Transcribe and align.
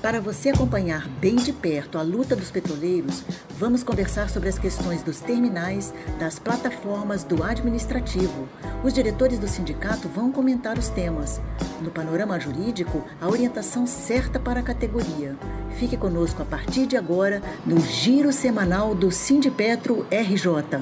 Para 0.00 0.20
você 0.20 0.50
acompanhar 0.50 1.08
bem 1.08 1.34
de 1.34 1.52
perto 1.52 1.98
a 1.98 2.02
luta 2.02 2.36
dos 2.36 2.52
petroleiros, 2.52 3.24
vamos 3.58 3.82
conversar 3.82 4.30
sobre 4.30 4.48
as 4.48 4.56
questões 4.56 5.02
dos 5.02 5.20
terminais, 5.20 5.92
das 6.20 6.38
plataformas, 6.38 7.24
do 7.24 7.42
administrativo. 7.42 8.48
Os 8.84 8.92
diretores 8.92 9.40
do 9.40 9.48
sindicato 9.48 10.08
vão 10.08 10.30
comentar 10.30 10.78
os 10.78 10.88
temas. 10.88 11.40
No 11.82 11.90
panorama 11.90 12.38
jurídico, 12.38 13.04
a 13.20 13.26
orientação 13.26 13.88
certa 13.88 14.38
para 14.38 14.60
a 14.60 14.62
categoria. 14.62 15.36
Fique 15.80 15.96
conosco 15.96 16.42
a 16.42 16.44
partir 16.44 16.86
de 16.86 16.96
agora 16.96 17.42
no 17.66 17.80
Giro 17.80 18.32
Semanal 18.32 18.94
do 18.94 19.10
Sindipetro 19.10 20.06
RJ. 20.12 20.78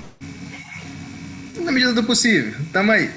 Na 1.64 1.72
medida 1.72 1.94
do 1.94 2.04
possível, 2.04 2.54
tamo 2.74 2.92
aí. 2.92 3.08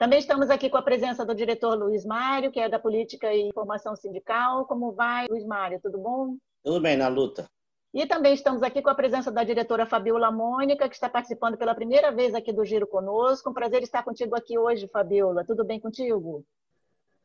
Também 0.00 0.18
estamos 0.18 0.48
aqui 0.48 0.70
com 0.70 0.78
a 0.78 0.82
presença 0.82 1.26
do 1.26 1.34
diretor 1.34 1.78
Luiz 1.78 2.06
Mário, 2.06 2.50
que 2.50 2.58
é 2.58 2.70
da 2.70 2.78
Política 2.78 3.34
e 3.34 3.42
Informação 3.42 3.94
Sindical. 3.94 4.64
Como 4.64 4.92
vai, 4.92 5.26
Luiz 5.28 5.44
Mário? 5.44 5.78
Tudo 5.78 5.98
bom? 5.98 6.38
Tudo 6.64 6.80
bem, 6.80 6.96
na 6.96 7.06
luta. 7.06 7.46
E 7.92 8.06
também 8.06 8.32
estamos 8.32 8.62
aqui 8.62 8.80
com 8.80 8.88
a 8.88 8.94
presença 8.94 9.30
da 9.30 9.44
diretora 9.44 9.84
Fabiola 9.84 10.30
Mônica, 10.30 10.88
que 10.88 10.94
está 10.94 11.06
participando 11.06 11.58
pela 11.58 11.74
primeira 11.74 12.10
vez 12.10 12.34
aqui 12.34 12.50
do 12.50 12.64
Giro 12.64 12.86
conosco. 12.86 13.50
Um 13.50 13.52
prazer 13.52 13.82
estar 13.82 14.02
contigo 14.02 14.34
aqui 14.34 14.58
hoje, 14.58 14.88
Fabiola. 14.88 15.44
Tudo 15.44 15.66
bem 15.66 15.78
contigo? 15.78 16.46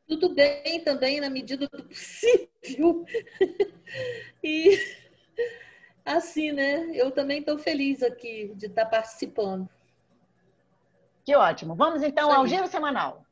Tudo 0.06 0.34
bem 0.34 0.78
também, 0.84 1.18
na 1.18 1.30
medida 1.30 1.66
do 1.68 1.82
possível. 1.82 3.06
e 4.44 4.78
assim, 6.04 6.52
né? 6.52 6.90
Eu 6.92 7.10
também 7.10 7.40
estou 7.40 7.58
feliz 7.58 8.02
aqui 8.02 8.52
de 8.54 8.66
estar 8.66 8.84
participando. 8.84 9.66
Que 11.26 11.34
ótimo. 11.34 11.74
Vamos 11.74 12.04
então 12.04 12.32
ao 12.32 12.46
giro 12.46 12.68
semanal. 12.68 13.26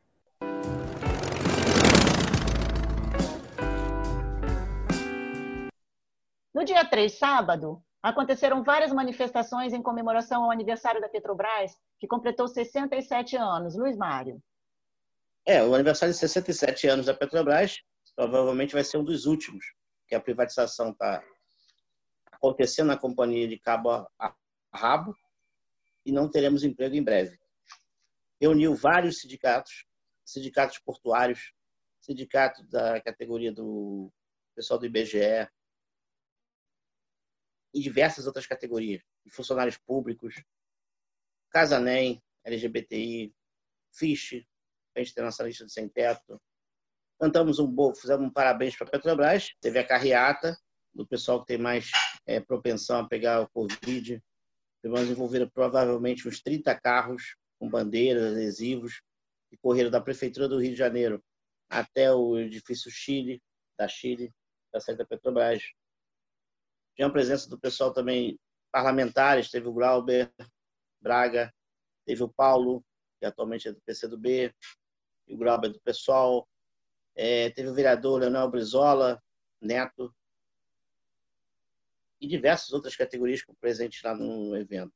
No 6.53 6.65
dia 6.65 6.85
3, 6.85 7.13
sábado, 7.17 7.81
aconteceram 8.03 8.65
várias 8.65 8.93
manifestações 8.93 9.73
em 9.73 9.81
comemoração 9.81 10.43
ao 10.43 10.51
aniversário 10.51 11.01
da 11.01 11.09
Petrobras, 11.09 11.79
que 12.01 12.09
completou 12.09 12.49
67 12.49 13.37
anos. 13.37 13.77
Luiz 13.77 13.97
Mário. 13.97 14.43
É, 15.47 15.63
o 15.63 15.73
aniversário 15.73 16.13
de 16.13 16.19
67 16.19 16.89
anos 16.89 17.07
da 17.07 17.15
Petrobras 17.15 17.77
provavelmente 18.17 18.75
vai 18.75 18.83
ser 18.83 18.99
um 18.99 19.05
dos 19.05 19.25
últimos, 19.25 19.67
que 20.09 20.17
a 20.17 20.21
privatização 20.21 20.91
está 20.91 21.23
acontecendo 22.33 22.89
na 22.89 22.97
companhia 22.97 23.47
de 23.47 23.57
cabo 23.57 23.91
a 24.19 24.35
rabo 24.75 25.15
e 26.05 26.11
não 26.11 26.29
teremos 26.29 26.65
emprego 26.65 26.97
em 26.97 27.03
breve 27.03 27.44
reuniu 28.45 28.75
vários 28.75 29.21
sindicatos, 29.21 29.87
sindicatos 30.23 30.79
portuários, 30.79 31.55
sindicato 31.99 32.63
da 32.65 33.01
categoria 33.01 33.51
do 33.51 34.13
pessoal 34.55 34.79
do 34.79 34.85
IBGE 34.85 35.49
e 37.73 37.81
diversas 37.81 38.27
outras 38.27 38.47
categorias, 38.47 39.03
funcionários 39.31 39.79
públicos, 39.79 40.45
Casanem, 41.51 42.23
LGBTI, 42.45 43.35
FISH, 43.95 44.45
Frente 44.93 45.13
Internacionalista 45.13 45.65
do 45.65 45.71
Sem 45.71 45.89
Teto. 45.89 46.39
Cantamos 47.19 47.59
um 47.59 47.67
bom, 47.67 47.95
fizemos 47.95 48.27
um 48.27 48.31
parabéns 48.31 48.77
para 48.77 48.89
a 48.89 48.91
Petrobras, 48.91 49.55
teve 49.61 49.79
a 49.79 49.87
carreata 49.87 50.55
do 50.93 51.07
pessoal 51.07 51.41
que 51.41 51.47
tem 51.47 51.59
mais 51.59 51.91
é, 52.27 52.41
propensão 52.41 53.01
a 53.01 53.09
pegar 53.09 53.41
o 53.41 53.49
Covid. 53.49 54.23
Vamos 54.83 55.09
envolver 55.09 55.51
provavelmente 55.51 56.29
uns 56.29 56.43
30 56.43 56.79
carros 56.79 57.37
com 57.59 57.69
bandeiras, 57.69 58.33
adesivos, 58.33 59.03
que 59.49 59.57
correram 59.57 59.91
da 59.91 60.01
Prefeitura 60.01 60.49
do 60.49 60.61
Rio 60.61 60.73
de 60.73 60.79
Janeiro 60.79 61.23
até 61.69 62.13
o 62.13 62.39
edifício 62.39 62.91
Chile, 62.91 63.43
da 63.79 63.89
Chile, 63.89 64.33
da 64.73 64.81
sede 64.81 64.99
da 64.99 65.07
Petrobras. 65.07 65.63
Tinha 66.95 67.09
a 67.09 67.13
presença 67.13 67.49
do 67.49 67.59
pessoal 67.59 67.93
também, 67.93 68.39
parlamentares, 68.71 69.51
teve 69.51 69.69
o 69.69 69.73
Glauber 69.73 70.33
Braga, 71.01 71.53
teve 72.05 72.23
o 72.23 72.29
Paulo, 72.29 72.85
que 73.19 73.27
atualmente 73.27 73.69
é 73.69 73.73
do 73.73 73.81
PCdoB, 73.83 74.55
e 75.27 75.35
o 75.35 75.39
Glauber 75.39 75.69
do 75.71 75.81
pessoal, 75.81 76.49
é, 77.15 77.51
teve 77.51 77.69
o 77.69 77.75
vereador 77.75 78.21
Leonel 78.21 78.51
Brizola, 78.51 79.23
neto, 79.61 80.15
e 82.21 82.27
diversas 82.27 82.73
outras 82.73 82.97
categorias 82.97 83.43
presentes 83.61 84.03
lá 84.03 84.15
no 84.15 84.57
evento. 84.57 84.93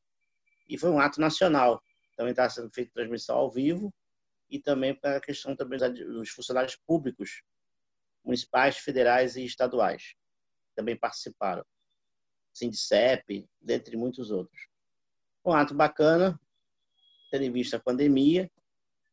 E 0.68 0.78
foi 0.78 0.90
um 0.90 1.00
ato 1.00 1.20
nacional 1.20 1.82
também 2.18 2.32
está 2.32 2.50
sendo 2.50 2.68
feita 2.68 2.90
transmissão 2.92 3.36
ao 3.36 3.48
vivo 3.48 3.94
e 4.50 4.58
também 4.58 4.92
para 4.92 5.18
a 5.18 5.20
questão 5.20 5.54
também 5.54 5.78
dos 5.78 6.30
funcionários 6.30 6.74
públicos 6.74 7.42
municipais, 8.24 8.76
federais 8.76 9.36
e 9.36 9.44
estaduais 9.44 10.16
também 10.74 10.96
participaram. 10.96 11.64
Sindicep, 12.52 13.48
dentre 13.60 13.96
muitos 13.96 14.32
outros. 14.32 14.68
Um 15.44 15.52
ato 15.52 15.74
bacana, 15.74 16.38
tendo 17.30 17.44
em 17.44 17.52
vista 17.52 17.76
a 17.76 17.80
pandemia, 17.80 18.50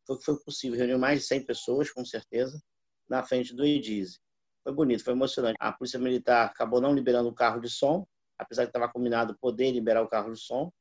foi 0.06 0.18
que 0.18 0.26
foi 0.26 0.40
possível 0.40 0.78
reunir 0.78 0.98
mais 0.98 1.22
de 1.22 1.26
100 1.28 1.46
pessoas, 1.46 1.92
com 1.92 2.04
certeza, 2.04 2.60
na 3.08 3.24
frente 3.24 3.56
do 3.56 3.64
EDISE. 3.64 4.20
Foi 4.64 4.74
bonito, 4.74 5.04
foi 5.04 5.14
emocionante. 5.14 5.58
A 5.60 5.72
Polícia 5.72 6.00
Militar 6.00 6.48
acabou 6.48 6.82
não 6.82 6.94
liberando 6.94 7.30
o 7.30 7.34
carro 7.34 7.60
de 7.60 7.70
som, 7.70 8.08
apesar 8.36 8.64
de 8.64 8.70
estava 8.70 8.92
combinado 8.92 9.38
poder 9.38 9.72
liberar 9.72 10.02
o 10.02 10.08
carro 10.08 10.34
de 10.34 10.40
som, 10.40 10.72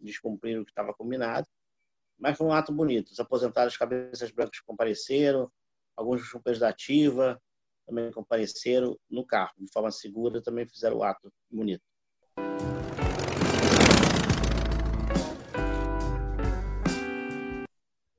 descumpriram 0.00 0.62
o 0.62 0.64
que 0.64 0.70
estava 0.70 0.94
combinado. 0.94 1.46
Mas 2.18 2.36
foi 2.36 2.46
um 2.46 2.52
ato 2.52 2.72
bonito. 2.72 3.10
Os 3.10 3.20
aposentados 3.20 3.76
cabeças 3.76 4.30
brancas 4.30 4.60
compareceram, 4.60 5.50
alguns 5.96 6.30
companheiros 6.30 6.60
da 6.60 6.68
ativa 6.68 7.40
também 7.86 8.10
compareceram 8.10 8.98
no 9.10 9.26
carro, 9.26 9.52
de 9.58 9.70
forma 9.70 9.90
segura, 9.90 10.42
também 10.42 10.66
fizeram 10.66 10.98
o 10.98 11.02
ato 11.02 11.32
bonito. 11.50 11.82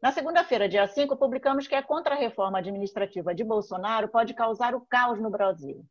Na 0.01 0.11
segunda-feira, 0.11 0.69
dia 0.69 0.87
5, 0.87 1.17
publicamos 1.17 1.67
que 1.67 1.73
a 1.73 1.81
contra-reforma 1.81 2.59
administrativa 2.59 3.33
de 3.33 3.43
Bolsonaro 3.43 4.07
pode 4.07 4.35
causar 4.35 4.75
o 4.75 4.81
caos 4.81 5.19
no 5.19 5.31
Brasil. 5.31 5.83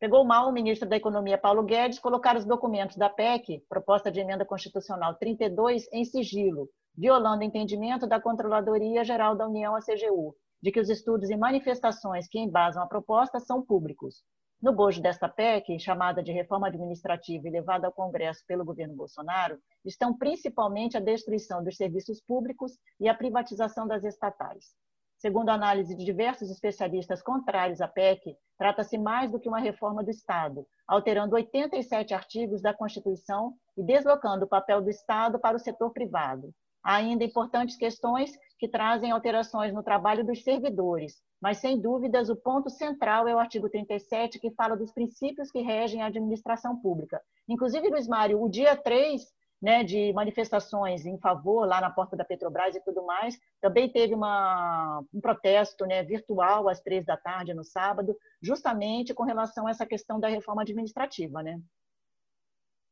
Pegou 0.00 0.24
mal 0.24 0.48
o 0.48 0.52
ministro 0.52 0.88
da 0.88 0.96
Economia, 0.96 1.36
Paulo 1.36 1.64
Guedes, 1.64 1.98
colocar 1.98 2.36
os 2.36 2.44
documentos 2.44 2.96
da 2.96 3.08
PEC, 3.10 3.64
proposta 3.68 4.12
de 4.12 4.20
emenda 4.20 4.44
constitucional 4.44 5.16
32, 5.16 5.88
em 5.92 6.04
sigilo, 6.04 6.70
violando 6.96 7.42
o 7.42 7.44
entendimento 7.44 8.06
da 8.06 8.20
Controladoria 8.20 9.02
Geral 9.02 9.34
da 9.34 9.48
União, 9.48 9.74
a 9.74 9.80
CGU, 9.80 10.36
de 10.62 10.70
que 10.70 10.78
os 10.78 10.88
estudos 10.88 11.30
e 11.30 11.36
manifestações 11.36 12.28
que 12.28 12.38
embasam 12.38 12.80
a 12.80 12.86
proposta 12.86 13.40
são 13.40 13.60
públicos. 13.60 14.22
No 14.62 14.72
bojo 14.72 15.02
desta 15.02 15.28
PEC, 15.28 15.80
chamada 15.80 16.22
de 16.22 16.30
reforma 16.30 16.68
administrativa 16.68 17.48
e 17.48 17.50
levada 17.50 17.88
ao 17.88 17.92
Congresso 17.92 18.44
pelo 18.46 18.64
governo 18.64 18.94
Bolsonaro, 18.94 19.58
estão 19.84 20.16
principalmente 20.16 20.96
a 20.96 21.00
destruição 21.00 21.62
dos 21.62 21.76
serviços 21.76 22.20
públicos 22.20 22.78
e 23.00 23.08
a 23.08 23.14
privatização 23.14 23.84
das 23.84 24.04
estatais. 24.04 24.76
Segundo 25.18 25.48
a 25.48 25.54
análise 25.54 25.96
de 25.96 26.04
diversos 26.04 26.48
especialistas 26.48 27.20
contrários 27.20 27.80
à 27.80 27.88
PEC, 27.88 28.36
trata-se 28.56 28.96
mais 28.96 29.32
do 29.32 29.40
que 29.40 29.48
uma 29.48 29.58
reforma 29.58 30.04
do 30.04 30.10
Estado, 30.10 30.64
alterando 30.86 31.34
87 31.34 32.14
artigos 32.14 32.62
da 32.62 32.72
Constituição 32.72 33.52
e 33.76 33.82
deslocando 33.82 34.44
o 34.44 34.48
papel 34.48 34.80
do 34.80 34.88
Estado 34.88 35.36
para 35.40 35.56
o 35.56 35.58
setor 35.58 35.90
privado. 35.90 36.54
Há 36.84 36.96
ainda 36.96 37.24
importantes 37.24 37.76
questões 37.76 38.30
que 38.60 38.68
trazem 38.68 39.10
alterações 39.10 39.74
no 39.74 39.82
trabalho 39.82 40.24
dos 40.24 40.44
servidores, 40.44 41.20
mas 41.42 41.58
sem 41.58 41.80
dúvidas 41.80 42.30
o 42.30 42.36
ponto 42.36 42.70
central 42.70 43.26
é 43.26 43.34
o 43.34 43.40
artigo 43.40 43.68
37, 43.68 44.38
que 44.38 44.52
fala 44.52 44.76
dos 44.76 44.92
princípios 44.92 45.50
que 45.50 45.62
regem 45.62 46.00
a 46.00 46.06
administração 46.06 46.80
pública. 46.80 47.20
Inclusive, 47.48 47.88
Luiz 47.88 48.06
Mário, 48.06 48.40
o 48.40 48.48
dia 48.48 48.76
3 48.76 49.20
né, 49.60 49.82
de 49.82 50.12
manifestações 50.12 51.04
em 51.04 51.18
favor 51.18 51.66
lá 51.66 51.80
na 51.80 51.90
porta 51.90 52.16
da 52.16 52.24
Petrobras 52.24 52.74
e 52.74 52.80
tudo 52.80 53.04
mais. 53.04 53.38
Também 53.60 53.90
teve 53.90 54.14
uma, 54.14 55.02
um 55.12 55.20
protesto 55.20 55.84
né, 55.84 56.02
virtual 56.02 56.68
às 56.68 56.80
três 56.80 57.04
da 57.04 57.16
tarde 57.16 57.52
no 57.52 57.64
sábado, 57.64 58.16
justamente 58.40 59.12
com 59.12 59.24
relação 59.24 59.66
a 59.66 59.70
essa 59.70 59.84
questão 59.84 60.20
da 60.20 60.28
reforma 60.28 60.62
administrativa. 60.62 61.42
Né? 61.42 61.60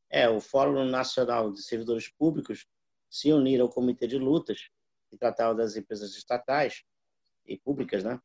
É, 0.09 0.29
o 0.29 0.41
Fórum 0.41 0.83
Nacional 0.85 1.51
de 1.51 1.61
Servidores 1.63 2.09
Públicos 2.09 2.67
se 3.09 3.31
uniram 3.31 3.65
ao 3.65 3.71
Comitê 3.71 4.05
de 4.07 4.17
Lutas, 4.17 4.69
que 5.09 5.17
tratava 5.17 5.55
das 5.55 5.75
empresas 5.77 6.15
estatais 6.15 6.83
e 7.45 7.57
públicas, 7.57 8.03
né? 8.03 8.19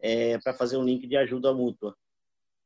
É, 0.00 0.38
para 0.38 0.52
fazer 0.52 0.76
um 0.76 0.82
link 0.82 1.06
de 1.06 1.16
ajuda 1.16 1.54
mútua. 1.54 1.96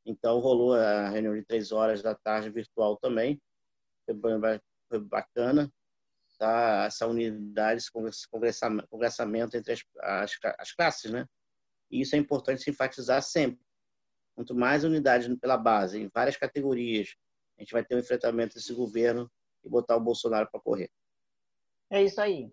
Então, 0.03 0.39
rolou 0.39 0.73
a 0.73 1.09
reunião 1.09 1.35
de 1.35 1.45
três 1.45 1.71
horas 1.71 2.01
da 2.01 2.15
tarde 2.15 2.49
virtual 2.49 2.97
também. 2.97 3.39
Foi 4.91 4.99
bacana. 4.99 5.71
Tá? 6.37 6.85
Essa 6.85 7.07
unidade, 7.07 7.81
esse 7.81 8.27
congressamento, 8.29 9.55
entre 9.55 9.73
as, 9.73 9.83
as, 10.01 10.37
as 10.57 10.71
classes, 10.73 11.11
né? 11.11 11.25
E 11.89 12.01
isso 12.01 12.15
é 12.15 12.19
importante 12.19 12.61
se 12.61 12.69
enfatizar 12.69 13.21
sempre. 13.21 13.63
Quanto 14.35 14.55
mais 14.55 14.83
unidade 14.83 15.33
pela 15.37 15.57
base, 15.57 15.99
em 15.99 16.09
várias 16.13 16.35
categorias, 16.35 17.15
a 17.57 17.61
gente 17.61 17.73
vai 17.73 17.85
ter 17.85 17.95
um 17.95 17.99
enfrentamento 17.99 18.55
desse 18.55 18.73
governo 18.73 19.31
e 19.63 19.69
botar 19.69 19.95
o 19.95 20.01
Bolsonaro 20.01 20.49
para 20.51 20.59
correr. 20.59 20.89
É 21.89 22.03
isso 22.03 22.19
aí. 22.19 22.51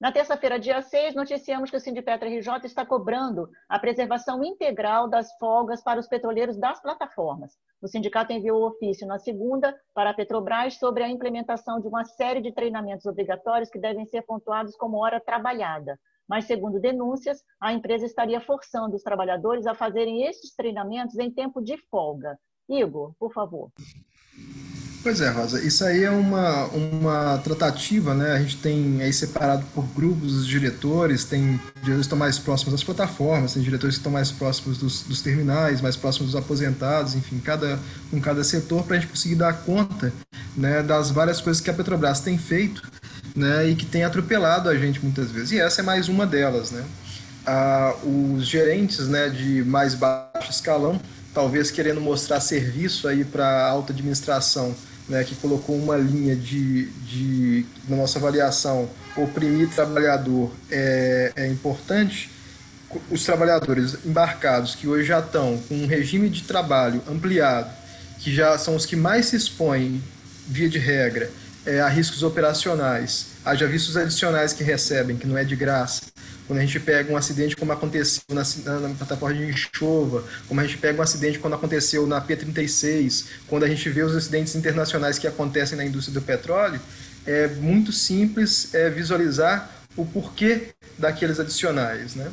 Na 0.00 0.12
terça-feira, 0.12 0.60
dia 0.60 0.80
6, 0.80 1.16
noticiamos 1.16 1.70
que 1.70 1.76
o 1.76 1.80
Sindipetra 1.80 2.28
RJ 2.28 2.64
está 2.66 2.86
cobrando 2.86 3.50
a 3.68 3.80
preservação 3.80 4.44
integral 4.44 5.08
das 5.08 5.36
folgas 5.38 5.82
para 5.82 5.98
os 5.98 6.06
petroleiros 6.06 6.56
das 6.56 6.80
plataformas. 6.80 7.58
O 7.82 7.88
sindicato 7.88 8.32
enviou 8.32 8.64
ofício 8.64 9.08
na 9.08 9.18
segunda 9.18 9.76
para 9.92 10.10
a 10.10 10.14
Petrobras 10.14 10.78
sobre 10.78 11.02
a 11.02 11.08
implementação 11.08 11.80
de 11.80 11.88
uma 11.88 12.04
série 12.04 12.40
de 12.40 12.52
treinamentos 12.52 13.06
obrigatórios 13.06 13.70
que 13.70 13.78
devem 13.80 14.06
ser 14.06 14.22
pontuados 14.22 14.76
como 14.76 15.02
hora 15.02 15.20
trabalhada. 15.20 15.98
Mas, 16.28 16.44
segundo 16.44 16.78
denúncias, 16.78 17.42
a 17.60 17.72
empresa 17.72 18.06
estaria 18.06 18.40
forçando 18.40 18.94
os 18.94 19.02
trabalhadores 19.02 19.66
a 19.66 19.74
fazerem 19.74 20.22
estes 20.28 20.54
treinamentos 20.54 21.18
em 21.18 21.28
tempo 21.28 21.60
de 21.60 21.76
folga. 21.90 22.38
Igor, 22.68 23.14
por 23.18 23.32
favor. 23.32 23.72
Pois 25.00 25.20
é, 25.20 25.30
Rosa, 25.30 25.62
isso 25.62 25.84
aí 25.84 26.02
é 26.02 26.10
uma, 26.10 26.64
uma 26.66 27.38
tratativa, 27.38 28.14
né? 28.14 28.32
A 28.32 28.38
gente 28.40 28.56
tem 28.56 29.00
aí 29.00 29.12
separado 29.12 29.64
por 29.72 29.86
grupos 29.94 30.34
os 30.34 30.46
diretores, 30.46 31.24
tem 31.24 31.52
diretores 31.76 31.94
que 31.94 32.00
estão 32.00 32.18
mais 32.18 32.38
próximos 32.38 32.72
das 32.72 32.82
plataformas, 32.82 33.54
tem 33.54 33.62
diretores 33.62 33.94
que 33.94 34.00
estão 34.00 34.10
mais 34.10 34.32
próximos 34.32 34.76
dos, 34.76 35.02
dos 35.02 35.22
terminais, 35.22 35.80
mais 35.80 35.96
próximos 35.96 36.32
dos 36.32 36.40
aposentados, 36.40 37.14
enfim, 37.14 37.38
cada, 37.38 37.78
com 38.10 38.20
cada 38.20 38.42
setor, 38.42 38.82
para 38.82 38.96
a 38.96 39.00
gente 39.00 39.08
conseguir 39.08 39.36
dar 39.36 39.52
conta 39.52 40.12
né, 40.56 40.82
das 40.82 41.12
várias 41.12 41.40
coisas 41.40 41.60
que 41.62 41.70
a 41.70 41.74
Petrobras 41.74 42.20
tem 42.20 42.36
feito 42.36 42.82
né, 43.36 43.68
e 43.68 43.76
que 43.76 43.86
tem 43.86 44.02
atropelado 44.02 44.68
a 44.68 44.76
gente 44.76 45.00
muitas 45.00 45.30
vezes. 45.30 45.52
E 45.52 45.60
essa 45.60 45.80
é 45.80 45.84
mais 45.84 46.08
uma 46.08 46.26
delas, 46.26 46.72
né? 46.72 46.84
Ah, 47.46 47.94
os 48.04 48.46
gerentes 48.46 49.06
né, 49.06 49.28
de 49.28 49.62
mais 49.62 49.94
baixo 49.94 50.50
escalão, 50.50 51.00
talvez 51.34 51.70
querendo 51.70 52.00
mostrar 52.00 52.40
serviço 52.40 53.08
aí 53.08 53.24
para 53.24 53.46
a 53.46 53.68
alta 53.68 53.92
administração, 53.92 54.74
né, 55.08 55.24
que 55.24 55.34
colocou 55.36 55.76
uma 55.76 55.96
linha 55.96 56.36
de, 56.36 56.86
de, 57.06 57.66
na 57.88 57.96
nossa 57.96 58.18
avaliação, 58.18 58.88
oprimir 59.16 59.68
trabalhador 59.70 60.52
é, 60.70 61.32
é 61.34 61.46
importante, 61.46 62.30
os 63.10 63.24
trabalhadores 63.24 64.04
embarcados 64.04 64.74
que 64.74 64.88
hoje 64.88 65.08
já 65.08 65.18
estão 65.18 65.58
com 65.68 65.74
um 65.74 65.86
regime 65.86 66.28
de 66.28 66.42
trabalho 66.42 67.02
ampliado, 67.08 67.70
que 68.18 68.34
já 68.34 68.56
são 68.58 68.74
os 68.74 68.86
que 68.86 68.96
mais 68.96 69.26
se 69.26 69.36
expõem, 69.36 70.02
via 70.46 70.68
de 70.68 70.78
regra, 70.78 71.30
é, 71.66 71.80
a 71.80 71.88
riscos 71.88 72.22
operacionais, 72.22 73.26
haja 73.44 73.66
vistos 73.66 73.96
adicionais 73.96 74.52
que 74.52 74.64
recebem, 74.64 75.16
que 75.16 75.26
não 75.26 75.36
é 75.36 75.44
de 75.44 75.54
graça, 75.54 76.02
quando 76.48 76.60
a 76.60 76.62
gente 76.62 76.80
pega 76.80 77.12
um 77.12 77.16
acidente 77.16 77.54
como 77.54 77.70
aconteceu 77.70 78.22
na, 78.30 78.42
na, 78.80 78.94
plataforma 78.94 79.36
de 79.36 79.44
Enxova, 79.44 80.24
como 80.48 80.58
a 80.60 80.64
gente 80.64 80.78
pega 80.78 80.98
um 80.98 81.02
acidente 81.02 81.38
quando 81.38 81.52
aconteceu 81.52 82.06
na 82.06 82.20
P36, 82.22 83.26
quando 83.46 83.64
a 83.64 83.68
gente 83.68 83.88
vê 83.90 84.02
os 84.02 84.16
acidentes 84.16 84.56
internacionais 84.56 85.18
que 85.18 85.26
acontecem 85.26 85.76
na 85.76 85.84
indústria 85.84 86.18
do 86.18 86.24
petróleo, 86.24 86.80
é 87.26 87.48
muito 87.48 87.92
simples 87.92 88.74
é, 88.74 88.88
visualizar 88.88 89.70
o 89.94 90.06
porquê 90.06 90.68
daqueles 90.96 91.38
adicionais, 91.38 92.14
né? 92.14 92.32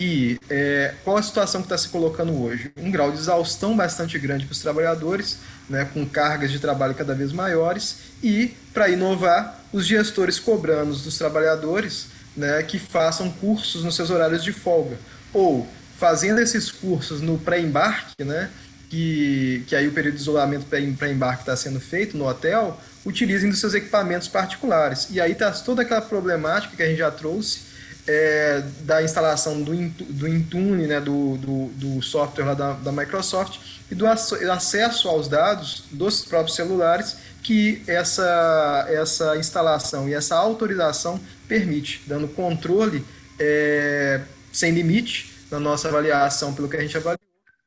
E 0.00 0.40
é, 0.48 0.94
qual 1.04 1.18
a 1.18 1.22
situação 1.22 1.60
que 1.60 1.66
está 1.66 1.76
se 1.76 1.88
colocando 1.90 2.42
hoje? 2.42 2.72
Um 2.78 2.90
grau 2.90 3.12
de 3.12 3.18
exaustão 3.18 3.76
bastante 3.76 4.18
grande 4.18 4.46
para 4.46 4.52
os 4.52 4.60
trabalhadores, 4.60 5.36
né, 5.68 5.84
com 5.92 6.06
cargas 6.06 6.50
de 6.50 6.58
trabalho 6.58 6.94
cada 6.94 7.14
vez 7.14 7.32
maiores, 7.32 7.98
e, 8.22 8.54
para 8.72 8.88
inovar, 8.88 9.62
os 9.70 9.86
gestores 9.86 10.38
cobrando 10.38 10.94
dos 10.94 11.18
trabalhadores 11.18 12.06
né, 12.36 12.62
que 12.62 12.78
façam 12.78 13.30
cursos 13.30 13.84
nos 13.84 13.94
seus 13.94 14.10
horários 14.10 14.42
de 14.42 14.52
folga. 14.52 14.96
Ou 15.32 15.66
fazendo 15.98 16.40
esses 16.40 16.70
cursos 16.70 17.20
no 17.20 17.38
pré-embarque, 17.38 18.24
né, 18.24 18.50
que, 18.88 19.64
que 19.66 19.76
aí 19.76 19.86
o 19.86 19.92
período 19.92 20.16
de 20.16 20.20
isolamento 20.20 20.66
pré-embarque 20.66 21.42
está 21.42 21.56
sendo 21.56 21.78
feito 21.78 22.16
no 22.16 22.26
hotel, 22.26 22.80
utilizem 23.04 23.50
dos 23.50 23.60
seus 23.60 23.74
equipamentos 23.74 24.28
particulares. 24.28 25.08
E 25.10 25.20
aí 25.20 25.32
está 25.32 25.50
toda 25.52 25.82
aquela 25.82 26.00
problemática 26.00 26.76
que 26.76 26.82
a 26.82 26.86
gente 26.86 26.98
já 26.98 27.10
trouxe 27.10 27.70
é, 28.06 28.62
da 28.80 29.02
instalação 29.02 29.62
do, 29.62 29.72
do 29.74 30.26
Intune, 30.26 30.86
né, 30.86 31.00
do, 31.00 31.36
do, 31.36 31.66
do 31.74 32.02
software 32.02 32.44
lá 32.44 32.54
da, 32.54 32.72
da 32.72 32.92
Microsoft, 32.92 33.58
e 33.90 33.94
do 33.94 34.06
acesso 34.06 35.08
aos 35.08 35.28
dados 35.28 35.84
dos 35.90 36.22
próprios 36.24 36.56
celulares 36.56 37.16
que 37.42 37.82
essa, 37.86 38.86
essa 38.88 39.36
instalação 39.36 40.08
e 40.08 40.14
essa 40.14 40.36
autorização 40.36 41.20
permite, 41.50 42.02
dando 42.06 42.28
controle 42.28 43.04
é, 43.36 44.20
sem 44.52 44.70
limite 44.70 45.34
na 45.50 45.58
nossa 45.58 45.88
avaliação, 45.88 46.54
pelo 46.54 46.68
que 46.68 46.76
a 46.76 46.80
gente 46.80 46.96
avaliou, 46.96 47.18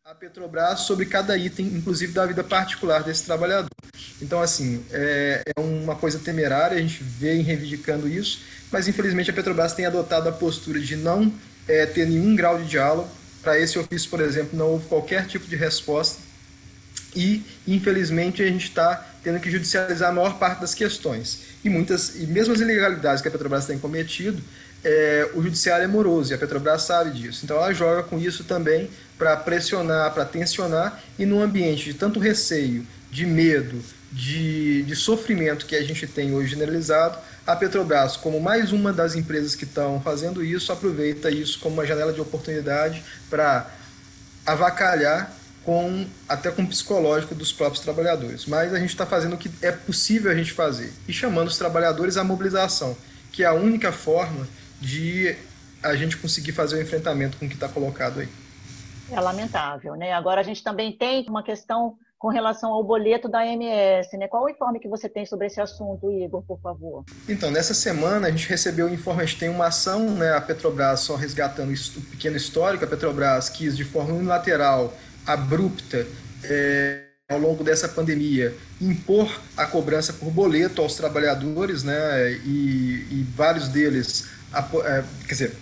a 0.05 0.15
Petrobras 0.15 0.81
sobre 0.81 1.05
cada 1.05 1.37
item, 1.37 1.65
inclusive 1.65 2.13
da 2.13 2.25
vida 2.25 2.45
particular 2.45 3.03
desse 3.03 3.25
trabalhador. 3.25 3.69
Então, 4.21 4.41
assim, 4.41 4.85
é, 4.89 5.43
é 5.53 5.59
uma 5.59 5.95
coisa 5.95 6.17
temerária, 6.17 6.77
a 6.77 6.81
gente 6.81 7.03
vem 7.03 7.41
reivindicando 7.41 8.07
isso, 8.07 8.39
mas 8.71 8.87
infelizmente 8.87 9.29
a 9.29 9.33
Petrobras 9.33 9.73
tem 9.73 9.85
adotado 9.85 10.29
a 10.29 10.31
postura 10.31 10.79
de 10.79 10.95
não 10.95 11.33
é, 11.67 11.85
ter 11.85 12.07
nenhum 12.07 12.37
grau 12.37 12.57
de 12.57 12.65
diálogo. 12.65 13.09
Para 13.41 13.59
esse 13.59 13.77
ofício, 13.77 14.09
por 14.09 14.21
exemplo, 14.21 14.57
não 14.57 14.67
houve 14.67 14.87
qualquer 14.87 15.27
tipo 15.27 15.45
de 15.45 15.57
resposta 15.57 16.21
e, 17.13 17.43
infelizmente, 17.67 18.41
a 18.41 18.47
gente 18.47 18.63
está 18.63 19.05
tendo 19.21 19.39
que 19.41 19.51
judicializar 19.51 20.09
a 20.09 20.13
maior 20.13 20.39
parte 20.39 20.61
das 20.61 20.73
questões. 20.73 21.52
E 21.63 21.69
muitas, 21.69 22.15
e 22.15 22.27
mesmo 22.27 22.53
as 22.53 22.59
ilegalidades 22.59 23.21
que 23.21 23.27
a 23.27 23.31
Petrobras 23.31 23.65
tem 23.65 23.79
cometido, 23.79 24.41
é, 24.83 25.29
o 25.33 25.41
judiciário 25.41 25.85
é 25.85 25.87
moroso 25.87 26.31
e 26.31 26.35
a 26.35 26.37
Petrobras 26.37 26.81
sabe 26.81 27.11
disso. 27.11 27.41
Então 27.43 27.57
ela 27.57 27.73
joga 27.73 28.03
com 28.03 28.19
isso 28.19 28.43
também 28.43 28.89
para 29.17 29.37
pressionar, 29.37 30.13
para 30.13 30.25
tensionar, 30.25 31.01
e 31.17 31.25
num 31.25 31.41
ambiente 31.41 31.85
de 31.85 31.93
tanto 31.93 32.19
receio, 32.19 32.85
de 33.09 33.25
medo, 33.25 33.81
de, 34.11 34.83
de 34.83 34.95
sofrimento 34.95 35.65
que 35.65 35.75
a 35.75 35.83
gente 35.83 36.05
tem 36.05 36.33
hoje 36.33 36.49
generalizado, 36.49 37.17
a 37.45 37.55
Petrobras, 37.55 38.15
como 38.15 38.39
mais 38.39 38.71
uma 38.71 38.93
das 38.93 39.15
empresas 39.15 39.55
que 39.55 39.65
estão 39.65 40.01
fazendo 40.01 40.43
isso, 40.43 40.71
aproveita 40.71 41.29
isso 41.29 41.59
como 41.59 41.75
uma 41.75 41.85
janela 41.85 42.13
de 42.13 42.21
oportunidade 42.21 43.03
para 43.29 43.69
avacalhar 44.45 45.33
com 45.65 46.05
até 46.27 46.51
com 46.51 46.61
o 46.61 46.67
psicológico 46.67 47.33
dos 47.33 47.51
próprios 47.51 47.83
trabalhadores. 47.83 48.45
Mas 48.45 48.73
a 48.73 48.79
gente 48.79 48.89
está 48.89 49.05
fazendo 49.05 49.33
o 49.33 49.37
que 49.37 49.49
é 49.61 49.71
possível 49.71 50.31
a 50.31 50.35
gente 50.35 50.51
fazer 50.51 50.91
e 51.07 51.13
chamando 51.13 51.47
os 51.47 51.57
trabalhadores 51.57 52.17
à 52.17 52.23
mobilização, 52.23 52.95
que 53.31 53.43
é 53.43 53.47
a 53.47 53.53
única 53.53 53.91
forma 53.91 54.47
de 54.79 55.35
a 55.81 55.95
gente 55.95 56.17
conseguir 56.17 56.51
fazer 56.51 56.77
o 56.77 56.81
enfrentamento 56.81 57.37
com 57.37 57.45
o 57.45 57.49
que 57.49 57.55
está 57.55 57.67
colocado 57.67 58.19
aí. 58.19 58.29
É 59.11 59.19
lamentável, 59.19 59.95
né? 59.95 60.13
Agora 60.13 60.41
a 60.41 60.43
gente 60.43 60.63
também 60.63 60.91
tem 60.91 61.25
uma 61.27 61.43
questão 61.43 61.97
com 62.17 62.29
relação 62.29 62.71
ao 62.71 62.81
boleto 62.81 63.27
da 63.27 63.39
AMS, 63.39 64.07
né? 64.13 64.29
Qual 64.29 64.45
o 64.45 64.49
informe 64.49 64.79
que 64.79 64.87
você 64.87 65.09
tem 65.09 65.25
sobre 65.25 65.47
esse 65.47 65.59
assunto, 65.59 66.09
Igor, 66.09 66.41
por 66.43 66.57
favor? 66.61 67.03
Então, 67.27 67.51
nessa 67.51 67.73
semana 67.73 68.27
a 68.27 68.31
gente 68.31 68.47
recebeu 68.47 68.85
o 68.85 68.89
informe, 68.89 69.23
a 69.23 69.25
gente 69.25 69.39
tem 69.39 69.49
uma 69.49 69.67
ação, 69.67 70.09
né? 70.11 70.33
A 70.33 70.39
Petrobras, 70.39 71.01
só 71.01 71.17
resgatando 71.17 71.73
o 71.73 72.01
pequeno 72.11 72.37
histórico, 72.37 72.85
a 72.85 72.87
Petrobras 72.87 73.49
quis 73.49 73.75
de 73.75 73.83
forma 73.83 74.13
unilateral 74.13 74.93
abrupta 75.25 76.05
é, 76.43 77.03
ao 77.29 77.39
longo 77.39 77.63
dessa 77.63 77.87
pandemia 77.87 78.55
impor 78.81 79.29
a 79.55 79.65
cobrança 79.65 80.13
por 80.13 80.29
boleto 80.29 80.81
aos 80.81 80.95
trabalhadores, 80.95 81.83
né, 81.83 82.31
e, 82.45 83.07
e 83.09 83.27
vários 83.35 83.67
deles, 83.67 84.25
é, 84.53 85.03
quer 85.25 85.33
dizer, 85.33 85.53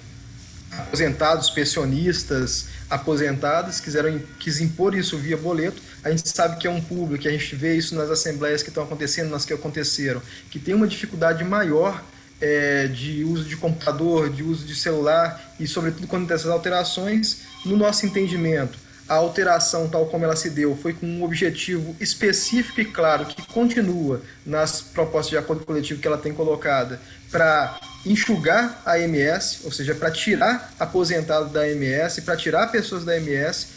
aposentados, 0.71 1.49
pensionistas, 1.49 2.67
aposentados, 2.89 3.79
quiseram 3.79 4.19
quis 4.39 4.59
impor 4.59 4.95
isso 4.95 5.17
via 5.17 5.37
boleto. 5.37 5.81
A 6.03 6.09
gente 6.09 6.27
sabe 6.29 6.57
que 6.57 6.65
é 6.65 6.69
um 6.69 6.81
público, 6.81 7.27
a 7.27 7.31
gente 7.31 7.55
vê 7.55 7.75
isso 7.75 7.93
nas 7.95 8.09
assembleias 8.09 8.63
que 8.63 8.69
estão 8.69 8.83
acontecendo, 8.83 9.29
nas 9.29 9.45
que 9.45 9.53
aconteceram, 9.53 10.21
que 10.49 10.59
tem 10.59 10.73
uma 10.73 10.87
dificuldade 10.87 11.43
maior 11.43 12.01
é, 12.39 12.87
de 12.87 13.23
uso 13.23 13.43
de 13.43 13.55
computador, 13.55 14.29
de 14.29 14.43
uso 14.43 14.65
de 14.65 14.75
celular 14.75 15.53
e, 15.59 15.67
sobretudo, 15.67 16.07
quando 16.07 16.25
tem 16.25 16.35
essas 16.35 16.49
alterações, 16.49 17.41
no 17.65 17.77
nosso 17.77 18.05
entendimento, 18.05 18.79
a 19.11 19.15
alteração 19.15 19.89
tal 19.89 20.05
como 20.05 20.23
ela 20.23 20.37
se 20.37 20.49
deu 20.49 20.73
foi 20.73 20.93
com 20.93 21.05
um 21.05 21.21
objetivo 21.21 21.93
específico 21.99 22.79
e 22.79 22.85
claro 22.85 23.25
que 23.25 23.45
continua 23.47 24.21
nas 24.45 24.81
propostas 24.81 25.31
de 25.31 25.37
acordo 25.37 25.65
coletivo 25.65 25.99
que 25.99 26.07
ela 26.07 26.17
tem 26.17 26.33
colocada 26.33 26.97
para 27.29 27.77
enxugar 28.05 28.81
a 28.85 28.97
MS, 28.97 29.65
ou 29.65 29.71
seja, 29.71 29.93
para 29.93 30.09
tirar 30.11 30.73
aposentado 30.79 31.49
da 31.49 31.67
MS, 31.67 32.21
para 32.21 32.37
tirar 32.37 32.67
pessoas 32.67 33.03
da 33.03 33.17
MS, 33.17 33.67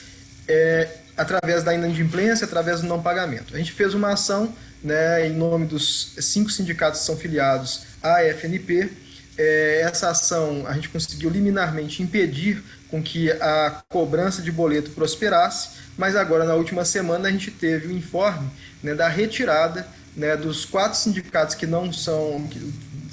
é, 0.47 0.89
através 1.17 1.65
da 1.65 1.75
inadimplência, 1.75 2.45
através 2.45 2.81
do 2.81 2.87
não 2.87 3.03
pagamento. 3.03 3.57
A 3.57 3.59
gente 3.59 3.73
fez 3.73 3.93
uma 3.93 4.13
ação 4.13 4.55
né, 4.85 5.27
em 5.27 5.33
nome 5.33 5.67
dos 5.67 6.15
cinco 6.21 6.49
sindicatos 6.49 7.01
que 7.01 7.07
são 7.07 7.17
filiados 7.17 7.83
à 8.01 8.23
FNP. 8.23 8.89
É, 9.37 9.81
essa 9.83 10.11
ação 10.11 10.65
a 10.67 10.75
gente 10.75 10.89
conseguiu 10.89 11.29
liminarmente 11.29 12.03
impedir 12.03 12.63
com 12.89 13.03
que 13.03 13.31
a 13.33 13.83
cobrança 13.89 14.41
de 14.41 14.53
boleto 14.53 14.91
prosperasse, 14.91 15.71
mas 15.97 16.15
agora 16.15 16.45
na 16.45 16.55
última 16.55 16.85
semana 16.85 17.29
a 17.29 17.33
gente 17.33 17.51
teve 17.51 17.89
o 17.89 17.93
informe 17.93 18.49
né, 18.83 18.95
da 18.95 19.09
retirada 19.09 19.87
né, 20.17 20.37
dos 20.37 20.65
quatro 20.65 20.99
sindicatos 20.99 21.55
que 21.55 21.67
não 21.67 21.93
são, 21.93 22.49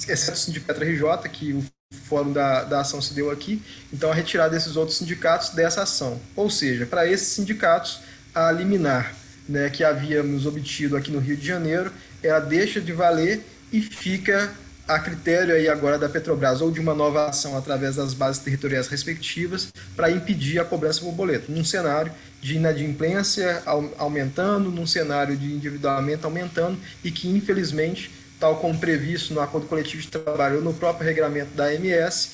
exceto 0.08 0.34
o 0.34 0.40
Sindicato 0.40 0.84
RJ, 0.84 1.30
que 1.32 1.54
o 1.54 1.66
fórum 2.06 2.32
da, 2.32 2.64
da 2.64 2.82
ação 2.82 3.02
se 3.02 3.14
deu 3.14 3.32
aqui, 3.32 3.62
então 3.92 4.12
a 4.12 4.14
retirada 4.14 4.52
desses 4.52 4.76
outros 4.76 4.98
sindicatos 4.98 5.50
dessa 5.50 5.84
ação. 5.84 6.20
Ou 6.36 6.50
seja, 6.50 6.86
para 6.86 7.08
esses 7.08 7.28
sindicatos, 7.30 8.00
a 8.34 8.52
liminar 8.52 9.14
né, 9.48 9.70
que 9.70 9.84
havíamos 9.84 10.46
obtido 10.46 10.96
aqui 10.96 11.12
no 11.12 11.20
Rio 11.20 11.36
de 11.36 11.46
Janeiro, 11.46 11.92
ela 12.24 12.40
deixa 12.40 12.80
de 12.80 12.94
valer 12.94 13.44
e 13.72 13.82
fica 13.82 14.54
a 14.88 15.00
critério 15.00 15.54
aí 15.54 15.70
agora 15.70 15.98
da 15.98 16.10
Petrobras 16.10 16.62
ou 16.62 16.72
de 16.72 16.80
uma 16.80 16.94
nova 16.94 17.28
ação 17.28 17.58
através 17.58 17.96
das 17.96 18.14
bases 18.14 18.42
territoriais 18.42 18.88
respectivas 18.88 19.72
para 19.96 20.12
impedir 20.12 20.60
a 20.60 20.66
cobrança 20.66 21.02
por 21.02 21.12
boleto, 21.14 21.52
num 21.52 21.64
cenário 21.64 22.12
de 22.42 22.56
inadimplência 22.56 23.62
aumentando, 23.98 24.72
num 24.72 24.88
cenário 24.88 25.38
de 25.38 25.54
endividamento 25.54 26.26
aumentando 26.26 26.80
e 27.04 27.12
que 27.12 27.30
infelizmente, 27.30 28.12
tal 28.40 28.58
como 28.58 28.78
previsto 28.78 29.34
no 29.34 29.40
acordo 29.40 29.68
coletivo 29.68 30.02
de 30.02 30.10
trabalho 30.10 30.58
ou 30.58 30.62
no 30.62 30.74
próprio 30.74 31.08
regulamento 31.08 31.54
da 31.54 31.66
AMS, 31.66 32.32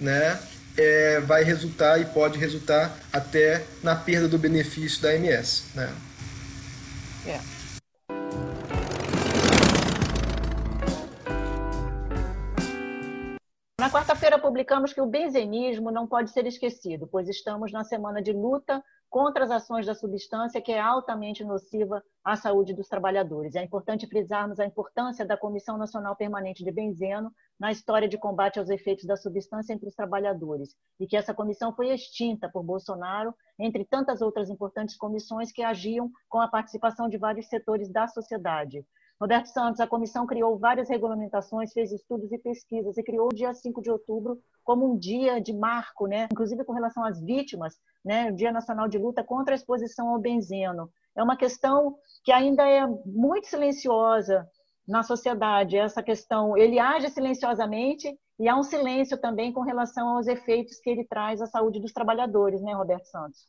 né, 0.00 0.38
é, 0.76 1.20
vai 1.20 1.42
resultar 1.42 1.98
e 1.98 2.04
pode 2.04 2.38
resultar 2.38 2.96
até 3.12 3.64
na 3.82 3.96
perda 3.96 4.28
do 4.28 4.38
benefício 4.38 5.00
da 5.00 5.08
AMS. 5.10 5.64
Né. 5.74 5.90
É. 7.26 7.55
Na 13.86 13.92
quarta-feira, 13.92 14.36
publicamos 14.36 14.92
que 14.92 15.00
o 15.00 15.06
benzenismo 15.06 15.92
não 15.92 16.08
pode 16.08 16.32
ser 16.32 16.44
esquecido, 16.44 17.06
pois 17.06 17.28
estamos 17.28 17.70
na 17.70 17.84
semana 17.84 18.20
de 18.20 18.32
luta 18.32 18.82
contra 19.08 19.44
as 19.44 19.50
ações 19.52 19.86
da 19.86 19.94
substância 19.94 20.60
que 20.60 20.72
é 20.72 20.80
altamente 20.80 21.44
nociva 21.44 22.02
à 22.24 22.34
saúde 22.34 22.74
dos 22.74 22.88
trabalhadores. 22.88 23.54
É 23.54 23.62
importante 23.62 24.08
frisarmos 24.08 24.58
a 24.58 24.66
importância 24.66 25.24
da 25.24 25.36
Comissão 25.36 25.78
Nacional 25.78 26.16
Permanente 26.16 26.64
de 26.64 26.72
Benzeno 26.72 27.30
na 27.60 27.70
história 27.70 28.08
de 28.08 28.18
combate 28.18 28.58
aos 28.58 28.70
efeitos 28.70 29.04
da 29.04 29.16
substância 29.16 29.72
entre 29.72 29.86
os 29.86 29.94
trabalhadores 29.94 30.74
e 30.98 31.06
que 31.06 31.16
essa 31.16 31.32
comissão 31.32 31.72
foi 31.72 31.94
extinta 31.94 32.50
por 32.52 32.64
Bolsonaro, 32.64 33.32
entre 33.56 33.84
tantas 33.84 34.20
outras 34.20 34.50
importantes 34.50 34.96
comissões 34.96 35.52
que 35.52 35.62
agiam 35.62 36.10
com 36.28 36.40
a 36.40 36.48
participação 36.48 37.08
de 37.08 37.18
vários 37.18 37.46
setores 37.46 37.88
da 37.88 38.08
sociedade. 38.08 38.84
Roberto 39.20 39.46
Santos, 39.46 39.80
a 39.80 39.86
comissão 39.86 40.26
criou 40.26 40.58
várias 40.58 40.90
regulamentações, 40.90 41.72
fez 41.72 41.90
estudos 41.90 42.30
e 42.30 42.38
pesquisas 42.38 42.98
e 42.98 43.02
criou 43.02 43.28
o 43.28 43.34
dia 43.34 43.52
5 43.54 43.80
de 43.80 43.90
outubro 43.90 44.38
como 44.62 44.92
um 44.92 44.98
dia 44.98 45.40
de 45.40 45.54
marco, 45.54 46.06
né? 46.06 46.28
inclusive 46.30 46.64
com 46.64 46.74
relação 46.74 47.02
às 47.02 47.20
vítimas, 47.22 47.76
né? 48.04 48.30
o 48.30 48.36
Dia 48.36 48.52
Nacional 48.52 48.88
de 48.88 48.98
Luta 48.98 49.24
contra 49.24 49.54
a 49.54 49.56
Exposição 49.56 50.08
ao 50.08 50.18
Benzeno. 50.18 50.90
É 51.16 51.22
uma 51.22 51.36
questão 51.36 51.96
que 52.22 52.30
ainda 52.30 52.68
é 52.68 52.86
muito 53.06 53.46
silenciosa 53.46 54.46
na 54.86 55.02
sociedade, 55.02 55.78
essa 55.78 56.02
questão. 56.02 56.56
Ele 56.56 56.78
age 56.78 57.08
silenciosamente 57.08 58.14
e 58.38 58.48
há 58.48 58.56
um 58.56 58.62
silêncio 58.62 59.18
também 59.18 59.50
com 59.50 59.62
relação 59.62 60.16
aos 60.16 60.26
efeitos 60.26 60.78
que 60.78 60.90
ele 60.90 61.04
traz 61.04 61.40
à 61.40 61.46
saúde 61.46 61.80
dos 61.80 61.92
trabalhadores, 61.92 62.60
né, 62.60 62.74
Roberto 62.74 63.06
Santos? 63.06 63.48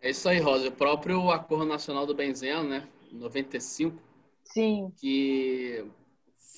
É 0.00 0.10
isso 0.10 0.28
aí, 0.28 0.38
Rosa. 0.40 0.68
O 0.68 0.72
próprio 0.72 1.30
Acordo 1.30 1.64
Nacional 1.64 2.04
do 2.04 2.14
Benzeno, 2.14 2.64
né, 2.64 2.86
95, 3.10 3.96
Sim. 4.44 4.92
que 4.96 5.84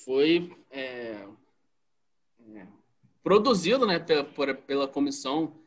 foi 0.03 0.55
é, 0.69 1.27
é, 2.53 2.67
produzido 3.23 3.85
né, 3.85 3.99
pela, 3.99 4.23
pela 4.53 4.87
Comissão 4.87 5.59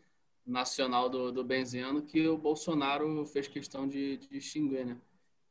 Nacional 0.46 1.08
do, 1.08 1.30
do 1.32 1.44
Benzeno, 1.44 2.02
que 2.02 2.26
o 2.28 2.38
Bolsonaro 2.38 3.24
fez 3.26 3.48
questão 3.48 3.88
de, 3.88 4.16
de 4.16 4.38
extinguir. 4.38 4.86
Né? 4.86 4.96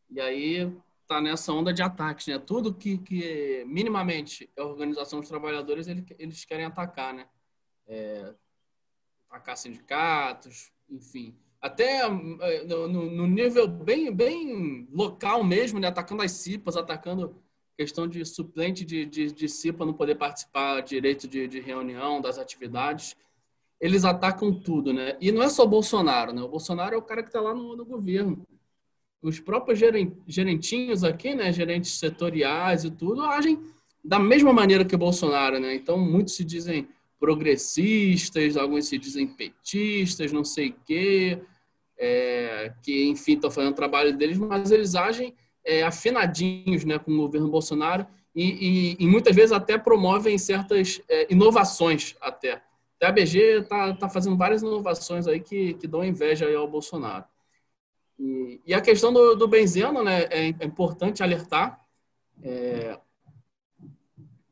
E 0.09 0.19
aí 0.19 0.74
tá 1.07 1.21
nessa 1.21 1.53
onda 1.53 1.74
de 1.74 1.81
ataques, 1.81 2.27
né? 2.27 2.38
Tudo 2.38 2.74
que, 2.74 2.97
que 2.97 3.63
minimamente 3.65 4.50
a 4.57 4.63
organização 4.63 5.19
dos 5.19 5.29
trabalhadores 5.29 5.88
eles, 5.88 6.03
eles 6.19 6.45
querem 6.45 6.65
atacar, 6.65 7.13
né? 7.13 7.27
É, 7.88 8.33
atacar 9.29 9.55
sindicatos, 9.55 10.71
enfim 10.89 11.38
até 11.61 12.01
eh, 12.05 12.63
no, 12.65 12.87
no, 12.87 13.27
nível 13.27 13.67
bem, 13.67 14.13
bem 14.13 14.87
local 14.91 15.43
mesmo, 15.43 15.79
né? 15.79 15.87
atacando 15.87 16.23
as 16.23 16.31
CIPAs, 16.31 16.77
atacando 16.77 17.35
questão 17.77 18.07
de 18.07 18.25
suplente 18.25 18.83
de, 18.83 19.05
de, 19.05 19.31
de 19.31 19.47
CIPA 19.49 19.85
não 19.85 19.93
poder 19.93 20.15
participar 20.15 20.81
direito 20.81 21.27
de, 21.27 21.47
de 21.47 21.59
reunião, 21.59 22.19
das 22.19 22.37
atividades. 22.39 23.15
Eles 23.79 24.03
atacam 24.03 24.51
tudo, 24.51 24.91
né? 24.91 25.15
E 25.21 25.31
não 25.31 25.43
é 25.43 25.49
só 25.49 25.63
o 25.63 25.67
Bolsonaro, 25.67 26.33
né? 26.33 26.41
O 26.41 26.47
Bolsonaro 26.47 26.95
é 26.95 26.97
o 26.97 27.03
cara 27.03 27.21
que 27.21 27.29
está 27.29 27.39
lá 27.39 27.53
no, 27.53 27.75
no 27.75 27.85
governo. 27.85 28.43
Os 29.21 29.39
próprios 29.39 29.79
gerentinhos 30.27 31.03
aqui, 31.03 31.35
né? 31.35 31.53
Gerentes 31.53 31.99
setoriais 31.99 32.83
e 32.83 32.89
tudo, 32.89 33.21
agem 33.21 33.59
da 34.03 34.17
mesma 34.17 34.51
maneira 34.51 34.85
que 34.85 34.95
o 34.95 34.97
Bolsonaro, 34.97 35.59
né? 35.59 35.75
Então, 35.75 35.97
muitos 35.99 36.35
se 36.35 36.43
dizem 36.43 36.87
progressistas, 37.19 38.55
alguns 38.57 38.88
se 38.88 38.97
dizem 38.97 39.27
petistas, 39.27 40.31
não 40.31 40.43
sei 40.43 40.69
o 40.69 40.75
quê, 40.86 41.41
é, 41.97 42.74
que, 42.83 43.07
enfim, 43.07 43.33
estão 43.33 43.50
fazendo 43.50 43.71
o 43.71 43.75
trabalho 43.75 44.15
deles, 44.15 44.38
mas 44.38 44.71
eles 44.71 44.95
agem 44.95 45.33
é, 45.65 45.83
afinadinhos 45.83 46.86
né, 46.86 47.00
com 47.00 47.12
o 47.12 47.17
governo 47.17 47.50
Bolsonaro 47.50 48.05
e, 48.36 48.95
e, 49.00 49.03
e 49.03 49.07
muitas 49.07 49.36
vezes 49.36 49.51
até 49.51 49.77
promovem 49.77 50.38
certas 50.38 51.01
é, 51.09 51.27
inovações 51.33 52.15
até. 52.21 52.62
A 53.01 53.12
BG 53.12 53.62
está 53.62 53.93
tá 53.93 54.09
fazendo 54.09 54.38
várias 54.38 54.62
inovações 54.62 55.27
aí 55.27 55.39
que, 55.39 55.74
que 55.75 55.88
dão 55.88 56.03
inveja 56.03 56.47
ao 56.55 56.67
Bolsonaro. 56.67 57.25
E, 58.19 58.62
e, 58.65 58.74
a 58.74 58.81
questão 58.81 59.13
do, 59.13 59.36
do 59.36 59.47
benzeno, 59.47 60.03
né, 60.03 60.24
é, 60.31 60.47
é 60.59 60.65
importante 60.65 61.21
alertar. 61.21 61.79
É, 62.41 62.97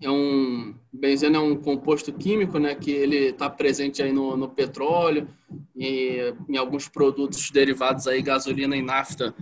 é 0.02 0.10
um 0.10 0.75
benzeno 0.92 1.38
é 1.38 1.40
um 1.40 1.56
composto 1.56 2.12
químico, 2.12 2.60
né, 2.60 2.75
que 2.75 2.92
ele 2.92 3.30
está 3.30 3.50
presente 3.50 4.04
aí 4.04 4.12
no, 4.12 4.36
no, 4.36 4.50
petróleo 4.50 5.28
e 5.75 6.34
em 6.50 6.58
alguns 6.58 6.88
produtos 6.88 7.50
derivados 7.50 8.08
aí 8.08 8.22
gasolina 8.22 8.75
e 8.75 8.82
nafta 8.82 9.34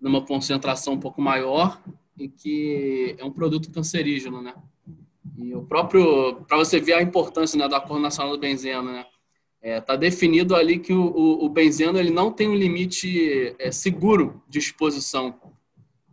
numa 0.00 0.24
concentração 0.24 0.94
um 0.94 1.00
pouco 1.00 1.20
maior 1.20 1.82
e 2.16 2.28
que 2.28 3.16
é 3.18 3.24
um 3.24 3.30
produto 3.30 3.70
cancerígeno, 3.70 4.40
né? 4.40 4.54
E 5.36 5.54
o 5.54 5.62
próprio 5.62 6.36
para 6.48 6.56
você 6.56 6.80
ver 6.80 6.94
a 6.94 7.02
importância 7.02 7.58
né, 7.58 7.68
da 7.68 7.80
cor 7.80 7.98
nacional 7.98 8.32
do 8.32 8.40
benzeno, 8.40 8.90
né? 8.90 9.04
É, 9.60 9.80
tá 9.80 9.96
definido 9.96 10.54
ali 10.54 10.78
que 10.78 10.92
o, 10.92 11.02
o, 11.02 11.44
o, 11.44 11.48
benzeno 11.48 11.98
ele 11.98 12.10
não 12.10 12.30
tem 12.30 12.48
um 12.48 12.54
limite 12.54 13.54
é, 13.58 13.72
seguro 13.72 14.40
de 14.48 14.60
exposição. 14.60 15.40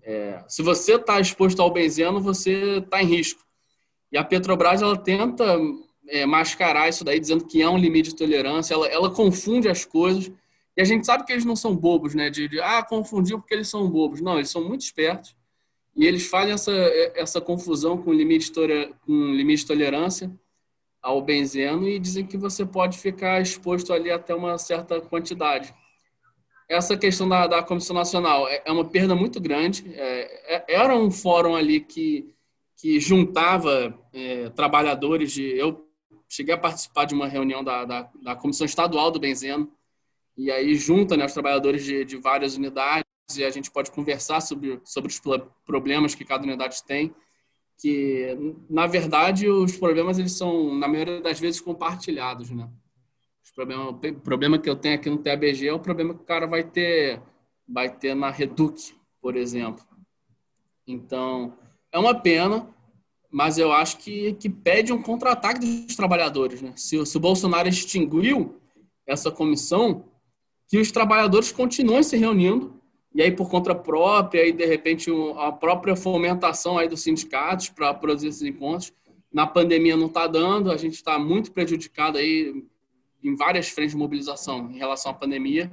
É, 0.01 0.43
se 0.47 0.63
você 0.63 0.95
está 0.95 1.19
exposto 1.19 1.61
ao 1.61 1.71
benzeno, 1.71 2.19
você 2.19 2.79
está 2.79 3.01
em 3.01 3.05
risco. 3.05 3.43
E 4.13 4.17
a 4.17 4.23
Petrobras 4.23 4.83
ela 4.83 4.95
tenta 4.95 5.59
é, 6.07 6.23
mascarar 6.23 6.87
isso 6.87 7.03
daí, 7.03 7.19
dizendo 7.19 7.45
que 7.45 7.63
é 7.63 7.67
um 7.67 7.77
limite 7.77 8.11
de 8.11 8.15
tolerância, 8.15 8.75
ela, 8.75 8.87
ela 8.87 9.09
confunde 9.09 9.67
as 9.67 9.83
coisas. 9.83 10.31
E 10.77 10.81
a 10.81 10.85
gente 10.85 11.03
sabe 11.03 11.25
que 11.25 11.33
eles 11.33 11.43
não 11.43 11.55
são 11.55 11.75
bobos, 11.75 12.13
né? 12.13 12.29
De, 12.29 12.47
de, 12.47 12.61
ah, 12.61 12.83
confundiu 12.83 13.39
porque 13.39 13.55
eles 13.55 13.67
são 13.67 13.89
bobos. 13.89 14.21
Não, 14.21 14.35
eles 14.35 14.51
são 14.51 14.63
muito 14.63 14.81
espertos. 14.81 15.35
E 15.95 16.05
eles 16.05 16.27
fazem 16.27 16.53
essa, 16.53 16.71
essa 17.15 17.41
confusão 17.41 17.97
com 17.97 18.13
limite, 18.13 18.51
com 19.05 19.33
limite 19.33 19.61
de 19.61 19.67
tolerância 19.67 20.31
ao 21.01 21.21
benzeno 21.21 21.87
e 21.87 21.99
dizem 21.99 22.25
que 22.25 22.37
você 22.37 22.65
pode 22.65 22.97
ficar 22.97 23.41
exposto 23.41 23.91
ali 23.91 24.09
até 24.09 24.33
uma 24.33 24.57
certa 24.57 25.01
quantidade. 25.01 25.73
Essa 26.69 26.95
questão 26.95 27.27
da, 27.27 27.45
da 27.45 27.61
Comissão 27.61 27.95
Nacional 27.95 28.47
é, 28.47 28.61
é 28.65 28.71
uma 28.71 28.85
perda 28.85 29.13
muito 29.13 29.39
grande. 29.41 29.83
É, 29.95 30.55
é, 30.55 30.65
era 30.69 30.95
um 30.95 31.11
fórum 31.11 31.55
ali 31.55 31.79
que 31.79 32.32
que 32.83 32.99
juntava 32.99 33.97
é, 34.11 34.49
trabalhadores 34.49 35.31
de. 35.31 35.57
Eu 35.57 35.87
cheguei 36.27 36.53
a 36.53 36.57
participar 36.57 37.05
de 37.05 37.15
uma 37.15 37.29
reunião 37.29 37.63
da, 37.63 37.85
da, 37.85 38.11
da 38.21 38.35
Comissão 38.35 38.65
Estadual 38.65 39.09
do 39.09 39.21
Benzeno, 39.21 39.71
e 40.35 40.51
aí 40.51 40.75
junta 40.75 41.15
né, 41.15 41.25
os 41.25 41.31
trabalhadores 41.31 41.85
de, 41.85 42.03
de 42.03 42.17
várias 42.17 42.57
unidades 42.57 43.05
e 43.37 43.45
a 43.45 43.49
gente 43.49 43.71
pode 43.71 43.89
conversar 43.89 44.41
sobre, 44.41 44.81
sobre 44.83 45.09
os 45.09 45.21
problemas 45.65 46.13
que 46.13 46.25
cada 46.25 46.43
unidade 46.43 46.83
tem, 46.83 47.15
que, 47.77 48.37
na 48.69 48.85
verdade, 48.85 49.47
os 49.47 49.77
problemas 49.77 50.19
eles 50.19 50.33
são, 50.33 50.75
na 50.75 50.85
maioria 50.85 51.21
das 51.21 51.39
vezes, 51.39 51.61
compartilhados, 51.61 52.49
né? 52.49 52.69
Problema, 53.55 53.89
o 53.91 54.19
problema 54.19 54.59
que 54.59 54.69
eu 54.69 54.75
tenho 54.75 54.95
aqui 54.95 55.09
no 55.09 55.19
TABG 55.19 55.69
é 55.69 55.73
o 55.73 55.79
problema 55.79 56.13
que 56.13 56.21
o 56.21 56.25
cara 56.25 56.45
vai 56.45 56.65
ter, 56.65 57.21
vai 57.65 57.89
ter 57.95 58.13
na 58.13 58.29
Reduc, 58.29 58.93
por 59.21 59.37
exemplo. 59.37 59.85
Então, 60.85 61.57
é 61.93 61.99
uma 61.99 62.15
pena, 62.15 62.67
mas 63.31 63.57
eu 63.57 63.71
acho 63.71 63.97
que, 63.97 64.33
que 64.33 64.49
pede 64.49 64.91
um 64.91 65.01
contra-ataque 65.01 65.59
dos 65.59 65.95
trabalhadores. 65.95 66.61
Né? 66.61 66.73
Se, 66.75 67.05
se 67.05 67.17
o 67.17 67.19
Bolsonaro 67.19 67.69
extinguiu 67.69 68.59
essa 69.05 69.31
comissão, 69.31 70.05
que 70.67 70.79
os 70.79 70.91
trabalhadores 70.91 71.51
continuem 71.51 72.01
se 72.01 72.17
reunindo, 72.17 72.81
e 73.13 73.21
aí 73.21 73.31
por 73.31 73.47
conta 73.47 73.75
própria, 73.75 74.45
e 74.47 74.51
de 74.51 74.65
repente 74.65 75.11
a 75.37 75.51
própria 75.51 75.95
fomentação 75.95 76.79
aí 76.79 76.87
dos 76.87 77.01
sindicatos 77.01 77.69
para 77.69 77.93
produzir 77.93 78.29
esses 78.29 78.41
encontros. 78.41 78.91
Na 79.31 79.45
pandemia 79.45 79.95
não 79.95 80.07
está 80.07 80.25
dando, 80.25 80.71
a 80.71 80.77
gente 80.77 80.95
está 80.95 81.19
muito 81.19 81.51
prejudicado 81.51 82.17
aí 82.17 82.65
em 83.23 83.35
várias 83.35 83.69
frentes 83.69 83.91
de 83.91 83.97
mobilização 83.97 84.71
em 84.71 84.77
relação 84.77 85.11
à 85.11 85.15
pandemia, 85.15 85.71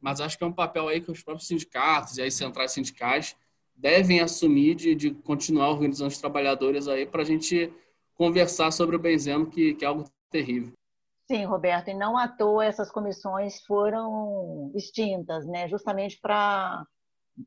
mas 0.00 0.20
acho 0.20 0.38
que 0.38 0.44
é 0.44 0.46
um 0.46 0.52
papel 0.52 0.88
aí 0.88 1.00
que 1.00 1.10
os 1.10 1.22
próprios 1.22 1.48
sindicatos 1.48 2.16
e 2.18 2.22
as 2.22 2.34
centrais 2.34 2.72
sindicais 2.72 3.36
devem 3.82 4.20
assumir 4.20 4.76
de, 4.76 4.94
de 4.94 5.10
continuar 5.10 5.70
organizando 5.70 6.08
os 6.08 6.18
trabalhadores 6.18 6.86
aí 6.86 7.04
para 7.04 7.22
a 7.22 7.24
gente 7.24 7.74
conversar 8.14 8.70
sobre 8.70 8.94
o 8.94 8.98
benzeno, 8.98 9.50
que, 9.50 9.74
que 9.74 9.84
é 9.84 9.88
algo 9.88 10.04
terrível. 10.30 10.72
Sim, 11.28 11.44
Roberto, 11.44 11.88
e 11.88 11.94
não 11.94 12.16
à 12.16 12.28
toa 12.28 12.64
essas 12.64 12.92
comissões 12.92 13.60
foram 13.64 14.70
extintas, 14.76 15.44
né? 15.46 15.68
justamente 15.68 16.20
para 16.20 16.86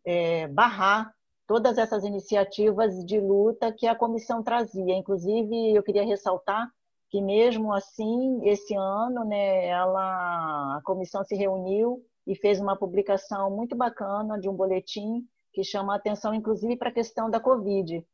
é, 0.06 0.48
barrar 0.50 1.10
todas 1.48 1.78
essas 1.78 2.04
iniciativas 2.04 3.06
de 3.06 3.18
luta 3.18 3.72
que 3.72 3.88
a 3.88 3.96
comissão 3.96 4.44
trazia. 4.44 4.94
Inclusive, 4.94 5.74
eu 5.74 5.84
queria 5.84 6.04
ressaltar 6.04 6.70
que 7.10 7.22
mesmo 7.22 7.72
assim, 7.72 8.42
esse 8.44 8.76
ano, 8.76 9.24
né, 9.24 9.68
ela, 9.68 10.78
a 10.78 10.82
comissão 10.84 11.24
se 11.24 11.36
reuniu 11.36 12.04
e 12.28 12.36
fez 12.36 12.60
uma 12.60 12.76
publicação 12.76 13.50
muito 13.56 13.74
bacana 13.74 14.38
de 14.38 14.50
um 14.50 14.54
boletim 14.54 15.26
que 15.56 15.64
chama 15.64 15.94
a 15.94 15.96
atenção, 15.96 16.34
inclusive, 16.34 16.76
para 16.76 16.90
a 16.90 16.94
questão 16.94 17.30
da 17.30 17.40
Covid, 17.40 18.06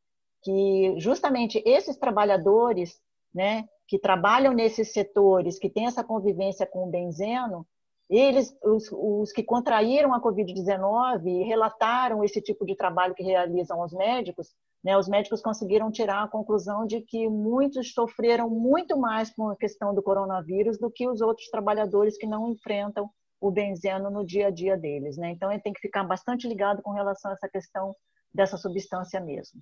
que 0.42 0.94
justamente 0.98 1.60
esses 1.66 1.96
trabalhadores, 1.96 3.00
né, 3.34 3.68
que 3.88 3.98
trabalham 3.98 4.54
nesses 4.54 4.92
setores, 4.92 5.58
que 5.58 5.68
têm 5.68 5.86
essa 5.86 6.04
convivência 6.04 6.64
com 6.64 6.86
o 6.86 6.90
benzeno, 6.90 7.66
eles, 8.08 8.56
os, 8.62 8.88
os 8.92 9.32
que 9.32 9.42
contraíram 9.42 10.14
a 10.14 10.22
Covid-19 10.22 11.26
e 11.26 11.42
relataram 11.42 12.22
esse 12.22 12.40
tipo 12.40 12.64
de 12.64 12.76
trabalho 12.76 13.14
que 13.14 13.24
realizam 13.24 13.82
os 13.82 13.92
médicos, 13.92 14.54
né, 14.84 14.96
os 14.96 15.08
médicos 15.08 15.40
conseguiram 15.40 15.90
tirar 15.90 16.22
a 16.22 16.28
conclusão 16.28 16.86
de 16.86 17.00
que 17.00 17.28
muitos 17.28 17.92
sofreram 17.92 18.48
muito 18.48 18.96
mais 18.96 19.30
com 19.34 19.48
a 19.48 19.56
questão 19.56 19.94
do 19.94 20.02
coronavírus 20.02 20.78
do 20.78 20.90
que 20.90 21.08
os 21.08 21.20
outros 21.20 21.48
trabalhadores 21.48 22.16
que 22.16 22.26
não 22.26 22.48
enfrentam 22.48 23.10
o 23.42 23.50
benzeno 23.50 24.08
no 24.08 24.24
dia 24.24 24.46
a 24.46 24.50
dia 24.50 24.76
deles. 24.76 25.16
Né? 25.16 25.30
Então, 25.30 25.50
ele 25.50 25.60
tem 25.60 25.72
que 25.72 25.80
ficar 25.80 26.04
bastante 26.04 26.46
ligado 26.46 26.80
com 26.80 26.92
relação 26.92 27.32
a 27.32 27.34
essa 27.34 27.48
questão 27.48 27.92
dessa 28.32 28.56
substância 28.56 29.20
mesmo. 29.20 29.60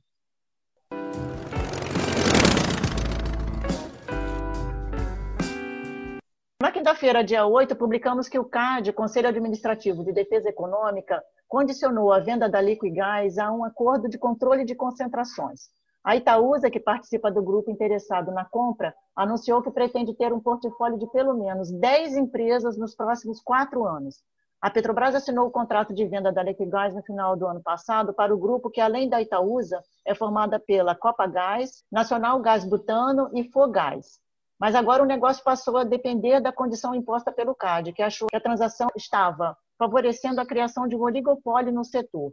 Na 6.61 6.71
quinta-feira, 6.71 7.25
dia 7.25 7.47
8, 7.47 7.75
publicamos 7.75 8.29
que 8.29 8.39
o 8.39 8.45
CAD, 8.45 8.93
Conselho 8.93 9.29
Administrativo 9.29 10.05
de 10.05 10.13
Defesa 10.13 10.51
Econômica, 10.51 11.23
condicionou 11.49 12.13
a 12.13 12.21
venda 12.21 12.51
da 12.51 12.61
Liquigás 12.61 13.39
a 13.39 13.51
um 13.51 13.65
acordo 13.65 14.11
de 14.11 14.19
controle 14.19 14.67
de 14.67 14.75
concentrações. 14.75 15.71
A 16.03 16.17
Itaúsa, 16.17 16.71
que 16.71 16.81
participa 16.81 17.31
do 17.31 17.43
grupo 17.43 17.71
interessado 17.71 18.33
na 18.33 18.45
compra, 18.45 18.95
anunciou 19.15 19.61
que 19.61 19.71
pretende 19.71 20.15
ter 20.15 20.33
um 20.33 20.41
portfólio 20.41 20.99
de 20.99 21.07
pelo 21.11 21.35
menos 21.35 21.71
10 21.71 22.17
empresas 22.17 22.79
nos 22.79 22.95
próximos 22.95 23.43
quatro 23.43 23.85
anos. 23.85 24.17
A 24.63 24.71
Petrobras 24.71 25.15
assinou 25.15 25.47
o 25.47 25.51
contrato 25.51 25.93
de 25.93 26.07
venda 26.07 26.33
da 26.33 26.43
Liquigás 26.43 26.95
no 26.95 27.03
final 27.03 27.37
do 27.37 27.47
ano 27.47 27.63
passado 27.63 28.15
para 28.15 28.35
o 28.35 28.39
grupo 28.39 28.71
que, 28.71 28.81
além 28.81 29.11
da 29.11 29.21
Itaúsa, 29.21 29.83
é 30.07 30.15
formada 30.15 30.59
pela 30.59 30.95
Copa 30.95 31.27
Gás, 31.27 31.85
Nacional 31.93 32.41
Gás 32.41 32.65
Butano 32.65 33.31
e 33.35 33.45
Fogás. 33.45 34.19
Mas 34.59 34.75
agora 34.75 35.03
o 35.03 35.07
negócio 35.07 35.45
passou 35.45 35.77
a 35.77 35.85
depender 35.85 36.41
da 36.41 36.53
condição 36.53 36.95
imposta 36.95 37.31
pelo 37.33 37.55
CAD, 37.55 37.93
que 37.93 38.03
achou 38.03 38.29
que 38.29 38.37
a 38.37 38.41
transação 38.41 38.89
estava 38.97 39.57
favorecendo 39.79 40.41
a 40.41 40.47
criação 40.47 40.87
de 40.87 40.97
um 40.97 41.03
oligopólio 41.03 41.73
no 41.73 41.85
setor. 41.85 42.33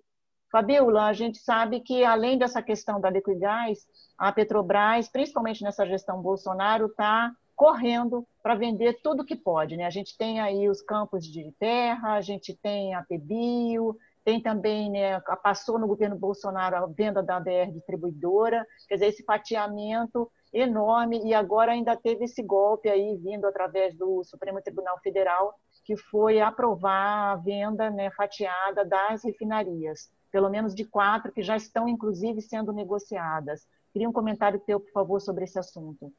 Fabiola, 0.51 1.05
a 1.05 1.13
gente 1.13 1.39
sabe 1.39 1.81
que, 1.81 2.03
além 2.03 2.37
dessa 2.37 2.61
questão 2.61 3.01
da 3.01 3.09
liquidez, 3.09 3.85
a 4.17 4.31
Petrobras, 4.31 5.09
principalmente 5.09 5.63
nessa 5.63 5.85
gestão 5.85 6.21
Bolsonaro, 6.21 6.85
está 6.87 7.31
correndo 7.55 8.25
para 8.41 8.55
vender 8.55 8.99
tudo 9.01 9.25
que 9.25 9.35
pode. 9.35 9.75
Né? 9.75 9.85
A 9.85 9.89
gente 9.89 10.15
tem 10.17 10.39
aí 10.39 10.69
os 10.69 10.81
campos 10.81 11.25
de 11.25 11.51
terra, 11.59 12.13
a 12.13 12.21
gente 12.21 12.55
tem 12.55 12.93
a 12.93 13.03
Pebio, 13.03 13.97
tem 14.23 14.41
também, 14.41 14.91
né, 14.91 15.19
passou 15.41 15.79
no 15.79 15.87
governo 15.87 16.17
Bolsonaro 16.17 16.75
a 16.75 16.85
venda 16.85 17.23
da 17.23 17.39
BR 17.39 17.71
distribuidora, 17.71 18.65
quer 18.87 18.95
dizer, 18.95 19.07
esse 19.07 19.23
fatiamento 19.23 20.29
enorme 20.53 21.25
e 21.25 21.33
agora 21.33 21.71
ainda 21.71 21.95
teve 21.95 22.25
esse 22.25 22.43
golpe 22.43 22.89
aí 22.89 23.15
vindo 23.17 23.47
através 23.47 23.95
do 23.95 24.23
Supremo 24.25 24.61
Tribunal 24.61 24.99
Federal, 24.99 25.53
que 25.85 25.95
foi 25.95 26.41
aprovar 26.41 27.31
a 27.31 27.35
venda 27.37 27.89
né, 27.89 28.11
fatiada 28.11 28.83
das 28.83 29.23
refinarias, 29.23 30.11
pelo 30.31 30.49
menos 30.49 30.75
de 30.75 30.83
quatro 30.85 31.31
que 31.31 31.41
já 31.41 31.55
estão 31.55 31.87
inclusive 31.87 32.41
sendo 32.41 32.71
negociadas. 32.71 33.67
Queria 33.91 34.09
um 34.09 34.13
comentário 34.13 34.59
teu, 34.59 34.79
por 34.79 34.91
favor, 34.91 35.19
sobre 35.19 35.45
esse 35.45 35.57
assunto. 35.57 36.13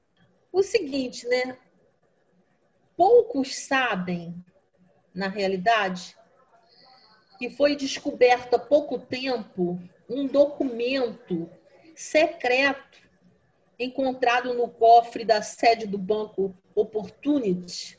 O 0.52 0.62
seguinte, 0.62 1.26
né? 1.28 1.56
Poucos 2.96 3.54
sabem, 3.56 4.34
na 5.14 5.28
realidade, 5.28 6.16
que 7.38 7.48
foi 7.48 7.76
descoberto 7.76 8.54
há 8.54 8.58
pouco 8.58 8.98
tempo 8.98 9.78
um 10.08 10.26
documento 10.26 11.48
secreto 11.94 12.98
encontrado 13.78 14.54
no 14.54 14.68
cofre 14.68 15.24
da 15.24 15.40
sede 15.40 15.86
do 15.86 15.98
banco 15.98 16.52
Opportunity, 16.74 17.98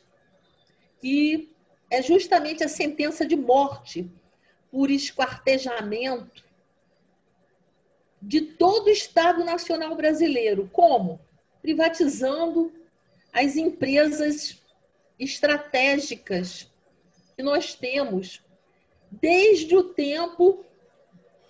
que 0.99 1.55
é 1.89 2.01
justamente 2.01 2.63
a 2.63 2.67
sentença 2.67 3.25
de 3.25 3.37
morte 3.37 4.11
por 4.71 4.91
esquartejamento 4.91 6.43
de 8.21 8.41
todo 8.41 8.88
o 8.88 8.91
Estado 8.91 9.43
Nacional 9.43 9.95
Brasileiro. 9.95 10.69
Como? 10.71 11.19
Privatizando 11.62 12.71
as 13.32 13.55
empresas 13.55 14.58
estratégicas 15.19 16.67
que 17.36 17.43
nós 17.43 17.75
temos 17.75 18.41
desde 19.12 19.75
o 19.75 19.84
tempo 19.84 20.65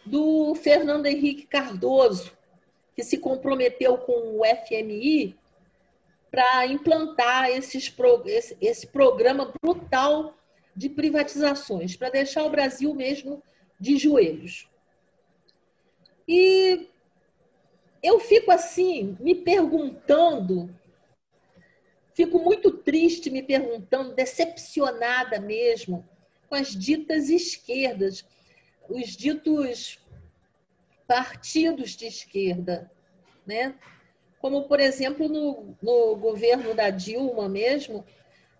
do 0.06 0.56
Fernando 0.56 1.06
Henrique 1.06 1.46
Cardoso, 1.46 2.32
que 2.96 3.04
se 3.04 3.18
comprometeu 3.18 3.98
com 3.98 4.40
o 4.40 4.42
FMI 4.44 5.38
para 6.32 6.68
implantar 6.68 7.50
esses, 7.50 7.94
esse, 8.26 8.58
esse 8.62 8.88
programa 8.88 9.52
brutal 9.62 10.34
de 10.80 10.88
privatizações, 10.88 11.98
para 11.98 12.10
deixar 12.10 12.46
o 12.46 12.50
Brasil 12.50 12.96
mesmo 12.96 13.44
de 13.78 13.98
joelhos. 13.98 14.66
E 16.26 16.88
eu 18.02 18.18
fico 18.22 18.50
assim, 18.50 19.18
me 19.20 19.36
perguntando, 19.36 20.70
fico 22.16 22.40
muito 22.40 22.72
triste 22.72 23.30
me 23.30 23.44
perguntando, 23.44 24.16
decepcionada 24.16 25.42
mesmo, 25.42 26.06
com 26.48 26.56
as 26.56 26.70
ditas 26.70 27.28
esquerdas, 27.28 28.26
os 28.88 29.18
ditos 29.18 30.00
partidos 31.06 31.92
de 31.92 32.06
esquerda, 32.06 32.90
né? 33.46 33.76
Como, 34.40 34.64
por 34.64 34.80
exemplo, 34.80 35.28
no, 35.28 35.76
no 35.82 36.16
governo 36.16 36.74
da 36.74 36.90
Dilma 36.90 37.50
mesmo, 37.50 38.06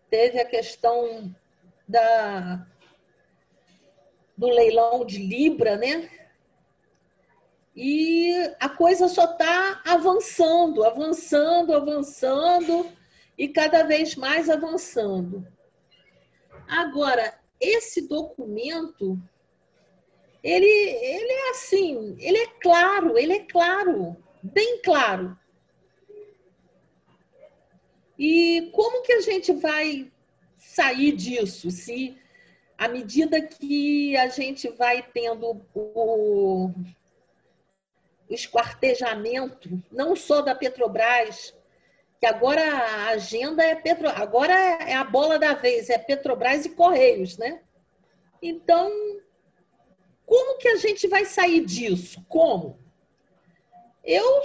teve 0.10 0.38
a 0.38 0.46
questão 0.46 1.34
da, 1.90 2.64
do 4.38 4.48
leilão 4.48 5.04
de 5.04 5.18
Libra, 5.18 5.76
né? 5.76 6.10
E 7.76 8.32
a 8.60 8.70
coisa 8.70 9.08
só 9.08 9.26
está 9.26 9.82
avançando, 9.86 10.84
avançando, 10.84 11.74
avançando 11.74 12.92
e 13.38 13.48
cada 13.48 13.84
vez 13.84 14.16
mais 14.16 14.50
avançando. 14.50 15.44
Agora, 16.68 17.34
esse 17.60 18.08
documento 18.08 19.20
ele, 20.44 20.66
ele 20.66 21.34
é 21.34 21.50
assim, 21.50 22.16
ele 22.20 22.38
é 22.38 22.48
claro, 22.62 23.18
ele 23.18 23.34
é 23.34 23.46
claro, 23.46 24.16
bem 24.42 24.82
claro. 24.82 25.36
E 28.18 28.70
como 28.74 29.02
que 29.02 29.14
a 29.14 29.22
gente 29.22 29.52
vai 29.54 30.10
sair 30.80 31.12
disso 31.12 31.70
se 31.70 32.18
à 32.78 32.88
medida 32.88 33.42
que 33.42 34.16
a 34.16 34.30
gente 34.30 34.70
vai 34.70 35.04
tendo 35.04 35.62
o, 35.76 36.72
esquartejamento, 38.30 39.70
não 39.92 40.16
só 40.16 40.42
da 40.42 40.56
Petrobras, 40.56 41.54
que 42.18 42.26
agora 42.26 42.64
a 42.64 43.10
agenda 43.10 43.62
é 43.62 43.76
Petro, 43.76 44.08
agora 44.08 44.54
é 44.54 44.94
a 44.94 45.04
bola 45.04 45.38
da 45.38 45.54
vez, 45.54 45.90
é 45.90 45.98
Petrobras 45.98 46.66
e 46.66 46.70
Correios, 46.70 47.38
né? 47.38 47.62
Então, 48.42 48.90
como 50.26 50.58
que 50.60 50.70
a 50.70 50.78
gente 50.78 51.08
vai 51.08 51.26
sair 51.26 51.66
disso? 51.66 52.24
Como? 52.30 52.80
Eu, 54.04 54.42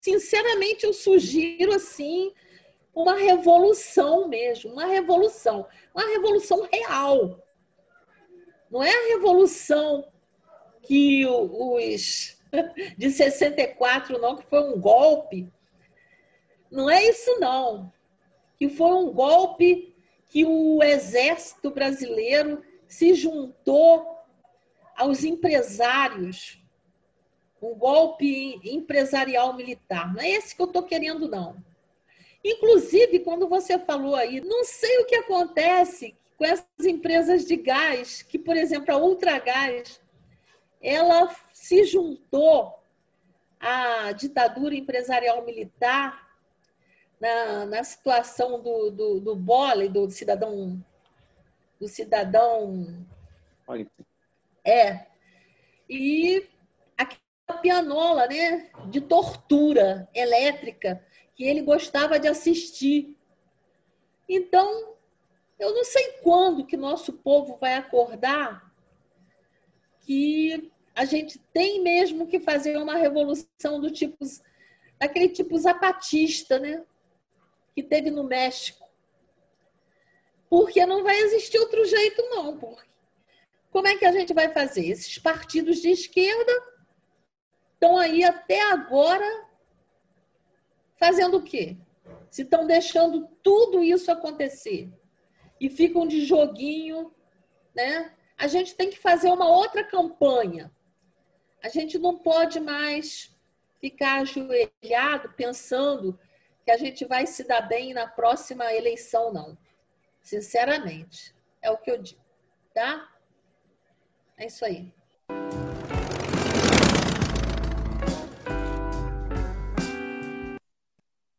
sinceramente, 0.00 0.84
eu 0.84 0.92
sugiro 0.92 1.72
assim 1.72 2.32
uma 3.02 3.14
revolução 3.14 4.26
mesmo, 4.26 4.72
uma 4.72 4.86
revolução, 4.86 5.66
uma 5.94 6.04
revolução 6.08 6.68
real. 6.70 7.38
Não 8.68 8.82
é 8.82 8.90
a 8.90 9.08
revolução 9.14 10.04
que 10.82 11.24
os 11.26 12.36
de 12.98 13.10
64 13.10 14.18
não, 14.18 14.36
que 14.36 14.46
foi 14.46 14.60
um 14.60 14.80
golpe. 14.80 15.50
Não 16.72 16.90
é 16.90 17.04
isso 17.04 17.38
não. 17.38 17.92
Que 18.58 18.68
foi 18.68 18.90
um 18.90 19.12
golpe 19.12 19.94
que 20.28 20.44
o 20.44 20.82
exército 20.82 21.70
brasileiro 21.70 22.62
se 22.88 23.14
juntou 23.14 24.18
aos 24.96 25.22
empresários. 25.22 26.58
Um 27.62 27.76
golpe 27.76 28.58
empresarial 28.64 29.54
militar. 29.54 30.12
Não 30.12 30.20
é 30.20 30.30
esse 30.30 30.54
que 30.54 30.62
eu 30.62 30.66
estou 30.66 30.82
querendo, 30.82 31.28
não. 31.28 31.56
Inclusive, 32.44 33.20
quando 33.20 33.48
você 33.48 33.78
falou 33.78 34.14
aí, 34.14 34.40
não 34.40 34.64
sei 34.64 34.98
o 34.98 35.06
que 35.06 35.16
acontece 35.16 36.16
com 36.36 36.44
essas 36.44 36.66
empresas 36.84 37.44
de 37.44 37.56
gás, 37.56 38.22
que, 38.22 38.38
por 38.38 38.56
exemplo, 38.56 38.94
a 38.94 38.98
Ultragás, 38.98 40.00
ela 40.80 41.34
se 41.52 41.84
juntou 41.84 42.74
à 43.58 44.12
ditadura 44.12 44.74
empresarial 44.74 45.44
militar 45.44 46.28
na, 47.20 47.66
na 47.66 47.82
situação 47.82 48.62
do, 48.62 48.90
do, 48.90 49.20
do 49.20 49.34
Bole, 49.34 49.88
do 49.88 50.08
cidadão 50.10 50.80
do 51.78 51.88
cidadão. 51.88 52.86
É. 54.64 55.06
E 55.88 56.46
aquela 56.96 57.60
pianola 57.60 58.26
né 58.26 58.70
de 58.86 59.00
tortura 59.00 60.08
elétrica 60.14 61.02
que 61.38 61.44
ele 61.44 61.62
gostava 61.62 62.18
de 62.18 62.26
assistir 62.26 63.16
então 64.28 64.96
eu 65.58 65.72
não 65.72 65.84
sei 65.84 66.18
quando 66.22 66.66
que 66.66 66.76
nosso 66.76 67.12
povo 67.12 67.56
vai 67.56 67.74
acordar 67.74 68.68
que 70.04 70.70
a 70.94 71.04
gente 71.04 71.38
tem 71.52 71.80
mesmo 71.80 72.26
que 72.26 72.40
fazer 72.40 72.76
uma 72.76 72.96
revolução 72.96 73.80
do 73.80 73.90
tipo 73.90 74.18
daquele 74.98 75.28
tipo 75.28 75.56
zapatista, 75.56 76.58
né? 76.58 76.84
Que 77.72 77.84
teve 77.84 78.10
no 78.10 78.24
México. 78.24 78.84
Porque 80.50 80.84
não 80.84 81.04
vai 81.04 81.16
existir 81.20 81.58
outro 81.58 81.84
jeito, 81.84 82.20
não. 82.30 82.58
Porque 82.58 82.88
como 83.70 83.86
é 83.86 83.96
que 83.96 84.04
a 84.04 84.10
gente 84.10 84.34
vai 84.34 84.48
fazer? 84.48 84.88
Esses 84.88 85.18
partidos 85.18 85.80
de 85.80 85.90
esquerda 85.90 86.52
estão 87.74 87.96
aí 87.96 88.24
até 88.24 88.60
agora 88.62 89.47
fazendo 90.98 91.38
o 91.38 91.42
quê? 91.42 91.76
Se 92.30 92.42
estão 92.42 92.66
deixando 92.66 93.26
tudo 93.42 93.82
isso 93.82 94.10
acontecer 94.10 94.88
e 95.60 95.68
ficam 95.68 96.06
de 96.06 96.24
joguinho, 96.24 97.10
né? 97.74 98.12
A 98.36 98.46
gente 98.46 98.74
tem 98.74 98.90
que 98.90 98.98
fazer 98.98 99.30
uma 99.30 99.48
outra 99.48 99.82
campanha 99.82 100.70
a 101.62 101.68
gente 101.68 101.98
não 101.98 102.18
pode 102.18 102.60
mais 102.60 103.30
ficar 103.80 104.20
ajoelhado 104.20 105.32
pensando 105.34 106.18
que 106.64 106.70
a 106.70 106.76
gente 106.76 107.04
vai 107.04 107.26
se 107.26 107.44
dar 107.44 107.62
bem 107.62 107.92
na 107.92 108.06
próxima 108.06 108.72
eleição, 108.72 109.32
não. 109.32 109.56
Sinceramente, 110.22 111.34
é 111.62 111.70
o 111.70 111.78
que 111.78 111.90
eu 111.90 111.98
digo, 111.98 112.20
tá? 112.74 113.10
É 114.36 114.46
isso 114.46 114.64
aí. 114.64 114.92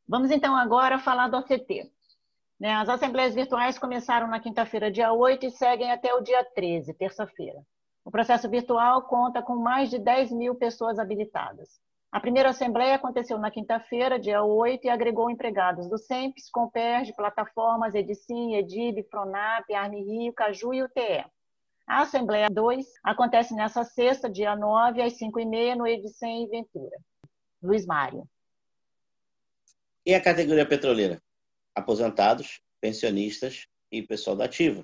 Vamos 0.10 0.32
então 0.32 0.56
agora 0.56 0.98
falar 0.98 1.28
do 1.28 1.38
OCT. 1.38 1.88
Né, 2.60 2.74
as 2.74 2.90
assembleias 2.90 3.36
virtuais 3.36 3.78
começaram 3.78 4.28
na 4.28 4.40
quinta-feira, 4.40 4.90
dia 4.90 5.14
8, 5.14 5.46
e 5.46 5.52
seguem 5.52 5.92
até 5.92 6.12
o 6.16 6.22
dia 6.22 6.44
13, 6.44 6.96
terça-feira. 6.96 7.62
O 8.04 8.10
processo 8.10 8.50
virtual 8.50 9.04
conta 9.04 9.40
com 9.40 9.56
mais 9.58 9.88
de 9.88 10.00
10 10.00 10.32
mil 10.32 10.56
pessoas 10.56 10.98
habilitadas. 10.98 11.80
A 12.12 12.20
primeira 12.20 12.50
assembleia 12.50 12.96
aconteceu 12.96 13.38
na 13.38 13.52
quinta-feira, 13.52 14.20
dia 14.20 14.44
8, 14.44 14.88
e 14.88 14.90
agregou 14.90 15.30
empregados 15.30 15.88
do 15.88 16.00
SEMPES, 16.00 16.50
Comperj, 16.50 17.14
plataformas 17.14 17.94
Edicim, 17.94 18.56
Edib, 18.56 19.04
Pronap, 19.12 19.72
Arme 19.72 20.02
Rio, 20.02 20.34
Caju 20.34 20.74
e 20.74 20.82
UTE. 20.82 21.24
A 21.86 22.02
Assembleia 22.02 22.48
2 22.52 22.88
acontece 23.04 23.54
nessa 23.54 23.84
sexta, 23.84 24.28
dia 24.28 24.56
9, 24.56 25.04
às 25.04 25.14
5h30, 25.20 25.76
no 25.76 25.86
Edicem 25.86 26.46
e 26.46 26.48
Ventura. 26.48 26.98
Luiz 27.62 27.86
Mário. 27.86 28.28
E 30.10 30.16
a 30.16 30.20
categoria 30.20 30.68
petroleira? 30.68 31.22
Aposentados, 31.76 32.64
pensionistas 32.82 33.68
e 33.92 34.02
pessoal 34.02 34.36
da 34.36 34.46
ativa 34.46 34.84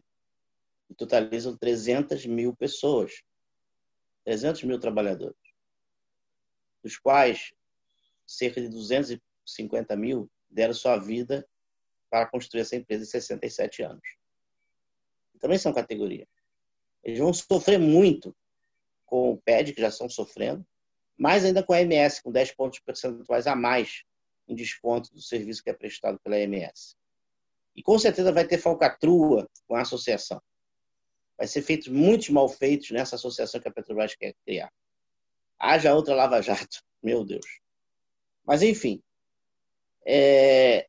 totalizam 0.95 1.57
300 1.57 2.27
mil 2.27 2.55
pessoas, 2.55 3.23
300 4.23 4.61
mil 4.65 4.79
trabalhadores, 4.79 5.35
dos 6.83 6.99
quais 6.99 7.55
cerca 8.27 8.61
de 8.61 8.69
250 8.69 9.95
mil 9.95 10.29
deram 10.47 10.75
sua 10.75 10.95
vida 10.95 11.43
para 12.07 12.27
construir 12.27 12.61
essa 12.61 12.75
empresa 12.75 13.03
em 13.03 13.07
67 13.07 13.81
anos. 13.81 14.07
Também 15.39 15.57
são 15.57 15.73
categoria. 15.73 16.27
Eles 17.03 17.17
vão 17.17 17.33
sofrer 17.33 17.79
muito 17.79 18.31
com 19.07 19.31
o 19.31 19.37
PED, 19.37 19.73
que 19.73 19.81
já 19.81 19.87
estão 19.87 20.07
sofrendo, 20.07 20.63
mais 21.17 21.43
ainda 21.43 21.63
com 21.63 21.73
a 21.73 21.81
MS, 21.81 22.21
com 22.21 22.31
10 22.31 22.51
pontos 22.51 22.77
percentuais 22.77 23.47
a 23.47 23.55
mais 23.55 24.05
em 24.47 24.55
desconto 24.55 25.13
do 25.13 25.21
serviço 25.21 25.63
que 25.63 25.69
é 25.69 25.73
prestado 25.73 26.19
pela 26.19 26.37
MS. 26.37 26.95
E 27.75 27.83
com 27.83 27.99
certeza 27.99 28.31
vai 28.31 28.47
ter 28.47 28.57
falcatrua 28.57 29.49
com 29.67 29.75
a 29.75 29.81
associação. 29.81 30.41
Vai 31.37 31.47
ser 31.47 31.61
feito 31.61 31.91
muitos 31.91 32.29
mal 32.29 32.47
feitos 32.47 32.91
nessa 32.91 33.15
associação 33.15 33.59
que 33.59 33.67
a 33.67 33.71
Petrobras 33.71 34.15
quer 34.15 34.33
criar. 34.45 34.71
Haja 35.59 35.93
outra 35.93 36.15
Lava 36.15 36.41
Jato, 36.41 36.81
meu 37.03 37.25
Deus. 37.25 37.45
Mas, 38.45 38.61
enfim, 38.61 39.01
é... 40.05 40.87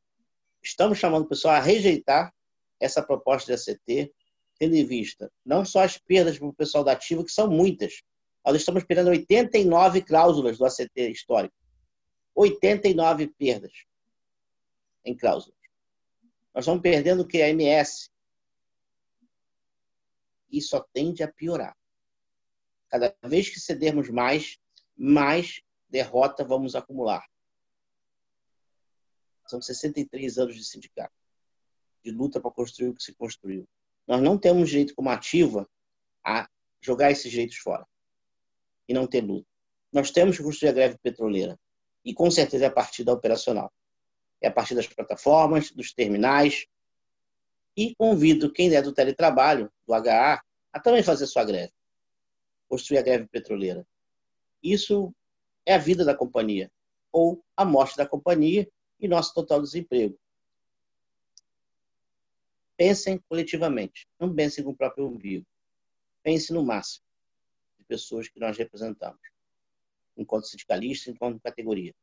estamos 0.63 0.97
chamando 0.97 1.25
o 1.25 1.27
pessoal 1.27 1.55
a 1.55 1.59
rejeitar 1.59 2.33
essa 2.79 3.01
proposta 3.01 3.53
de 3.53 3.61
ACT, 3.71 4.13
tendo 4.59 4.75
em 4.75 4.85
vista 4.85 5.31
não 5.45 5.65
só 5.65 5.83
as 5.83 5.97
perdas 5.97 6.37
para 6.37 6.47
o 6.47 6.53
pessoal 6.53 6.83
da 6.83 6.93
ativa, 6.93 7.23
que 7.23 7.31
são 7.31 7.49
muitas. 7.49 8.01
Nós 8.45 8.55
estamos 8.55 8.83
perdendo 8.85 9.09
89 9.09 10.01
cláusulas 10.03 10.57
do 10.57 10.65
ACT 10.65 11.11
histórico. 11.11 11.55
89 12.37 13.27
perdas 13.29 13.87
em 15.03 15.17
cláusulas. 15.17 15.57
Nós 16.53 16.63
estamos 16.63 16.83
perdendo 16.83 17.23
o 17.23 17.27
que? 17.27 17.41
A 17.41 17.49
MS, 17.49 18.11
e 20.51 20.61
só 20.61 20.79
tende 20.93 21.23
a 21.23 21.31
piorar. 21.31 21.75
Cada 22.89 23.15
vez 23.23 23.49
que 23.49 23.59
cedermos 23.59 24.09
mais, 24.09 24.59
mais 24.95 25.61
derrota 25.89 26.43
vamos 26.43 26.75
acumular. 26.75 27.27
São 29.47 29.59
63 29.59 30.37
anos 30.37 30.55
de 30.55 30.63
sindicato, 30.63 31.15
de 32.03 32.11
luta 32.11 32.39
para 32.39 32.51
construir 32.51 32.89
o 32.89 32.93
que 32.93 33.03
se 33.03 33.15
construiu. 33.15 33.67
Nós 34.05 34.21
não 34.21 34.37
temos 34.37 34.69
direito 34.69 34.93
como 34.93 35.09
ativa 35.09 35.67
a 36.23 36.47
jogar 36.81 37.11
esses 37.11 37.31
direitos 37.31 37.57
fora 37.57 37.87
e 38.87 38.93
não 38.93 39.07
ter 39.07 39.21
luta. 39.21 39.47
Nós 39.91 40.11
temos 40.11 40.37
que 40.37 40.43
construir 40.43 40.69
a 40.69 40.73
greve 40.73 40.97
petroleira 40.99 41.59
e 42.03 42.13
com 42.13 42.29
certeza 42.31 42.65
é 42.65 42.67
a 42.67 42.71
partir 42.71 43.03
da 43.03 43.13
operacional. 43.13 43.71
É 44.41 44.47
a 44.47 44.51
partir 44.51 44.75
das 44.75 44.87
plataformas, 44.87 45.71
dos 45.71 45.93
terminais, 45.93 46.67
e 47.75 47.93
convido 47.95 48.51
quem 48.51 48.73
é 48.73 48.81
do 48.81 48.93
teletrabalho, 48.93 49.71
do 49.85 49.93
HA, 49.93 50.41
a 50.73 50.79
também 50.79 51.03
fazer 51.03 51.27
sua 51.27 51.43
greve. 51.43 51.71
Construir 52.67 52.97
a 52.97 53.03
greve 53.03 53.27
petroleira. 53.27 53.87
Isso 54.63 55.13
é 55.65 55.75
a 55.75 55.77
vida 55.77 56.03
da 56.03 56.15
companhia, 56.15 56.71
ou 57.11 57.43
a 57.55 57.63
morte 57.63 57.97
da 57.97 58.07
companhia 58.07 58.67
e 58.99 59.07
nosso 59.07 59.33
total 59.33 59.61
desemprego. 59.61 60.17
Pensem 62.75 63.19
coletivamente, 63.29 64.07
não 64.19 64.33
pensem 64.33 64.63
com 64.63 64.71
o 64.71 64.75
próprio 64.75 65.07
umbigo. 65.07 65.45
Pense 66.23 66.51
no 66.53 66.63
máximo 66.63 67.05
de 67.77 67.85
pessoas 67.85 68.27
que 68.27 68.39
nós 68.39 68.57
representamos, 68.57 69.19
enquanto 70.17 70.47
sindicalista, 70.47 71.11
enquanto 71.11 71.39
categoria. 71.41 71.93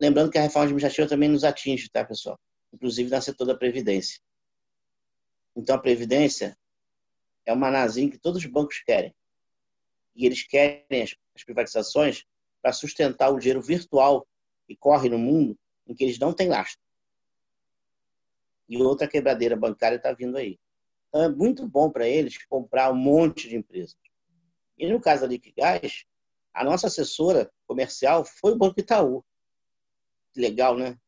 Lembrando 0.00 0.30
que 0.30 0.38
a 0.38 0.42
reforma 0.42 0.64
administrativa 0.64 1.08
também 1.08 1.28
nos 1.28 1.44
atinge, 1.44 1.88
tá, 1.90 2.04
pessoal? 2.04 2.38
inclusive 2.72 3.10
no 3.10 3.22
setor 3.22 3.46
da 3.46 3.56
Previdência. 3.56 4.20
Então, 5.56 5.74
a 5.74 5.78
Previdência 5.78 6.56
é 7.44 7.52
uma 7.52 7.70
nazinha 7.70 8.10
que 8.10 8.18
todos 8.18 8.42
os 8.42 8.50
bancos 8.50 8.80
querem. 8.80 9.14
E 10.14 10.26
eles 10.26 10.42
querem 10.46 11.02
as 11.02 11.44
privatizações 11.44 12.24
para 12.62 12.72
sustentar 12.72 13.30
o 13.30 13.38
dinheiro 13.38 13.60
virtual 13.60 14.26
que 14.66 14.76
corre 14.76 15.08
no 15.08 15.18
mundo 15.18 15.58
em 15.86 15.94
que 15.94 16.04
eles 16.04 16.18
não 16.18 16.32
têm 16.32 16.48
lastro. 16.48 16.80
E 18.68 18.76
outra 18.76 19.08
quebradeira 19.08 19.56
bancária 19.56 19.96
está 19.96 20.12
vindo 20.12 20.36
aí. 20.36 20.58
Então, 21.08 21.24
é 21.24 21.28
muito 21.28 21.66
bom 21.66 21.90
para 21.90 22.08
eles 22.08 22.44
comprar 22.46 22.92
um 22.92 22.96
monte 22.96 23.48
de 23.48 23.56
empresas. 23.56 23.96
E 24.80 24.90
no 24.90 25.00
caso 25.00 25.22
da 25.22 25.28
Liquigás, 25.28 26.06
a 26.54 26.64
nossa 26.64 26.86
assessora 26.86 27.52
comercial 27.66 28.24
foi 28.24 28.52
o 28.52 28.56
Banco 28.56 28.80
Itaú. 28.80 29.22
Legal, 30.34 30.76
né? 30.76 30.98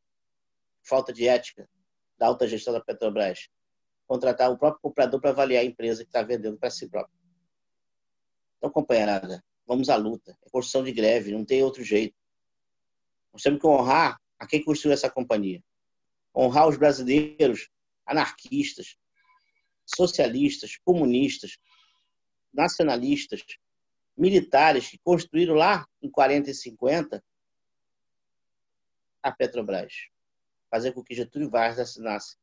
falta 0.82 1.12
de 1.12 1.26
ética 1.26 1.68
da 2.18 2.26
alta 2.26 2.46
gestão 2.46 2.72
da 2.72 2.80
Petrobras, 2.80 3.48
contratar 4.06 4.50
o 4.50 4.58
próprio 4.58 4.80
comprador 4.82 5.20
para 5.20 5.30
avaliar 5.30 5.62
a 5.62 5.66
empresa 5.66 6.04
que 6.04 6.08
está 6.08 6.22
vendendo 6.22 6.58
para 6.58 6.70
si 6.70 6.88
próprio. 6.88 7.16
Então, 8.58 8.70
companheirada, 8.70 9.42
vamos 9.66 9.88
à 9.88 9.96
luta. 9.96 10.36
É 10.44 10.50
construção 10.50 10.84
de 10.84 10.92
greve, 10.92 11.32
não 11.32 11.44
tem 11.44 11.62
outro 11.62 11.82
jeito. 11.82 12.14
Nós 13.32 13.42
temos 13.42 13.60
que 13.60 13.66
honrar 13.66 14.20
a 14.38 14.46
quem 14.46 14.62
construiu 14.62 14.92
essa 14.92 15.10
companhia. 15.10 15.62
Honrar 16.36 16.68
os 16.68 16.76
brasileiros 16.76 17.70
anarquistas, 18.06 18.96
socialistas, 19.86 20.76
comunistas, 20.84 21.58
nacionalistas, 22.52 23.44
militares 24.16 24.88
que 24.88 24.98
construíram 24.98 25.54
lá 25.54 25.86
em 26.00 26.10
40 26.10 26.50
e 26.50 26.54
50 26.54 27.24
a 29.22 29.32
Petrobras. 29.32 30.08
Fazer 30.70 30.92
com 30.92 31.02
que 31.02 31.14
Getúlio 31.14 31.50
Vargas 31.50 31.78
assinasse 31.78 32.36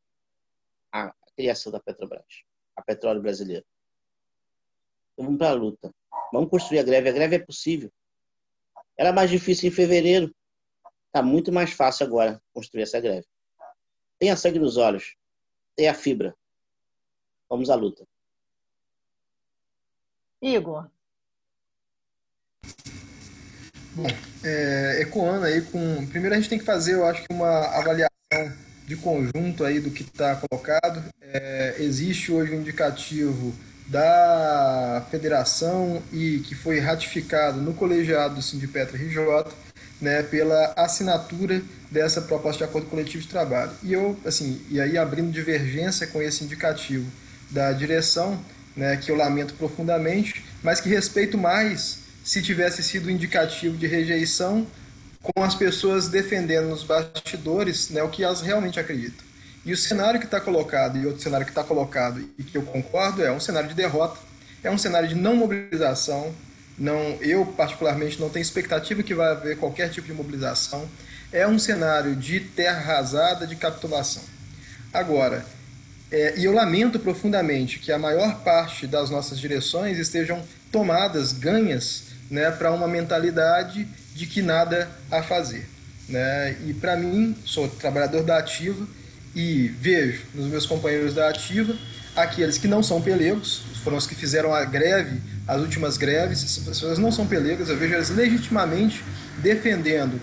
a 0.91 1.13
criação 1.35 1.71
da 1.71 1.79
Petrobras, 1.79 2.43
a 2.75 2.81
petróleo 2.81 3.21
brasileiro. 3.21 3.65
Então 5.13 5.25
vamos 5.25 5.37
para 5.37 5.49
a 5.49 5.53
luta. 5.53 5.93
Vamos 6.31 6.49
construir 6.49 6.79
a 6.79 6.83
greve. 6.83 7.09
A 7.09 7.11
greve 7.11 7.35
é 7.35 7.39
possível. 7.39 7.91
Era 8.97 9.11
mais 9.11 9.29
difícil 9.29 9.69
em 9.69 9.71
fevereiro. 9.71 10.33
Está 11.07 11.23
muito 11.23 11.51
mais 11.51 11.71
fácil 11.71 12.05
agora 12.05 12.41
construir 12.53 12.83
essa 12.83 12.99
greve. 12.99 13.27
Tenha 14.19 14.35
sangue 14.35 14.59
nos 14.59 14.77
olhos. 14.77 15.15
Tenha 15.75 15.93
fibra. 15.93 16.35
Vamos 17.49 17.69
à 17.69 17.75
luta. 17.75 18.07
Igor. 20.41 20.87
Bom, 23.93 24.07
é, 24.43 25.01
ecoando 25.01 25.45
aí 25.45 25.61
com. 25.61 26.07
Primeiro 26.07 26.35
a 26.35 26.39
gente 26.39 26.49
tem 26.49 26.59
que 26.59 26.65
fazer, 26.65 26.93
eu 26.93 27.05
acho 27.05 27.23
que 27.23 27.33
uma 27.33 27.67
avaliação 27.77 28.09
de 28.85 28.95
conjunto 28.95 29.63
aí 29.63 29.79
do 29.79 29.91
que 29.91 30.03
está 30.03 30.35
colocado. 30.35 31.03
É, 31.21 31.75
existe 31.79 32.31
hoje 32.31 32.55
um 32.55 32.61
indicativo 32.61 33.53
da 33.87 35.05
federação 35.09 36.01
e 36.13 36.39
que 36.39 36.55
foi 36.55 36.79
ratificado 36.79 37.59
no 37.59 37.73
colegiado 37.73 38.35
do 38.35 38.41
Sindipetra 38.41 38.97
RJ, 38.97 39.51
né, 39.99 40.23
pela 40.23 40.73
assinatura 40.77 41.61
dessa 41.91 42.21
proposta 42.21 42.59
de 42.59 42.69
acordo 42.69 42.87
coletivo 42.87 43.23
de 43.23 43.29
trabalho. 43.29 43.71
E 43.83 43.93
eu, 43.93 44.17
assim, 44.25 44.61
e 44.69 44.79
aí 44.79 44.97
abrindo 44.97 45.31
divergência 45.31 46.07
com 46.07 46.21
esse 46.21 46.43
indicativo 46.43 47.05
da 47.49 47.71
direção, 47.71 48.39
né, 48.75 48.97
que 48.97 49.11
eu 49.11 49.15
lamento 49.15 49.53
profundamente, 49.55 50.43
mas 50.63 50.79
que 50.79 50.89
respeito 50.89 51.37
mais 51.37 51.99
se 52.23 52.41
tivesse 52.41 52.83
sido 52.83 53.09
indicativo 53.09 53.77
de 53.77 53.87
rejeição 53.87 54.67
com 55.21 55.43
as 55.43 55.55
pessoas 55.55 56.07
defendendo 56.07 56.69
nos 56.69 56.83
bastidores 56.83 57.89
né, 57.89 58.01
o 58.03 58.09
que 58.09 58.23
elas 58.23 58.41
realmente 58.41 58.79
acreditam. 58.79 59.27
E 59.65 59.73
o 59.73 59.77
cenário 59.77 60.19
que 60.19 60.25
está 60.25 60.39
colocado 60.39 60.97
e 60.97 61.05
outro 61.05 61.21
cenário 61.21 61.45
que 61.45 61.51
está 61.51 61.63
colocado 61.63 62.23
e 62.37 62.43
que 62.43 62.57
eu 62.57 62.63
concordo 62.63 63.23
é 63.23 63.31
um 63.31 63.39
cenário 63.39 63.67
de 63.69 63.75
derrota, 63.75 64.17
é 64.63 64.71
um 64.71 64.77
cenário 64.77 65.07
de 65.07 65.15
não 65.15 65.35
mobilização. 65.35 66.33
Não, 66.77 67.17
eu 67.21 67.45
particularmente 67.45 68.19
não 68.21 68.29
tenho 68.29 68.41
expectativa 68.41 69.03
que 69.03 69.13
vai 69.13 69.31
haver 69.31 69.57
qualquer 69.57 69.89
tipo 69.89 70.07
de 70.07 70.13
mobilização. 70.13 70.87
É 71.31 71.45
um 71.45 71.59
cenário 71.59 72.15
de 72.15 72.39
terra 72.39 72.79
arrasada, 72.79 73.45
de 73.45 73.55
capitulação. 73.57 74.23
Agora, 74.93 75.45
é, 76.11 76.37
e 76.37 76.45
eu 76.45 76.51
lamento 76.51 76.99
profundamente 76.99 77.79
que 77.79 77.91
a 77.91 77.99
maior 77.99 78.39
parte 78.43 78.87
das 78.87 79.09
nossas 79.09 79.39
direções 79.39 79.97
estejam 79.97 80.43
tomadas, 80.71 81.31
ganhas 81.31 82.05
né, 82.29 82.49
para 82.51 82.71
uma 82.71 82.87
mentalidade 82.87 83.87
de 84.15 84.25
que 84.25 84.41
nada 84.41 84.89
a 85.11 85.21
fazer. 85.21 85.67
Né? 86.07 86.57
E 86.65 86.73
para 86.73 86.95
mim, 86.95 87.35
sou 87.45 87.67
trabalhador 87.67 88.23
da 88.23 88.37
Ativa 88.37 88.85
e 89.35 89.67
vejo 89.79 90.23
nos 90.33 90.47
meus 90.47 90.65
companheiros 90.65 91.13
da 91.13 91.29
Ativa 91.29 91.75
aqueles 92.15 92.57
que 92.57 92.67
não 92.67 92.81
são 92.83 93.01
pelegos, 93.01 93.61
foram 93.83 93.97
os 93.97 94.05
que 94.05 94.15
fizeram 94.15 94.53
a 94.53 94.65
greve, 94.65 95.21
as 95.47 95.61
últimas 95.61 95.97
greves, 95.97 96.43
essas 96.43 96.63
pessoas 96.63 96.97
não 96.97 97.11
são 97.11 97.25
pelegas, 97.25 97.69
eu 97.69 97.77
vejo 97.77 97.93
elas 97.93 98.09
legitimamente 98.09 99.03
defendendo 99.37 100.19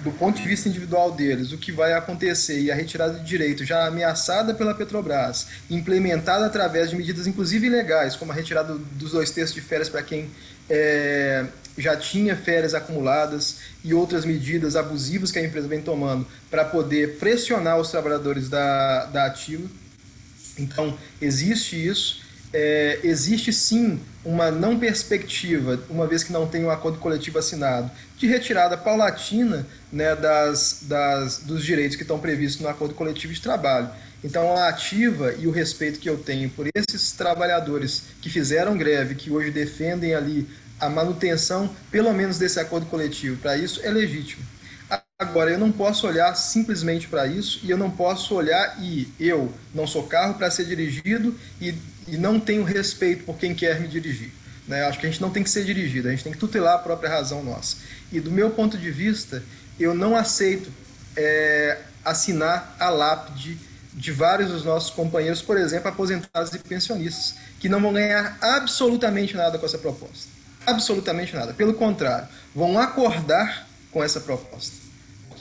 do 0.00 0.12
ponto 0.12 0.40
de 0.40 0.46
vista 0.46 0.68
individual 0.68 1.12
deles, 1.12 1.52
o 1.52 1.58
que 1.58 1.72
vai 1.72 1.92
acontecer 1.92 2.60
e 2.60 2.70
a 2.70 2.74
retirada 2.74 3.18
de 3.18 3.24
direito 3.24 3.64
já 3.64 3.86
ameaçada 3.86 4.54
pela 4.54 4.74
Petrobras, 4.74 5.48
implementada 5.68 6.46
através 6.46 6.90
de 6.90 6.96
medidas 6.96 7.26
inclusive 7.26 7.66
ilegais, 7.66 8.14
como 8.14 8.30
a 8.30 8.34
retirada 8.34 8.74
dos 8.92 9.12
dois 9.12 9.30
terços 9.30 9.54
de 9.54 9.60
férias 9.60 9.88
para 9.88 10.02
quem 10.02 10.30
é, 10.70 11.46
já 11.76 11.96
tinha 11.96 12.36
férias 12.36 12.74
acumuladas 12.74 13.58
e 13.84 13.94
outras 13.94 14.24
medidas 14.24 14.76
abusivas 14.76 15.32
que 15.32 15.38
a 15.38 15.44
empresa 15.44 15.66
vem 15.66 15.80
tomando 15.80 16.26
para 16.50 16.64
poder 16.64 17.18
pressionar 17.18 17.78
os 17.78 17.90
trabalhadores 17.90 18.48
da, 18.48 19.06
da 19.06 19.26
ativa. 19.26 19.68
Então, 20.58 20.96
existe 21.20 21.76
isso. 21.76 22.27
É, 22.52 23.00
existe 23.02 23.52
sim 23.52 24.00
uma 24.24 24.50
não 24.50 24.78
perspectiva, 24.78 25.78
uma 25.90 26.06
vez 26.06 26.24
que 26.24 26.32
não 26.32 26.46
tem 26.46 26.64
um 26.64 26.70
acordo 26.70 26.98
coletivo 26.98 27.38
assinado, 27.38 27.90
de 28.16 28.26
retirada 28.26 28.76
paulatina 28.76 29.66
né, 29.92 30.16
das, 30.16 30.80
das, 30.82 31.38
dos 31.38 31.62
direitos 31.62 31.96
que 31.96 32.02
estão 32.02 32.18
previstos 32.18 32.60
no 32.62 32.68
acordo 32.68 32.94
coletivo 32.94 33.32
de 33.32 33.40
trabalho. 33.40 33.90
Então, 34.24 34.56
a 34.56 34.68
ativa 34.68 35.34
e 35.38 35.46
o 35.46 35.50
respeito 35.50 36.00
que 36.00 36.08
eu 36.08 36.18
tenho 36.18 36.50
por 36.50 36.66
esses 36.74 37.12
trabalhadores 37.12 38.04
que 38.20 38.28
fizeram 38.28 38.76
greve, 38.76 39.14
que 39.14 39.30
hoje 39.30 39.50
defendem 39.50 40.14
ali 40.14 40.48
a 40.80 40.88
manutenção, 40.88 41.70
pelo 41.90 42.12
menos, 42.12 42.38
desse 42.38 42.58
acordo 42.58 42.86
coletivo, 42.86 43.36
para 43.36 43.56
isso 43.56 43.80
é 43.82 43.90
legítimo. 43.90 44.44
Agora, 45.20 45.50
eu 45.50 45.58
não 45.58 45.72
posso 45.72 46.06
olhar 46.06 46.32
simplesmente 46.36 47.08
para 47.08 47.26
isso 47.26 47.60
e 47.64 47.70
eu 47.70 47.76
não 47.76 47.90
posso 47.90 48.34
olhar 48.34 48.76
e 48.80 49.08
eu 49.18 49.52
não 49.74 49.84
sou 49.84 50.06
carro 50.06 50.34
para 50.34 50.48
ser 50.48 50.64
dirigido 50.64 51.34
e, 51.60 51.74
e 52.10 52.16
não 52.16 52.40
tenho 52.40 52.64
respeito 52.64 53.24
por 53.24 53.36
quem 53.36 53.54
quer 53.54 53.80
me 53.80 53.88
dirigir. 53.88 54.32
Né? 54.66 54.84
Acho 54.84 54.98
que 54.98 55.06
a 55.06 55.10
gente 55.10 55.20
não 55.20 55.30
tem 55.30 55.42
que 55.42 55.50
ser 55.50 55.64
dirigido, 55.64 56.08
a 56.08 56.10
gente 56.10 56.24
tem 56.24 56.32
que 56.32 56.38
tutelar 56.38 56.74
a 56.74 56.78
própria 56.78 57.08
razão 57.08 57.42
nossa. 57.42 57.76
E 58.12 58.20
do 58.20 58.30
meu 58.30 58.50
ponto 58.50 58.76
de 58.76 58.90
vista, 58.90 59.42
eu 59.78 59.94
não 59.94 60.16
aceito 60.16 60.70
é, 61.16 61.78
assinar 62.04 62.76
a 62.78 62.90
lápide 62.90 63.58
de 63.94 64.12
vários 64.12 64.50
dos 64.50 64.64
nossos 64.64 64.90
companheiros, 64.90 65.42
por 65.42 65.56
exemplo, 65.56 65.88
aposentados 65.88 66.52
e 66.52 66.58
pensionistas, 66.58 67.34
que 67.58 67.68
não 67.68 67.80
vão 67.80 67.92
ganhar 67.92 68.38
absolutamente 68.40 69.36
nada 69.36 69.58
com 69.58 69.66
essa 69.66 69.78
proposta. 69.78 70.28
Absolutamente 70.66 71.34
nada. 71.34 71.52
Pelo 71.52 71.74
contrário, 71.74 72.28
vão 72.54 72.78
acordar 72.78 73.66
com 73.90 74.04
essa 74.04 74.20
proposta. 74.20 74.76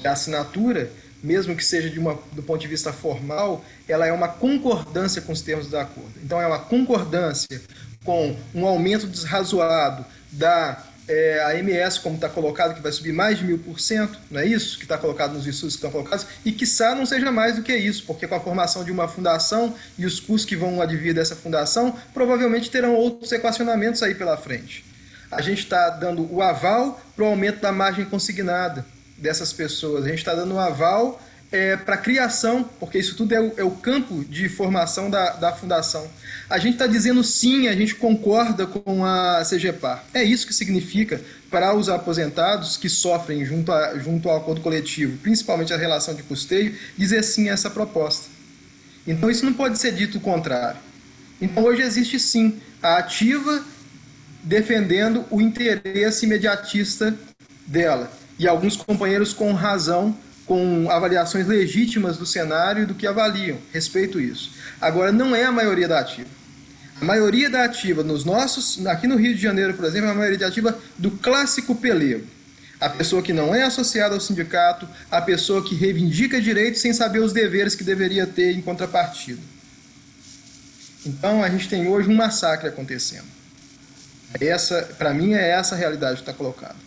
A 0.04 0.12
assinatura, 0.12 0.90
mesmo 1.24 1.56
que 1.56 1.64
seja 1.64 1.90
de 1.90 2.00
uma, 2.00 2.18
do 2.32 2.44
ponto 2.44 2.62
de 2.62 2.68
vista 2.68 2.94
formal, 2.94 3.64
ela 3.88 4.06
é 4.06 4.12
uma 4.12 4.28
concordância 4.28 5.22
com 5.22 5.32
os 5.32 5.42
termos 5.42 5.68
do 5.68 5.78
acordo. 5.78 6.14
Então, 6.24 6.42
é 6.42 6.48
uma 6.48 6.60
concordância 6.60 7.62
com 8.04 8.36
um 8.54 8.66
aumento 8.66 9.08
desrazoado 9.08 10.06
da 10.32 10.84
é, 11.08 11.42
a 11.46 11.56
MS, 11.58 12.02
como 12.02 12.16
está 12.16 12.28
colocado, 12.28 12.76
que 12.76 12.82
vai 12.82 12.92
subir 12.92 13.14
mais 13.14 13.38
de 13.38 13.46
mil 13.46 13.58
por 13.58 13.80
cento, 13.80 14.20
não 14.30 14.42
é 14.42 14.46
isso? 14.46 14.78
Que 14.78 14.84
está 14.84 14.98
colocado 14.98 15.34
nos 15.34 15.48
estudos 15.48 15.76
que 15.76 15.78
estão 15.78 15.92
colocados, 15.92 16.28
e 16.44 16.52
quiçá 16.52 16.94
não 16.94 17.06
seja 17.06 17.32
mais 17.32 17.56
do 17.56 17.64
que 17.64 17.74
isso, 17.76 18.04
porque 18.06 18.28
com 18.28 18.36
a 18.36 18.40
formação 18.40 18.84
de 18.84 18.92
uma 18.92 19.08
fundação 19.08 19.74
e 19.98 20.06
os 20.06 20.20
custos 20.20 20.46
que 20.46 20.56
vão 20.56 20.82
advir 20.82 21.14
dessa 21.14 21.36
fundação, 21.36 21.96
provavelmente 22.14 22.70
terão 22.70 22.94
outros 22.94 23.32
equacionamentos 23.32 24.04
aí 24.04 24.16
pela 24.16 24.36
frente. 24.36 24.86
A 25.32 25.42
gente 25.42 25.60
está 25.60 25.90
dando 25.90 26.28
o 26.34 26.42
aval 26.42 27.02
para 27.16 27.24
o 27.24 27.28
aumento 27.28 27.62
da 27.62 27.72
margem 27.72 28.06
consignada 28.06 28.86
dessas 29.18 29.52
pessoas, 29.52 30.06
a 30.06 30.10
gente 30.10 30.20
está 30.20 30.34
dando 30.34 30.54
o 30.54 30.60
aval 30.60 31.22
é, 31.52 31.78
para 31.78 31.98
criação, 31.98 32.64
porque 32.80 32.98
isso 32.98 33.16
tudo 33.16 33.34
é 33.34 33.40
o, 33.40 33.54
é 33.58 33.64
o, 33.64 33.72
campo 33.72 34.24
de 34.26 34.50
formação 34.50 35.10
da, 35.10 35.32
da 35.32 35.52
fundação. 35.54 36.06
A 36.50 36.58
gente 36.58 36.74
está 36.74 36.88
dizendo 36.88 37.24
sim, 37.24 37.68
a 37.68 37.76
gente 37.76 37.96
concorda 37.96 38.66
com 38.66 39.06
a 39.06 39.42
CGPAR. 39.44 40.04
É 40.14 40.24
isso 40.24 40.46
que 40.46 40.54
significa 40.54 41.22
para 41.50 41.74
os 41.74 41.88
aposentados 41.88 42.76
que 42.76 42.90
sofrem 42.90 43.46
junto, 43.46 43.72
a, 43.72 43.98
junto 43.98 44.30
ao 44.30 44.38
acordo 44.38 44.62
coletivo, 44.62 45.18
principalmente 45.18 45.74
a 45.74 45.78
relação 45.78 46.14
de 46.14 46.24
custeio, 46.24 46.76
dizer 46.98 47.24
sim 47.24 47.50
a 47.50 47.54
essa 47.54 47.70
proposta. 47.70 48.26
Então 49.08 49.30
isso 49.30 49.46
não 49.46 49.54
pode 49.54 49.80
ser 49.80 49.94
dito 49.94 50.18
o 50.18 50.22
contrário. 50.22 50.80
Então 51.42 51.64
hoje 51.64 51.82
existe 51.82 52.20
sim 52.20 52.60
a 52.82 52.98
ativa 52.98 53.64
defendendo 54.44 55.26
o 55.30 55.42
interesse 55.42 56.26
imediatista 56.26 57.18
dela. 57.66 58.12
E 58.40 58.48
alguns 58.48 58.76
companheiros 58.76 59.34
com 59.34 59.54
razão 59.54 60.16
com 60.48 60.90
avaliações 60.90 61.46
legítimas 61.46 62.18
do 62.18 62.26
cenário 62.26 62.84
e 62.84 62.86
do 62.86 62.96
que 62.96 63.06
avaliam, 63.06 63.58
respeito 63.74 64.20
isso. 64.20 64.54
Agora, 64.80 65.12
não 65.12 65.36
é 65.36 65.44
a 65.44 65.52
maioria 65.52 65.88
da 65.88 66.00
ativa. 66.00 66.30
A 67.00 67.06
maioria 67.06 67.50
da 67.50 67.66
ativa 67.66 68.02
nos 68.02 68.24
nossos, 68.24 68.84
aqui 68.88 69.06
no 69.06 69.18
Rio 69.18 69.36
de 69.36 69.42
Janeiro, 69.42 69.74
por 69.74 69.86
exemplo, 69.86 70.08
é 70.08 70.12
a 70.12 70.16
maioria 70.16 70.40
da 70.40 70.48
ativa 70.48 70.80
do 70.98 71.12
clássico 71.12 71.76
pelego. 71.76 72.26
A 72.80 72.90
pessoa 72.90 73.22
que 73.22 73.34
não 73.34 73.54
é 73.54 73.64
associada 73.64 74.16
ao 74.16 74.22
sindicato, 74.22 74.88
a 75.12 75.22
pessoa 75.22 75.64
que 75.64 75.76
reivindica 75.76 76.40
direitos 76.40 76.82
sem 76.82 76.94
saber 76.94 77.20
os 77.20 77.34
deveres 77.34 77.76
que 77.76 77.84
deveria 77.84 78.26
ter 78.26 78.56
em 78.56 78.62
contrapartida. 78.62 79.42
Então, 81.06 81.44
a 81.44 81.50
gente 81.50 81.68
tem 81.68 81.88
hoje 81.88 82.10
um 82.10 82.16
massacre 82.16 82.70
acontecendo. 82.70 83.26
Essa, 84.40 84.82
para 84.98 85.14
mim, 85.14 85.34
é 85.34 85.50
essa 85.50 85.76
a 85.76 85.78
realidade 85.78 86.16
que 86.16 86.22
está 86.22 86.34
colocada. 86.34 86.87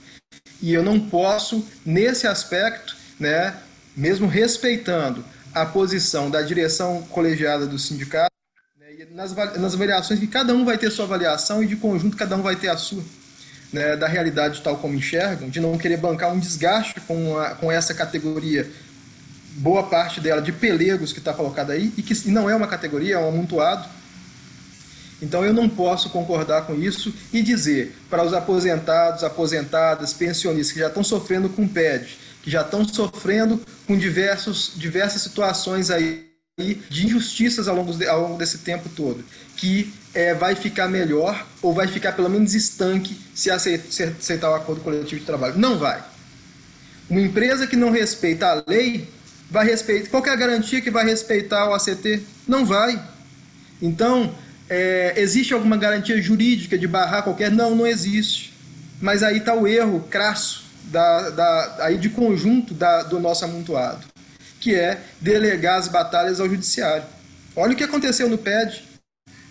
E 0.63 0.75
eu 0.75 0.83
não 0.83 1.01
posso, 1.01 1.67
nesse 1.85 2.27
aspecto, 2.27 2.97
né, 3.19 3.55
mesmo 3.97 4.27
respeitando 4.27 5.25
a 5.55 5.67
posição 5.67 6.31
da 6.31 6.43
direção 6.43 7.03
colegiada 7.11 7.67
do 7.67 7.79
sindicato, 7.79 8.31
né, 8.79 9.07
nas, 9.13 9.35
nas 9.35 9.75
avaliações 9.75 10.21
que 10.21 10.27
cada 10.27 10.55
um 10.55 10.65
vai 10.65 10.79
ter 10.79 10.91
sua 10.91 11.05
avaliação 11.05 11.63
e 11.63 11.67
de 11.67 11.77
conjunto 11.77 12.17
cada 12.17 12.37
um 12.37 12.43
vai 12.43 12.57
ter 12.57 12.69
a 12.69 12.77
sua, 12.77 13.03
né, 13.73 13.97
da 13.97 14.07
realidade 14.07 14.61
tal 14.63 14.77
como 14.77 14.95
enxergam, 14.95 15.49
de 15.49 15.61
não 15.61 15.77
querer 15.79 15.97
bancar 15.97 16.33
um 16.33 16.39
desgaste 16.39 17.01
com, 17.01 17.39
a, 17.39 17.55
com 17.55 17.73
essa 17.73 17.95
categoria, 17.95 18.71
boa 19.57 19.83
parte 19.85 20.21
dela 20.21 20.41
de 20.41 20.53
pelegos 20.53 21.13
que 21.13 21.19
está 21.19 21.33
colocada 21.33 21.73
aí, 21.73 21.93
e 21.97 22.03
que 22.03 22.29
não 22.31 22.49
é 22.49 22.55
uma 22.55 22.67
categoria, 22.67 23.15
é 23.15 23.19
um 23.19 23.29
amontoado. 23.29 24.00
Então 25.23 25.45
eu 25.45 25.53
não 25.53 25.69
posso 25.69 26.11
concordar 26.11 26.63
com 26.63 26.75
isso 26.75 27.13
e 27.33 27.43
dizer 27.43 27.95
para 28.09 28.25
os 28.25 28.33
aposentados, 28.33 29.23
aposentadas, 29.23 30.13
pensionistas 30.13 30.73
que 30.73 30.81
já 30.81 30.89
estão 30.89 31.05
sofrendo 31.05 31.49
com 31.49 31.69
PED, 31.69 32.19
que 32.43 32.51
já 32.51 32.63
estão 32.63 32.87
sofrendo 32.87 33.61
com 33.87 33.97
diversos, 33.97 34.73
diversas 34.77 35.23
situações 35.23 35.91
aí 35.91 36.31
de 36.59 37.07
injustiças 37.07 37.69
ao 37.69 37.77
longo, 37.77 37.93
de, 37.93 38.07
ao 38.07 38.21
longo 38.21 38.39
desse 38.39 38.59
tempo 38.59 38.89
todo, 38.91 39.25
que 39.57 39.93
é, 40.13 40.35
vai 40.35 40.55
ficar 40.55 40.89
melhor 40.89 41.47
ou 41.63 41.73
vai 41.73 41.87
ficar 41.87 42.13
pelo 42.13 42.29
menos 42.29 42.55
estanque 42.55 43.17
se 43.35 43.51
aceitar, 43.51 43.91
se 43.91 44.03
aceitar 44.03 44.51
o 44.51 44.55
acordo 44.55 44.83
coletivo 44.83 45.21
de 45.21 45.27
trabalho. 45.27 45.59
Não 45.59 45.79
vai. 45.79 46.03
Uma 47.09 47.21
empresa 47.21 47.67
que 47.67 47.77
não 47.77 47.91
respeita 47.91 48.47
a 48.47 48.65
lei 48.67 49.09
vai 49.51 49.67
respeitar. 49.67 50.11
Qual 50.11 50.25
é 50.25 50.31
a 50.31 50.37
garantia 50.37 50.81
que 50.81 50.91
vai 50.91 51.05
respeitar 51.05 51.69
o 51.69 51.75
ACT? 51.75 52.23
Não 52.47 52.65
vai. 52.65 53.03
Então, 53.83 54.33
é, 54.71 55.15
existe 55.17 55.53
alguma 55.53 55.77
garantia 55.77 56.23
jurídica 56.23 56.79
de 56.79 56.87
barrar 56.87 57.25
qualquer? 57.25 57.51
Não, 57.51 57.75
não 57.75 57.85
existe. 57.85 58.55
Mas 59.01 59.25
aí 59.25 59.39
está 59.39 59.53
o 59.53 59.67
erro 59.67 60.07
crasso 60.09 60.65
da, 60.85 61.31
da, 61.31 61.77
aí 61.81 61.99
de 61.99 62.09
conjunto 62.09 62.73
da, 62.73 63.03
do 63.03 63.19
nosso 63.19 63.45
amontoado, 63.45 64.07
que 64.61 64.73
é 64.73 65.01
delegar 65.21 65.79
as 65.79 65.89
batalhas 65.89 66.39
ao 66.39 66.49
judiciário. 66.49 67.05
Olha 67.57 67.73
o 67.73 67.77
que 67.77 67.83
aconteceu 67.83 68.29
no 68.29 68.39
PED. 68.39 68.85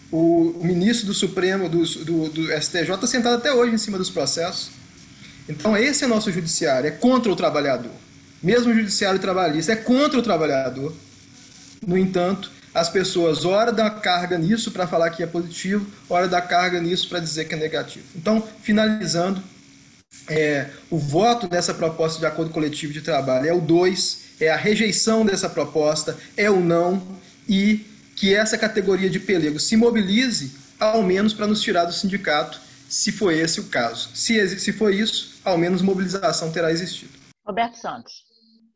O, 0.10 0.56
o 0.62 0.66
ministro 0.66 1.06
do 1.06 1.14
Supremo, 1.14 1.68
do, 1.68 1.84
do, 2.06 2.30
do 2.30 2.62
STJ, 2.62 2.94
está 2.96 3.06
sentado 3.06 3.36
até 3.36 3.54
hoje 3.54 3.76
em 3.76 3.78
cima 3.78 3.98
dos 3.98 4.10
processos. 4.10 4.72
Então, 5.48 5.76
esse 5.76 6.04
é 6.04 6.08
o 6.08 6.10
nosso 6.10 6.32
judiciário, 6.32 6.88
é 6.88 6.92
contra 6.92 7.32
o 7.32 7.36
trabalhador. 7.36 7.92
Mesmo 8.42 8.72
o 8.72 8.76
judiciário 8.76 9.20
trabalhista 9.20 9.74
é 9.74 9.76
contra 9.76 10.18
o 10.18 10.24
trabalhador. 10.24 10.96
No 11.86 11.98
entanto, 11.98 12.52
as 12.74 12.90
pessoas, 12.90 13.46
hora 13.46 13.72
da 13.72 13.90
carga 13.90 14.38
nisso 14.38 14.72
para 14.72 14.88
falar 14.88 15.10
que 15.10 15.24
é 15.24 15.28
positivo, 15.28 15.86
hora 16.10 16.28
da 16.28 16.42
carga 16.42 16.80
nisso 16.80 17.10
para 17.10 17.20
dizer 17.20 17.46
que 17.46 17.56
é 17.56 17.58
negativo. 17.58 18.06
Então, 18.16 18.42
finalizando, 18.62 19.42
é, 20.28 20.70
o 20.90 20.98
voto 20.98 21.48
nessa 21.50 21.74
proposta 21.74 22.20
de 22.20 22.26
acordo 22.26 22.52
coletivo 22.52 22.94
de 22.94 23.02
trabalho 23.02 23.48
é 23.48 23.54
o 23.54 23.62
2, 23.62 24.36
é 24.40 24.50
a 24.50 24.56
rejeição 24.56 25.26
dessa 25.26 25.50
proposta, 25.50 26.18
é 26.38 26.50
o 26.50 26.60
não, 26.60 27.02
e 27.48 27.86
que 28.16 28.34
essa 28.34 28.58
categoria 28.58 29.10
de 29.10 29.20
pelego 29.20 29.60
se 29.60 29.76
mobilize, 29.76 30.52
ao 30.80 31.02
menos 31.02 31.34
para 31.34 31.48
nos 31.48 31.62
tirar 31.62 31.86
do 31.86 31.94
sindicato, 31.94 32.60
se 32.88 33.12
for 33.12 33.32
esse 33.32 33.60
o 33.60 33.66
caso. 33.66 34.10
Se, 34.14 34.60
se 34.60 34.74
for 34.74 34.94
isso, 34.94 35.40
ao 35.44 35.58
menos 35.58 35.82
mobilização 35.82 36.52
terá 36.52 36.72
existido. 36.72 37.12
Roberto 37.46 37.76
Santos. 37.76 38.26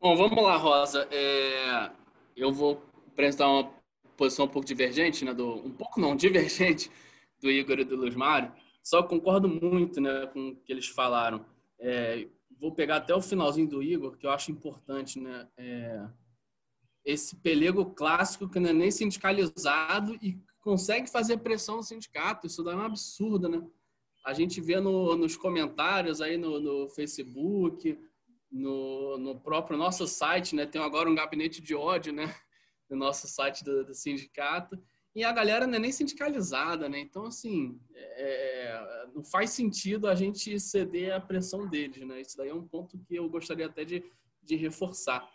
Bom, 0.00 0.16
vamos 0.16 0.42
lá, 0.42 0.56
Rosa. 0.56 1.06
É, 1.10 1.90
eu 2.36 2.52
vou 2.52 2.82
apresentar 3.12 3.48
uma 3.48 3.70
posição 4.16 4.46
um 4.46 4.48
pouco 4.48 4.66
divergente, 4.66 5.24
né, 5.24 5.34
do, 5.34 5.54
um 5.66 5.70
pouco 5.70 6.00
não, 6.00 6.14
divergente 6.16 6.90
do 7.40 7.50
Igor 7.50 7.78
e 7.78 7.84
do 7.84 7.96
Luiz 7.96 8.14
Mário. 8.14 8.52
Só 8.82 9.02
concordo 9.02 9.48
muito 9.48 10.00
né, 10.00 10.26
com 10.26 10.50
o 10.50 10.56
que 10.56 10.72
eles 10.72 10.86
falaram. 10.86 11.44
É, 11.78 12.26
vou 12.58 12.72
pegar 12.72 12.96
até 12.96 13.14
o 13.14 13.20
finalzinho 13.20 13.68
do 13.68 13.82
Igor, 13.82 14.16
que 14.16 14.26
eu 14.26 14.30
acho 14.30 14.50
importante. 14.50 15.18
Né? 15.18 15.48
É, 15.56 16.06
esse 17.04 17.36
pelego 17.36 17.86
clássico 17.86 18.48
que 18.48 18.58
não 18.58 18.70
é 18.70 18.72
nem 18.72 18.90
sindicalizado 18.90 20.14
e 20.22 20.38
consegue 20.60 21.10
fazer 21.10 21.38
pressão 21.38 21.76
no 21.76 21.82
sindicato. 21.82 22.46
Isso 22.46 22.68
é 22.68 22.74
um 22.74 22.80
absurdo, 22.80 23.48
né? 23.48 23.62
A 24.24 24.32
gente 24.32 24.60
vê 24.60 24.80
no, 24.80 25.14
nos 25.16 25.36
comentários 25.36 26.22
aí 26.22 26.38
no, 26.38 26.58
no 26.58 26.88
Facebook, 26.88 27.98
no, 28.50 29.18
no, 29.18 29.38
próprio 29.38 29.76
nosso 29.76 30.06
site, 30.06 30.56
né? 30.56 30.64
Tem 30.64 30.80
agora 30.80 31.10
um 31.10 31.14
gabinete 31.14 31.60
de 31.60 31.74
ódio, 31.74 32.12
né? 32.12 32.34
No 32.88 32.96
nosso 32.96 33.26
site 33.26 33.64
do, 33.64 33.84
do 33.84 33.94
sindicato 33.94 34.78
e 35.14 35.22
a 35.22 35.30
galera 35.30 35.66
não 35.66 35.76
é 35.76 35.78
nem 35.78 35.92
sindicalizada, 35.92 36.88
né? 36.88 36.98
Então, 36.98 37.26
assim, 37.26 37.78
é, 37.94 38.02
é, 38.24 39.06
não 39.14 39.22
faz 39.22 39.50
sentido 39.50 40.08
a 40.08 40.14
gente 40.14 40.58
ceder 40.58 41.14
à 41.14 41.20
pressão 41.20 41.68
deles, 41.68 42.04
né? 42.04 42.20
Isso 42.20 42.36
daí 42.36 42.48
é 42.48 42.54
um 42.54 42.66
ponto 42.66 42.98
que 42.98 43.14
eu 43.14 43.28
gostaria 43.28 43.66
até 43.66 43.84
de, 43.84 44.04
de 44.42 44.56
reforçar. 44.56 45.30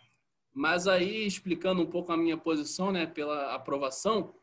Mas 0.52 0.86
aí, 0.86 1.26
explicando 1.26 1.80
um 1.80 1.86
pouco 1.86 2.12
a 2.12 2.16
minha 2.16 2.36
posição, 2.36 2.92
né, 2.92 3.06
pela 3.06 3.54
aprovação, 3.54 4.34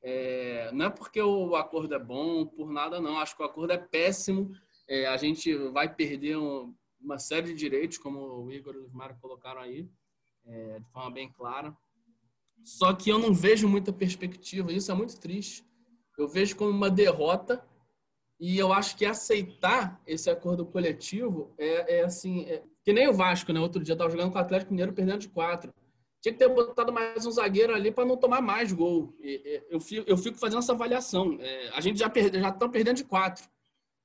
é, 0.00 0.70
não 0.72 0.86
é 0.86 0.90
porque 0.90 1.20
o 1.20 1.56
acordo 1.56 1.94
é 1.94 1.98
bom, 1.98 2.46
por 2.46 2.70
nada 2.70 3.00
não. 3.00 3.18
Acho 3.18 3.34
que 3.34 3.42
o 3.42 3.46
acordo 3.46 3.72
é 3.72 3.78
péssimo. 3.78 4.54
É, 4.86 5.06
a 5.06 5.16
gente 5.16 5.56
vai 5.72 5.92
perder 5.92 6.36
um, 6.36 6.72
uma 7.00 7.18
série 7.18 7.48
de 7.48 7.54
direitos, 7.54 7.98
como 7.98 8.44
o 8.44 8.52
Igor 8.52 8.76
e 8.76 8.78
o 8.78 8.90
Mário 8.92 9.16
colocaram 9.20 9.60
aí, 9.60 9.88
é, 10.46 10.78
de 10.78 10.88
forma 10.90 11.10
bem 11.10 11.32
clara. 11.32 11.76
Só 12.62 12.92
que 12.92 13.10
eu 13.10 13.18
não 13.18 13.34
vejo 13.34 13.68
muita 13.68 13.92
perspectiva, 13.92 14.72
isso 14.72 14.90
é 14.90 14.94
muito 14.94 15.18
triste. 15.18 15.64
Eu 16.16 16.28
vejo 16.28 16.56
como 16.56 16.70
uma 16.70 16.90
derrota 16.90 17.64
e 18.38 18.58
eu 18.58 18.72
acho 18.72 18.96
que 18.96 19.04
aceitar 19.04 20.00
esse 20.06 20.30
acordo 20.30 20.66
coletivo 20.66 21.54
é, 21.58 21.98
é 21.98 22.04
assim, 22.04 22.44
é, 22.44 22.62
que 22.84 22.92
nem 22.92 23.08
o 23.08 23.12
Vasco, 23.12 23.52
né? 23.52 23.60
Outro 23.60 23.82
dia 23.82 23.94
estava 23.94 24.10
jogando 24.10 24.30
com 24.30 24.38
o 24.38 24.40
Atlético 24.40 24.72
Mineiro 24.72 24.92
perdendo 24.92 25.20
de 25.20 25.28
quatro. 25.28 25.72
Tinha 26.20 26.32
que 26.32 26.38
ter 26.38 26.48
botado 26.48 26.92
mais 26.92 27.26
um 27.26 27.30
zagueiro 27.30 27.74
ali 27.74 27.92
para 27.92 28.04
não 28.04 28.16
tomar 28.16 28.40
mais 28.40 28.72
gol. 28.72 29.14
E, 29.20 29.62
eu, 29.68 29.80
fico, 29.80 30.08
eu 30.08 30.16
fico 30.16 30.38
fazendo 30.38 30.60
essa 30.60 30.72
avaliação. 30.72 31.36
É, 31.40 31.68
a 31.74 31.80
gente 31.80 31.98
já 31.98 32.08
perde, 32.08 32.40
já 32.40 32.48
estão 32.48 32.70
perdendo 32.70 32.96
de 32.96 33.04
quatro. 33.04 33.46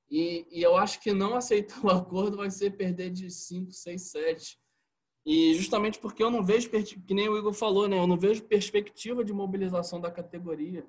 E, 0.09 0.45
e, 0.51 0.62
eu 0.62 0.75
acho 0.75 0.99
que 0.99 1.13
não 1.13 1.35
aceitar 1.35 1.79
o 1.85 1.89
acordo 1.89 2.38
vai 2.38 2.49
ser 2.49 2.71
perder 2.71 3.09
de 3.09 3.29
cinco, 3.29 3.71
seis, 3.71 4.09
sete. 4.09 4.59
E 5.25 5.53
justamente 5.53 5.99
porque 5.99 6.23
eu 6.23 6.32
não 6.32 6.43
vejo, 6.43 6.69
que 6.69 7.13
nem 7.13 7.29
o 7.29 7.38
Igor 7.38 7.53
falou, 7.53 7.88
né? 7.88 7.99
Eu 7.99 8.08
não 8.08 8.17
vejo 8.17 8.43
perspectiva 8.43 9.23
de 9.23 9.34
mobilização 9.34 9.99
da 9.99 10.10
categoria. 10.10 10.86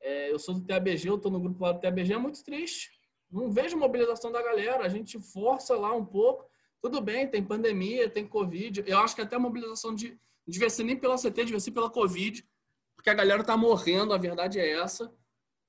É, 0.00 0.30
eu 0.30 0.38
sou 0.38 0.54
do 0.54 0.64
TABG, 0.64 1.08
eu 1.08 1.16
estou 1.16 1.30
no 1.30 1.40
grupo 1.40 1.62
lá 1.62 1.72
do 1.72 1.80
TABG, 1.80 2.12
é 2.12 2.18
muito 2.18 2.42
triste. 2.44 2.90
Não 3.30 3.50
vejo 3.50 3.76
mobilização 3.76 4.30
da 4.30 4.42
galera. 4.42 4.84
A 4.84 4.88
gente 4.88 5.18
força 5.18 5.76
lá 5.76 5.94
um 5.94 6.04
pouco. 6.04 6.48
Tudo 6.80 7.00
bem, 7.00 7.28
tem 7.28 7.44
pandemia, 7.44 8.08
tem 8.08 8.26
Covid. 8.26 8.82
Eu 8.86 8.98
acho 8.98 9.14
que 9.14 9.20
até 9.20 9.36
a 9.36 9.40
mobilização 9.40 9.94
de, 9.94 10.18
devia 10.46 10.70
ser 10.70 10.84
nem 10.84 10.96
pela 10.96 11.16
CT, 11.16 11.44
devia 11.44 11.60
ser 11.60 11.72
pela 11.72 11.90
Covid, 11.90 12.46
porque 12.96 13.10
a 13.10 13.14
galera 13.14 13.42
está 13.42 13.56
morrendo, 13.56 14.12
a 14.12 14.18
verdade 14.18 14.58
é 14.58 14.78
essa. 14.78 15.12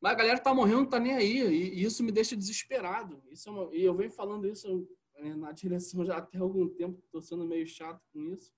Mas 0.01 0.13
a 0.13 0.15
galera 0.15 0.37
está 0.37 0.53
morrendo, 0.53 0.77
não 0.77 0.83
está 0.85 0.99
nem 0.99 1.13
aí. 1.13 1.39
E, 1.39 1.75
e, 1.75 1.83
isso 1.83 2.03
me 2.03 2.11
deixa 2.11 2.35
desesperado. 2.35 3.21
Isso 3.29 3.49
é 3.49 3.51
uma, 3.51 3.75
e 3.75 3.83
eu 3.83 3.93
venho 3.93 4.09
falando 4.09 4.47
isso 4.47 4.87
é, 5.21 5.35
na 5.35 5.51
direção 5.51 6.03
já 6.05 6.17
até 6.17 6.37
algum 6.37 6.67
tempo, 6.67 6.99
estou 7.05 7.21
sendo 7.21 7.45
meio 7.45 7.67
chato 7.67 8.01
com 8.11 8.21
isso. 8.21 8.51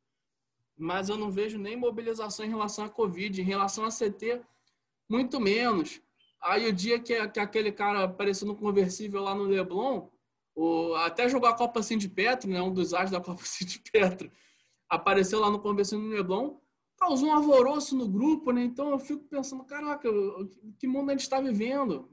Mas 0.78 1.10
eu 1.10 1.18
não 1.18 1.30
vejo 1.30 1.58
nem 1.58 1.76
mobilização 1.76 2.46
em 2.46 2.50
relação 2.50 2.86
à 2.86 2.90
Covid, 2.90 3.42
em 3.42 3.46
relação 3.46 3.86
à 3.86 3.90
CT, 3.90 4.42
muito 5.10 5.40
menos. 5.40 6.02
Aí 6.42 6.68
o 6.68 6.74
dia 6.74 7.00
que, 7.00 7.28
que 7.30 7.40
aquele 7.40 7.72
cara 7.72 8.04
apareceu 8.04 8.48
no 8.48 8.56
conversível 8.56 9.22
lá 9.22 9.36
no 9.36 9.44
Leblon, 9.44 10.10
o, 10.56 10.94
até 10.96 11.30
jogou 11.30 11.50
a 11.50 11.56
Copa 11.56 11.84
Cindy 11.84 12.10
Petro, 12.10 12.50
né, 12.50 12.62
um 12.62 12.74
dos 12.74 12.94
as 12.94 13.12
da 13.12 13.22
Copa 13.22 13.44
Cindy 13.46 13.82
Petro, 13.92 14.32
apareceu 14.90 15.40
lá 15.40 15.50
no 15.50 15.60
conversível 15.60 16.04
no 16.04 16.16
Leblon, 16.16 16.58
causou 16.98 17.30
um 17.30 17.34
alvoroço 17.34 17.96
no 17.96 18.08
grupo, 18.08 18.52
né? 18.52 18.64
Então 18.64 18.90
eu 18.92 19.00
fico 19.00 19.26
pensando, 19.26 19.64
caraca, 19.66 20.10
que 20.80 20.88
mundo 20.88 21.10
a 21.10 21.14
gente 21.14 21.22
está 21.22 21.42
vivendo? 21.42 22.10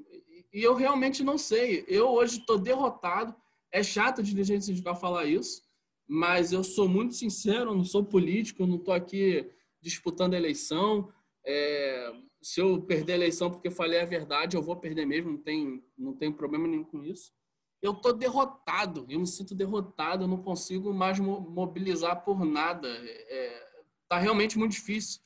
E 0.52 0.62
eu 0.62 0.74
realmente 0.74 1.22
não 1.22 1.38
sei. 1.38 1.84
Eu 1.86 2.08
hoje 2.08 2.38
estou 2.38 2.58
derrotado. 2.58 3.34
É 3.72 3.82
chato 3.82 4.18
o 4.18 4.22
dirigente 4.22 4.64
sindical 4.64 4.94
falar 4.94 5.26
isso, 5.26 5.62
mas 6.08 6.52
eu 6.52 6.64
sou 6.64 6.88
muito 6.88 7.14
sincero, 7.14 7.70
eu 7.70 7.74
não 7.74 7.84
sou 7.84 8.04
político, 8.04 8.62
eu 8.62 8.66
não 8.66 8.76
estou 8.76 8.92
aqui 8.92 9.48
disputando 9.80 10.34
a 10.34 10.36
eleição. 10.36 11.12
É, 11.46 12.12
se 12.42 12.60
eu 12.60 12.82
perder 12.82 13.12
a 13.12 13.16
eleição 13.16 13.50
porque 13.50 13.70
falei 13.70 14.00
a 14.00 14.04
verdade, 14.04 14.56
eu 14.56 14.62
vou 14.62 14.76
perder 14.76 15.06
mesmo, 15.06 15.32
não 15.32 15.38
tem, 15.38 15.84
não 15.96 16.12
tem 16.14 16.32
problema 16.32 16.66
nenhum 16.66 16.84
com 16.84 17.04
isso. 17.04 17.32
Eu 17.82 17.92
estou 17.92 18.12
derrotado, 18.12 19.06
eu 19.08 19.20
me 19.20 19.26
sinto 19.26 19.54
derrotado, 19.54 20.24
eu 20.24 20.28
não 20.28 20.42
consigo 20.42 20.92
mais 20.92 21.18
mobilizar 21.18 22.24
por 22.24 22.44
nada. 22.44 22.88
É, 22.88 23.66
tá 24.08 24.18
realmente 24.18 24.58
muito 24.58 24.72
difícil. 24.72 25.20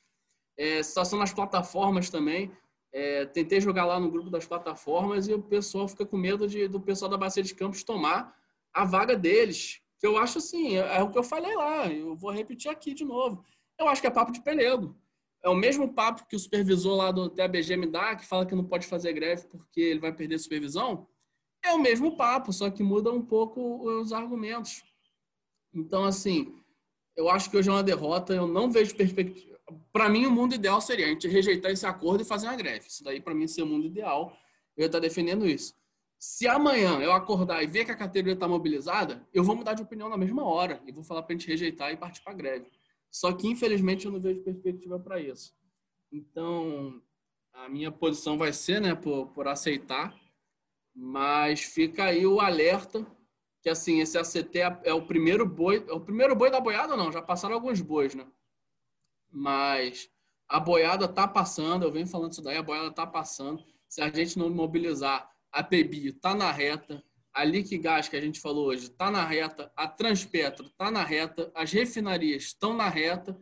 É, 0.56 0.82
situação 0.82 1.18
nas 1.18 1.32
plataformas 1.32 2.10
também. 2.10 2.52
É, 2.96 3.26
tentei 3.26 3.60
jogar 3.60 3.84
lá 3.84 3.98
no 3.98 4.08
grupo 4.08 4.30
das 4.30 4.46
plataformas 4.46 5.26
e 5.26 5.34
o 5.34 5.42
pessoal 5.42 5.88
fica 5.88 6.06
com 6.06 6.16
medo 6.16 6.46
de, 6.46 6.68
do 6.68 6.80
pessoal 6.80 7.10
da 7.10 7.18
Bacia 7.18 7.42
de 7.42 7.52
Campos 7.52 7.82
tomar 7.82 8.32
a 8.72 8.84
vaga 8.84 9.16
deles. 9.16 9.80
Que 9.98 10.06
eu 10.06 10.16
acho 10.16 10.38
assim, 10.38 10.76
é, 10.76 10.98
é, 10.98 11.02
o 11.02 11.10
que 11.10 11.18
eu 11.18 11.24
falei 11.24 11.56
lá, 11.56 11.88
eu 11.88 12.14
vou 12.14 12.30
repetir 12.30 12.70
aqui 12.70 12.94
de 12.94 13.04
novo. 13.04 13.44
Eu 13.76 13.88
acho 13.88 14.00
que 14.00 14.06
é 14.06 14.10
papo 14.10 14.30
de 14.30 14.40
pelego. 14.40 14.96
É 15.42 15.48
o 15.48 15.56
mesmo 15.56 15.92
papo 15.92 16.24
que 16.28 16.36
o 16.36 16.38
supervisor 16.38 16.96
lá 16.96 17.10
do 17.10 17.28
TABG 17.28 17.76
me 17.76 17.86
dá, 17.86 18.14
que 18.14 18.24
fala 18.24 18.46
que 18.46 18.54
não 18.54 18.64
pode 18.64 18.86
fazer 18.86 19.12
greve 19.12 19.48
porque 19.48 19.80
ele 19.80 19.98
vai 19.98 20.12
perder 20.12 20.38
supervisão. 20.38 21.08
É 21.64 21.72
o 21.72 21.80
mesmo 21.80 22.16
papo, 22.16 22.52
só 22.52 22.70
que 22.70 22.82
muda 22.82 23.10
um 23.10 23.20
pouco 23.20 23.82
os 24.00 24.12
argumentos. 24.12 24.84
Então, 25.74 26.04
assim, 26.04 26.54
eu 27.16 27.28
acho 27.28 27.50
que 27.50 27.56
hoje 27.56 27.68
é 27.68 27.72
uma 27.72 27.82
derrota, 27.82 28.32
eu 28.32 28.46
não 28.46 28.70
vejo 28.70 28.94
perspectiva. 28.94 29.53
Para 29.92 30.08
mim, 30.08 30.26
o 30.26 30.30
mundo 30.30 30.54
ideal 30.54 30.80
seria 30.80 31.06
a 31.06 31.08
gente 31.08 31.26
rejeitar 31.26 31.70
esse 31.70 31.86
acordo 31.86 32.22
e 32.22 32.26
fazer 32.26 32.46
uma 32.46 32.56
greve. 32.56 32.86
Isso 32.88 33.02
daí, 33.02 33.20
para 33.20 33.34
mim, 33.34 33.46
seria 33.46 33.64
o 33.64 33.68
mundo 33.68 33.86
ideal. 33.86 34.36
Eu 34.76 34.82
ia 34.82 34.86
estar 34.86 34.98
defendendo 34.98 35.46
isso. 35.46 35.74
Se 36.18 36.46
amanhã 36.46 37.00
eu 37.00 37.12
acordar 37.12 37.62
e 37.62 37.66
ver 37.66 37.84
que 37.84 37.90
a 37.90 37.96
categoria 37.96 38.34
está 38.34 38.48
mobilizada, 38.48 39.26
eu 39.32 39.44
vou 39.44 39.56
mudar 39.56 39.74
de 39.74 39.82
opinião 39.82 40.08
na 40.08 40.16
mesma 40.16 40.44
hora 40.44 40.82
e 40.86 40.92
vou 40.92 41.02
falar 41.02 41.22
para 41.22 41.34
a 41.34 41.38
gente 41.38 41.48
rejeitar 41.48 41.92
e 41.92 41.96
partir 41.96 42.22
para 42.22 42.32
a 42.32 42.36
greve. 42.36 42.70
Só 43.10 43.32
que, 43.32 43.46
infelizmente, 43.46 44.06
eu 44.06 44.12
não 44.12 44.20
vejo 44.20 44.42
perspectiva 44.42 44.98
para 44.98 45.20
isso. 45.20 45.54
Então, 46.12 47.00
a 47.52 47.68
minha 47.68 47.90
posição 47.90 48.36
vai 48.36 48.52
ser 48.52 48.80
né, 48.80 48.94
por, 48.94 49.28
por 49.28 49.46
aceitar, 49.46 50.14
mas 50.94 51.62
fica 51.62 52.04
aí 52.04 52.26
o 52.26 52.40
alerta 52.40 53.06
que 53.64 53.70
assim 53.70 54.00
esse 54.00 54.18
ACT 54.18 54.58
é, 54.58 54.80
é 54.84 54.92
o 54.92 55.06
primeiro 55.06 55.46
boi, 55.46 55.82
é 55.88 55.92
o 55.92 56.00
primeiro 56.00 56.36
boi 56.36 56.50
da 56.50 56.60
boiada 56.60 56.98
não, 56.98 57.10
já 57.10 57.22
passaram 57.22 57.54
alguns 57.54 57.80
bois, 57.80 58.14
né? 58.14 58.26
Mas 59.34 60.08
a 60.48 60.60
boiada 60.60 61.08
tá 61.08 61.26
passando, 61.26 61.82
eu 61.82 61.90
venho 61.90 62.06
falando 62.06 62.30
isso 62.32 62.42
daí, 62.42 62.56
a 62.56 62.62
boiada 62.62 62.92
tá 62.92 63.04
passando. 63.04 63.64
Se 63.88 64.00
a 64.00 64.08
gente 64.08 64.38
não 64.38 64.48
mobilizar, 64.48 65.28
a 65.50 65.62
PEBI 65.62 66.12
tá 66.12 66.34
na 66.34 66.52
reta, 66.52 67.02
a 67.32 67.44
Liquigás 67.44 68.08
que 68.08 68.16
a 68.16 68.20
gente 68.20 68.40
falou 68.40 68.66
hoje 68.66 68.88
tá 68.90 69.10
na 69.10 69.24
reta, 69.26 69.72
a 69.76 69.88
Transpetro 69.88 70.70
tá 70.70 70.88
na 70.88 71.02
reta, 71.02 71.50
as 71.52 71.72
refinarias 71.72 72.44
estão 72.44 72.74
na 72.74 72.88
reta. 72.88 73.36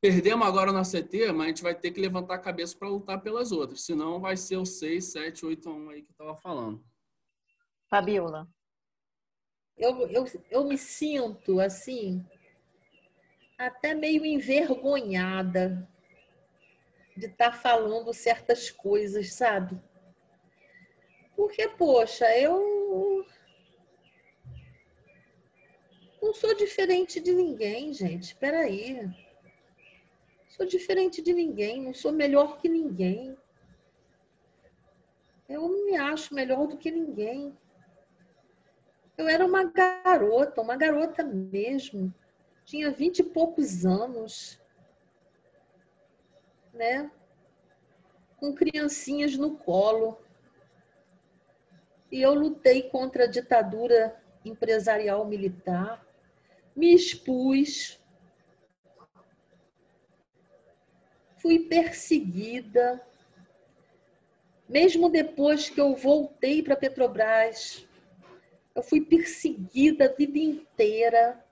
Perdemos 0.00 0.46
agora 0.46 0.72
na 0.72 0.82
CT, 0.82 1.30
mas 1.32 1.44
a 1.44 1.48
gente 1.48 1.62
vai 1.62 1.74
ter 1.74 1.90
que 1.90 2.00
levantar 2.00 2.36
a 2.36 2.38
cabeça 2.38 2.74
para 2.78 2.88
lutar 2.88 3.20
pelas 3.20 3.52
outras, 3.52 3.82
senão 3.82 4.18
vai 4.18 4.38
ser 4.38 4.56
o 4.56 4.64
6, 4.64 5.04
7, 5.12 5.44
8 5.44 5.68
a 5.68 5.72
1 5.74 5.90
aí 5.90 6.02
que 6.02 6.10
eu 6.10 6.16
tava 6.16 6.34
falando. 6.36 6.82
Fabiola 7.90 8.48
eu, 9.80 10.06
eu, 10.08 10.24
eu 10.50 10.64
me 10.64 10.76
sinto 10.76 11.58
assim, 11.58 12.24
até 13.66 13.94
meio 13.94 14.24
envergonhada 14.24 15.86
de 17.14 17.26
estar 17.26 17.50
tá 17.50 17.56
falando 17.56 18.14
certas 18.14 18.70
coisas, 18.70 19.34
sabe? 19.34 19.78
Porque, 21.36 21.68
poxa, 21.68 22.26
eu 22.38 23.26
não 26.22 26.32
sou 26.32 26.54
diferente 26.54 27.20
de 27.20 27.34
ninguém, 27.34 27.92
gente. 27.92 28.24
Espera 28.24 28.60
aí. 28.60 29.06
Sou 30.56 30.64
diferente 30.66 31.20
de 31.20 31.32
ninguém, 31.34 31.82
não 31.82 31.92
sou 31.92 32.12
melhor 32.12 32.58
que 32.58 32.68
ninguém. 32.68 33.36
Eu 35.48 35.62
não 35.68 35.84
me 35.84 35.96
acho 35.96 36.34
melhor 36.34 36.66
do 36.66 36.78
que 36.78 36.90
ninguém. 36.90 37.54
Eu 39.18 39.28
era 39.28 39.44
uma 39.44 39.64
garota, 39.64 40.62
uma 40.62 40.76
garota 40.76 41.22
mesmo. 41.22 42.14
Tinha 42.70 42.88
vinte 42.92 43.18
e 43.18 43.24
poucos 43.24 43.84
anos, 43.84 44.56
né? 46.72 47.10
Com 48.36 48.54
criancinhas 48.54 49.36
no 49.36 49.56
colo. 49.56 50.20
E 52.12 52.22
eu 52.22 52.32
lutei 52.32 52.88
contra 52.88 53.24
a 53.24 53.26
ditadura 53.26 54.16
empresarial 54.44 55.26
militar, 55.26 56.06
me 56.76 56.94
expus, 56.94 57.98
fui 61.38 61.66
perseguida. 61.66 63.04
Mesmo 64.68 65.10
depois 65.10 65.68
que 65.68 65.80
eu 65.80 65.96
voltei 65.96 66.62
para 66.62 66.76
Petrobras, 66.76 67.84
eu 68.76 68.82
fui 68.84 69.00
perseguida 69.04 70.04
a 70.04 70.14
vida 70.14 70.38
inteira. 70.38 71.49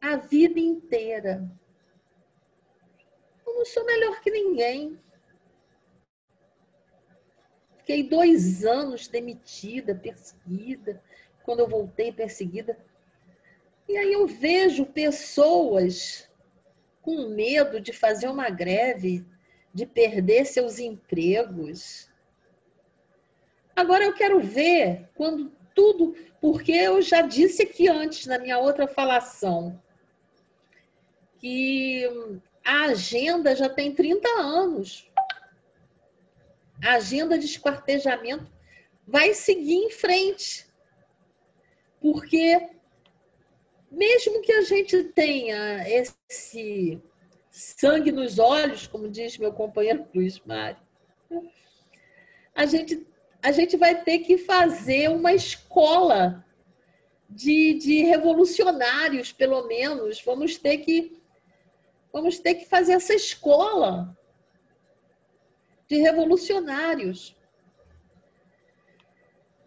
A 0.00 0.16
vida 0.16 0.60
inteira. 0.60 1.42
Eu 3.46 3.54
não 3.54 3.64
sou 3.64 3.84
melhor 3.84 4.20
que 4.20 4.30
ninguém. 4.30 4.98
Fiquei 7.78 8.02
dois 8.02 8.64
anos 8.64 9.08
demitida, 9.08 9.94
perseguida. 9.94 11.00
Quando 11.42 11.60
eu 11.60 11.68
voltei, 11.68 12.12
perseguida. 12.12 12.78
E 13.88 13.96
aí 13.96 14.12
eu 14.12 14.26
vejo 14.26 14.84
pessoas 14.86 16.28
com 17.00 17.28
medo 17.28 17.80
de 17.80 17.92
fazer 17.92 18.28
uma 18.28 18.50
greve, 18.50 19.26
de 19.72 19.86
perder 19.86 20.44
seus 20.44 20.78
empregos. 20.78 22.06
Agora 23.74 24.04
eu 24.04 24.12
quero 24.12 24.40
ver 24.40 25.08
quando 25.14 25.50
tudo, 25.74 26.14
porque 26.40 26.72
eu 26.72 27.00
já 27.00 27.22
disse 27.22 27.62
aqui 27.62 27.88
antes, 27.88 28.26
na 28.26 28.38
minha 28.38 28.58
outra 28.58 28.86
falação, 28.86 29.80
que 31.40 32.04
a 32.64 32.84
agenda 32.84 33.54
já 33.54 33.68
tem 33.68 33.94
30 33.94 34.28
anos. 34.40 35.06
A 36.84 36.94
agenda 36.94 37.38
de 37.38 37.46
esquartejamento 37.46 38.52
vai 39.06 39.34
seguir 39.34 39.74
em 39.74 39.90
frente. 39.90 40.66
Porque, 42.00 42.68
mesmo 43.90 44.40
que 44.42 44.52
a 44.52 44.62
gente 44.62 45.04
tenha 45.04 45.88
esse 45.88 47.02
sangue 47.50 48.12
nos 48.12 48.38
olhos, 48.38 48.86
como 48.86 49.10
diz 49.10 49.36
meu 49.38 49.52
companheiro 49.52 50.06
Luiz 50.14 50.40
Mário, 50.40 50.78
a 52.54 52.66
gente 52.66 53.06
a 53.42 53.52
gente 53.52 53.76
vai 53.76 54.02
ter 54.02 54.18
que 54.20 54.36
fazer 54.36 55.08
uma 55.08 55.32
escola 55.32 56.44
de, 57.30 57.74
de 57.74 58.02
revolucionários, 58.02 59.32
pelo 59.32 59.66
menos. 59.66 60.20
Vamos 60.24 60.56
ter 60.56 60.78
que 60.78 61.17
vamos 62.12 62.38
ter 62.38 62.54
que 62.54 62.66
fazer 62.66 62.92
essa 62.92 63.14
escola 63.14 64.16
de 65.88 65.96
revolucionários. 65.96 67.34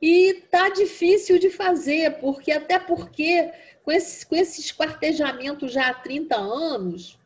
E 0.02 0.46
tá 0.50 0.70
difícil 0.70 1.38
de 1.38 1.50
fazer, 1.50 2.20
porque 2.20 2.52
até 2.52 2.80
porque 2.80 3.52
com 3.84 3.92
esse, 3.92 4.26
com 4.26 4.36
esse 4.36 4.62
esquartejamento 4.62 5.68
já 5.68 5.90
há 5.90 5.94
30 5.94 6.36
anos, 6.36 7.18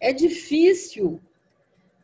é 0.00 0.12
difícil 0.12 1.20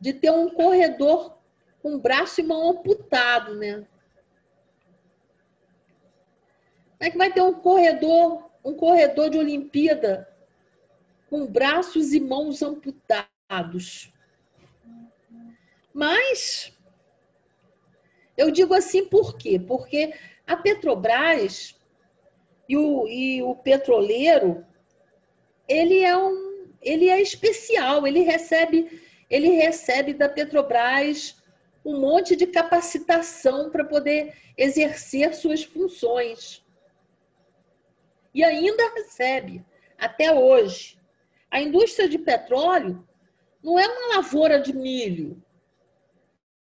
de 0.01 0.13
ter 0.13 0.31
um 0.31 0.51
corredor 0.51 1.39
com 1.81 1.99
braço 1.99 2.41
e 2.41 2.45
mão 2.45 2.71
amputado, 2.71 3.55
né? 3.57 3.87
Como 6.99 7.05
é 7.05 7.11
que 7.11 7.19
vai 7.19 7.33
ter 7.33 7.43
um 7.43 7.55
corredor, 7.55 8.51
um 8.65 8.75
corredor 8.75 9.31
de 9.31 9.39
Olimpíada 9.39 10.34
com 11.35 11.47
braços 11.47 12.13
e 12.13 12.21
mãos 12.21 12.63
amputados? 12.63 14.09
Mas 15.93 16.73
eu 18.37 18.53
digo 18.53 18.73
assim 18.73 19.05
por 19.07 19.37
quê? 19.37 19.59
Porque 19.59 20.15
a 20.47 20.57
Petrobras 20.57 21.75
e 22.69 22.77
o, 22.77 23.09
e 23.09 23.43
o 23.43 23.57
petroleiro, 23.57 24.65
ele 25.69 26.05
é 26.05 26.17
um, 26.17 26.71
ele 26.81 27.09
é 27.09 27.21
especial, 27.21 28.07
ele 28.07 28.21
recebe, 28.21 29.03
ele 29.29 29.49
recebe 29.49 30.15
da 30.15 30.29
Petrobras 30.29 31.35
um 31.85 31.99
monte 31.99 32.37
de 32.37 32.47
capacitação 32.47 33.71
para 33.71 33.85
poder 33.85 34.35
exercer 34.57 35.35
suas 35.35 35.65
funções. 35.65 36.63
E 38.33 38.45
ainda 38.45 38.95
recebe, 38.95 39.65
até 39.99 40.33
hoje. 40.33 41.03
A 41.55 41.61
indústria 41.61 42.09
de 42.09 42.19
petróleo 42.19 43.07
não 43.63 43.79
é 43.79 43.87
uma 43.87 44.17
lavoura 44.17 44.59
de 44.59 44.73
milho. 44.73 45.41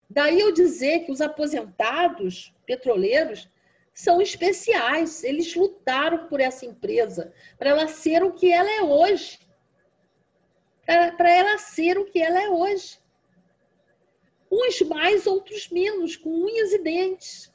Daí 0.09 0.39
eu 0.39 0.53
dizer 0.53 1.01
que 1.01 1.11
os 1.11 1.21
aposentados 1.21 2.53
petroleiros 2.65 3.49
são 3.93 4.23
especiais. 4.23 5.25
Eles 5.25 5.53
lutaram 5.57 6.29
por 6.29 6.41
essa 6.41 6.65
empresa, 6.65 7.35
para 7.59 7.71
ela 7.71 7.89
ser 7.89 8.23
o 8.23 8.35
que 8.35 8.53
ela 8.53 8.71
é 8.71 8.83
hoje. 8.83 9.41
Para 10.87 11.29
ela 11.29 11.59
ser 11.59 11.99
o 11.99 12.05
que 12.05 12.23
ela 12.23 12.41
é 12.41 12.49
hoje. 12.49 12.97
Uns 14.49 14.81
mais, 14.83 15.27
outros 15.27 15.71
menos, 15.71 16.15
com 16.15 16.31
unhas 16.31 16.73
e 16.73 16.79
dentes. 16.79 17.51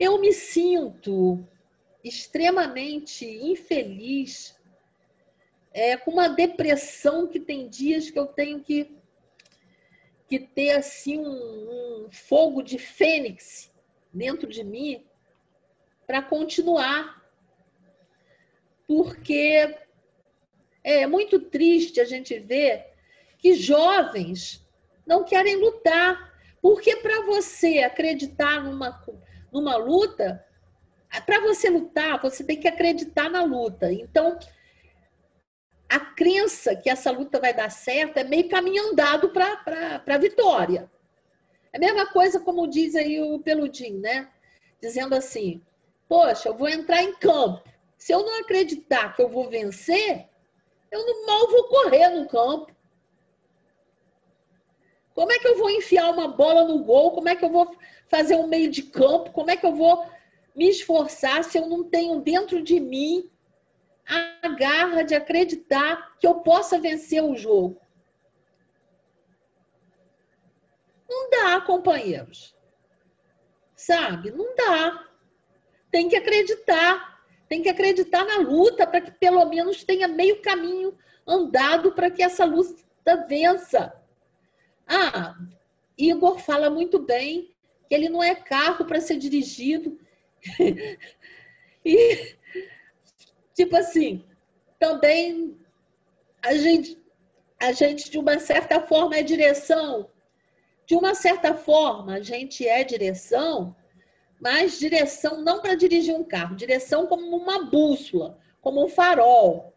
Eu 0.00 0.18
me 0.18 0.32
sinto 0.32 1.48
extremamente 2.02 3.24
infeliz, 3.24 4.58
é, 5.72 5.96
com 5.96 6.10
uma 6.10 6.28
depressão 6.28 7.26
que 7.26 7.38
tem 7.38 7.68
dias 7.68 8.10
que 8.10 8.18
eu 8.18 8.26
tenho 8.26 8.60
que, 8.60 8.96
que 10.28 10.38
ter 10.38 10.72
assim 10.72 11.18
um, 11.18 12.06
um 12.06 12.08
fogo 12.10 12.62
de 12.62 12.78
fênix 12.78 13.72
dentro 14.12 14.48
de 14.48 14.64
mim 14.64 15.02
para 16.06 16.22
continuar. 16.22 17.20
Porque 18.86 19.76
é 20.82 21.06
muito 21.06 21.38
triste 21.38 22.00
a 22.00 22.04
gente 22.04 22.38
ver 22.40 22.86
que 23.38 23.54
jovens 23.54 24.64
não 25.06 25.24
querem 25.24 25.56
lutar. 25.56 26.30
Porque 26.60 26.96
para 26.96 27.22
você 27.22 27.78
acreditar 27.78 28.62
numa, 28.62 29.02
numa 29.52 29.76
luta, 29.76 30.44
para 31.24 31.40
você 31.40 31.70
lutar, 31.70 32.20
você 32.20 32.44
tem 32.44 32.58
que 32.58 32.68
acreditar 32.68 33.30
na 33.30 33.42
luta. 33.42 33.92
Então, 33.92 34.38
a 35.90 35.98
crença 35.98 36.76
que 36.76 36.88
essa 36.88 37.10
luta 37.10 37.40
vai 37.40 37.52
dar 37.52 37.68
certo 37.68 38.16
é 38.16 38.22
meio 38.22 38.48
caminho 38.48 38.92
andado 38.92 39.30
para 39.30 40.02
a 40.06 40.18
vitória. 40.18 40.88
É 41.72 41.78
a 41.78 41.80
mesma 41.80 42.06
coisa 42.06 42.38
como 42.38 42.70
diz 42.70 42.94
aí 42.94 43.20
o 43.20 43.40
Peludim, 43.40 43.98
né? 43.98 44.28
Dizendo 44.80 45.16
assim: 45.16 45.60
Poxa, 46.08 46.48
eu 46.48 46.54
vou 46.54 46.68
entrar 46.68 47.02
em 47.02 47.12
campo. 47.14 47.68
Se 47.98 48.12
eu 48.12 48.24
não 48.24 48.40
acreditar 48.40 49.16
que 49.16 49.20
eu 49.20 49.28
vou 49.28 49.50
vencer, 49.50 50.28
eu 50.92 51.04
não, 51.04 51.26
mal 51.26 51.50
vou 51.50 51.64
correr 51.64 52.08
no 52.10 52.28
campo. 52.28 52.72
Como 55.12 55.32
é 55.32 55.38
que 55.40 55.48
eu 55.48 55.58
vou 55.58 55.70
enfiar 55.70 56.08
uma 56.10 56.28
bola 56.28 56.68
no 56.68 56.84
gol? 56.84 57.10
Como 57.10 57.28
é 57.28 57.34
que 57.34 57.44
eu 57.44 57.50
vou 57.50 57.76
fazer 58.08 58.36
um 58.36 58.46
meio 58.46 58.70
de 58.70 58.84
campo? 58.84 59.32
Como 59.32 59.50
é 59.50 59.56
que 59.56 59.66
eu 59.66 59.74
vou 59.74 60.06
me 60.54 60.68
esforçar 60.68 61.42
se 61.42 61.58
eu 61.58 61.68
não 61.68 61.82
tenho 61.82 62.20
dentro 62.20 62.62
de 62.62 62.78
mim 62.78 63.28
a 64.10 64.48
garra 64.48 65.02
de 65.02 65.14
acreditar 65.14 66.16
que 66.18 66.26
eu 66.26 66.40
possa 66.40 66.78
vencer 66.78 67.22
o 67.22 67.36
jogo? 67.36 67.80
Não 71.08 71.30
dá, 71.30 71.60
companheiros. 71.60 72.54
Sabe? 73.76 74.30
Não 74.30 74.54
dá. 74.54 75.04
Tem 75.90 76.08
que 76.08 76.16
acreditar. 76.16 77.20
Tem 77.48 77.62
que 77.62 77.68
acreditar 77.68 78.24
na 78.24 78.38
luta 78.38 78.86
para 78.86 79.00
que 79.00 79.10
pelo 79.10 79.44
menos 79.46 79.82
tenha 79.82 80.06
meio 80.06 80.40
caminho 80.40 80.92
andado 81.26 81.92
para 81.92 82.10
que 82.10 82.22
essa 82.22 82.44
luta 82.44 83.26
vença. 83.28 83.92
Ah, 84.86 85.34
Igor 85.96 86.38
fala 86.38 86.70
muito 86.70 86.98
bem 86.98 87.52
que 87.88 87.94
ele 87.94 88.08
não 88.08 88.22
é 88.22 88.34
carro 88.34 88.84
para 88.84 89.00
ser 89.00 89.16
dirigido. 89.16 89.98
e, 91.84 92.36
tipo 93.60 93.76
assim, 93.76 94.24
também 94.78 95.54
a 96.40 96.54
gente, 96.54 96.96
a 97.60 97.72
gente, 97.72 98.10
de 98.10 98.18
uma 98.18 98.38
certa 98.38 98.80
forma, 98.80 99.16
é 99.16 99.22
direção. 99.22 100.08
De 100.86 100.94
uma 100.94 101.14
certa 101.14 101.54
forma, 101.54 102.14
a 102.14 102.20
gente 102.20 102.66
é 102.66 102.82
direção, 102.82 103.76
mas 104.40 104.78
direção 104.78 105.42
não 105.42 105.60
para 105.60 105.74
dirigir 105.74 106.14
um 106.14 106.24
carro, 106.24 106.56
direção 106.56 107.06
como 107.06 107.36
uma 107.36 107.66
bússola, 107.66 108.38
como 108.62 108.82
um 108.82 108.88
farol, 108.88 109.74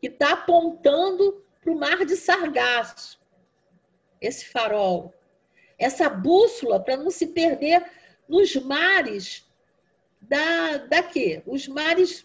que 0.00 0.06
está 0.06 0.34
apontando 0.34 1.42
para 1.60 1.72
o 1.72 1.78
mar 1.78 2.06
de 2.06 2.14
Sargaço. 2.14 3.20
Esse 4.20 4.46
farol. 4.46 5.12
Essa 5.76 6.08
bússola 6.08 6.78
para 6.78 6.96
não 6.96 7.10
se 7.10 7.26
perder 7.26 7.84
nos 8.28 8.54
mares 8.54 9.44
da, 10.22 10.78
da 10.78 11.02
quê? 11.02 11.42
Os 11.46 11.68
mares 11.68 12.24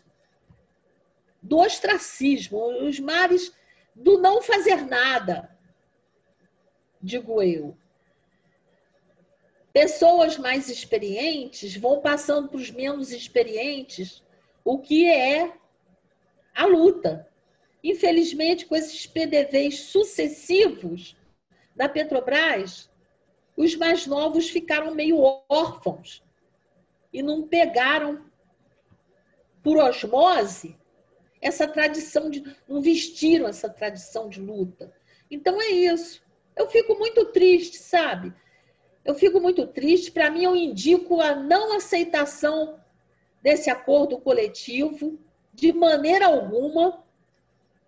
do 1.41 1.57
ostracismo, 1.57 2.87
os 2.87 2.99
mares 2.99 3.51
do 3.95 4.17
não 4.19 4.41
fazer 4.41 4.85
nada, 4.85 5.55
digo 7.01 7.41
eu 7.41 7.77
pessoas 9.77 10.39
mais 10.39 10.69
experientes 10.69 11.77
vão 11.77 12.01
passando 12.01 12.49
para 12.49 12.57
os 12.57 12.71
menos 12.71 13.11
experientes 13.11 14.23
o 14.65 14.79
que 14.79 15.07
é 15.07 15.53
a 16.55 16.65
luta. 16.65 17.29
Infelizmente, 17.83 18.65
com 18.65 18.75
esses 18.75 19.05
PDVs 19.05 19.81
sucessivos 19.81 21.15
da 21.75 21.87
Petrobras, 21.87 22.89
os 23.55 23.75
mais 23.75 24.07
novos 24.07 24.49
ficaram 24.49 24.95
meio 24.95 25.19
órfãos 25.47 26.23
e 27.11 27.21
não 27.21 27.47
pegaram 27.47 28.25
por 29.63 29.77
osmose 29.77 30.75
essa 31.41 31.67
tradição 31.67 32.29
de 32.29 32.43
não 32.67 32.81
vestiram 32.81 33.47
essa 33.47 33.69
tradição 33.69 34.29
de 34.29 34.39
luta. 34.39 34.93
Então 35.29 35.61
é 35.61 35.67
isso. 35.69 36.21
Eu 36.55 36.69
fico 36.69 36.95
muito 36.95 37.25
triste, 37.25 37.77
sabe? 37.77 38.33
Eu 39.05 39.13
fico 39.13 39.39
muito 39.39 39.67
triste. 39.67 40.11
Para 40.11 40.31
mim, 40.31 40.43
eu 40.43 40.55
indico 40.55 41.21
a 41.21 41.35
não 41.35 41.75
aceitação 41.75 42.75
desse 43.41 43.69
acordo 43.69 44.19
coletivo 44.19 45.19
de 45.53 45.71
maneira 45.71 46.25
alguma. 46.25 47.03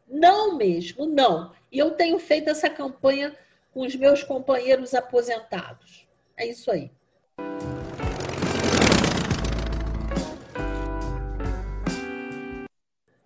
Não 0.07 0.55
mesmo, 0.55 1.05
não. 1.05 1.51
E 1.71 1.77
eu 1.77 1.91
tenho 1.91 2.19
feito 2.19 2.49
essa 2.49 2.69
campanha 2.69 3.35
com 3.71 3.81
os 3.81 3.95
meus 3.95 4.23
companheiros 4.23 4.93
aposentados. 4.93 6.07
É 6.37 6.47
isso 6.47 6.71
aí. 6.71 6.91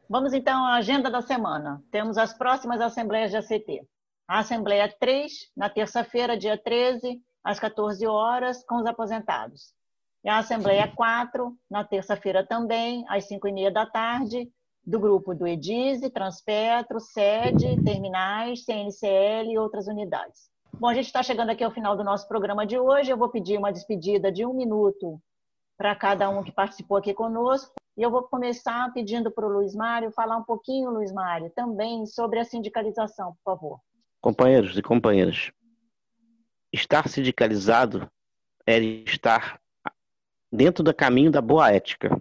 Vamos 0.10 0.34
então 0.34 0.66
à 0.66 0.76
agenda 0.76 1.10
da 1.10 1.22
semana. 1.22 1.82
Temos 1.90 2.18
as 2.18 2.34
próximas 2.34 2.82
assembleias 2.82 3.32
de 3.32 3.38
ACT. 3.38 3.88
A 4.28 4.40
Assembleia 4.40 4.94
3, 5.00 5.32
na 5.56 5.70
terça-feira, 5.70 6.38
dia 6.38 6.58
13, 6.58 7.22
às 7.44 7.60
14 7.60 8.06
horas, 8.06 8.64
com 8.66 8.76
os 8.76 8.86
aposentados. 8.86 9.74
E 10.24 10.30
a 10.30 10.40
Assembleia 10.40 10.88
4, 10.94 11.56
na 11.70 11.84
terça-feira 11.86 12.46
também, 12.46 13.06
às 13.08 13.28
5 13.28 13.48
e 13.48 13.52
meia 13.54 13.72
da 13.72 13.86
tarde, 13.86 14.50
do 14.86 15.00
grupo 15.00 15.34
do 15.34 15.48
EDISE, 15.48 16.10
Transpetro, 16.10 17.00
SEDE, 17.00 17.82
Terminais, 17.84 18.66
CNCL 18.66 19.52
e 19.52 19.58
outras 19.58 19.88
unidades. 19.88 20.50
Bom, 20.74 20.88
a 20.88 20.94
gente 20.94 21.06
está 21.06 21.24
chegando 21.24 21.52
aqui 21.52 21.64
ao 21.64 21.72
final 21.72 21.96
do 21.96 22.04
nosso 22.04 22.28
programa 22.28 22.66
de 22.66 22.78
hoje. 22.78 23.10
Eu 23.10 23.18
vou 23.18 23.30
pedir 23.30 23.58
uma 23.58 23.72
despedida 23.72 24.32
de 24.32 24.46
um 24.46 24.54
minuto 24.54 25.22
para 25.78 25.96
cada 25.96 26.30
um 26.30 26.44
que 26.44 26.52
participou 26.52 26.98
aqui 26.98 27.14
conosco. 27.14 27.74
E 27.96 28.02
eu 28.02 28.10
vou 28.10 28.24
começar 28.24 28.92
pedindo 28.92 29.32
para 29.32 29.46
o 29.46 29.50
Luiz 29.50 29.76
Mário 29.76 30.12
falar 30.12 30.38
um 30.38 30.44
pouquinho, 30.44 30.90
Luiz 30.90 31.12
Mário, 31.12 31.52
também 31.52 32.06
sobre 32.08 32.40
a 32.40 32.46
sindicalização, 32.46 33.36
por 33.36 33.54
favor. 33.54 33.80
Companheiros 34.20 34.76
e 34.78 34.82
companheiras, 34.82 35.52
estar 36.72 37.08
sindicalizado 37.08 38.10
é 38.66 38.80
estar 38.80 39.62
dentro 40.52 40.84
do 40.84 40.94
caminho 40.94 41.30
da 41.30 41.42
boa 41.42 41.72
ética. 41.72 42.20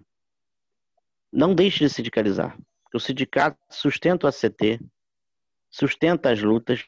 Não 1.32 1.54
deixe 1.54 1.78
de 1.78 1.88
sindicalizar. 1.88 2.58
O 2.92 3.00
sindicato 3.00 3.58
sustenta 3.70 4.26
o 4.26 4.28
ACT, 4.28 4.78
sustenta 5.70 6.30
as 6.30 6.42
lutas 6.42 6.84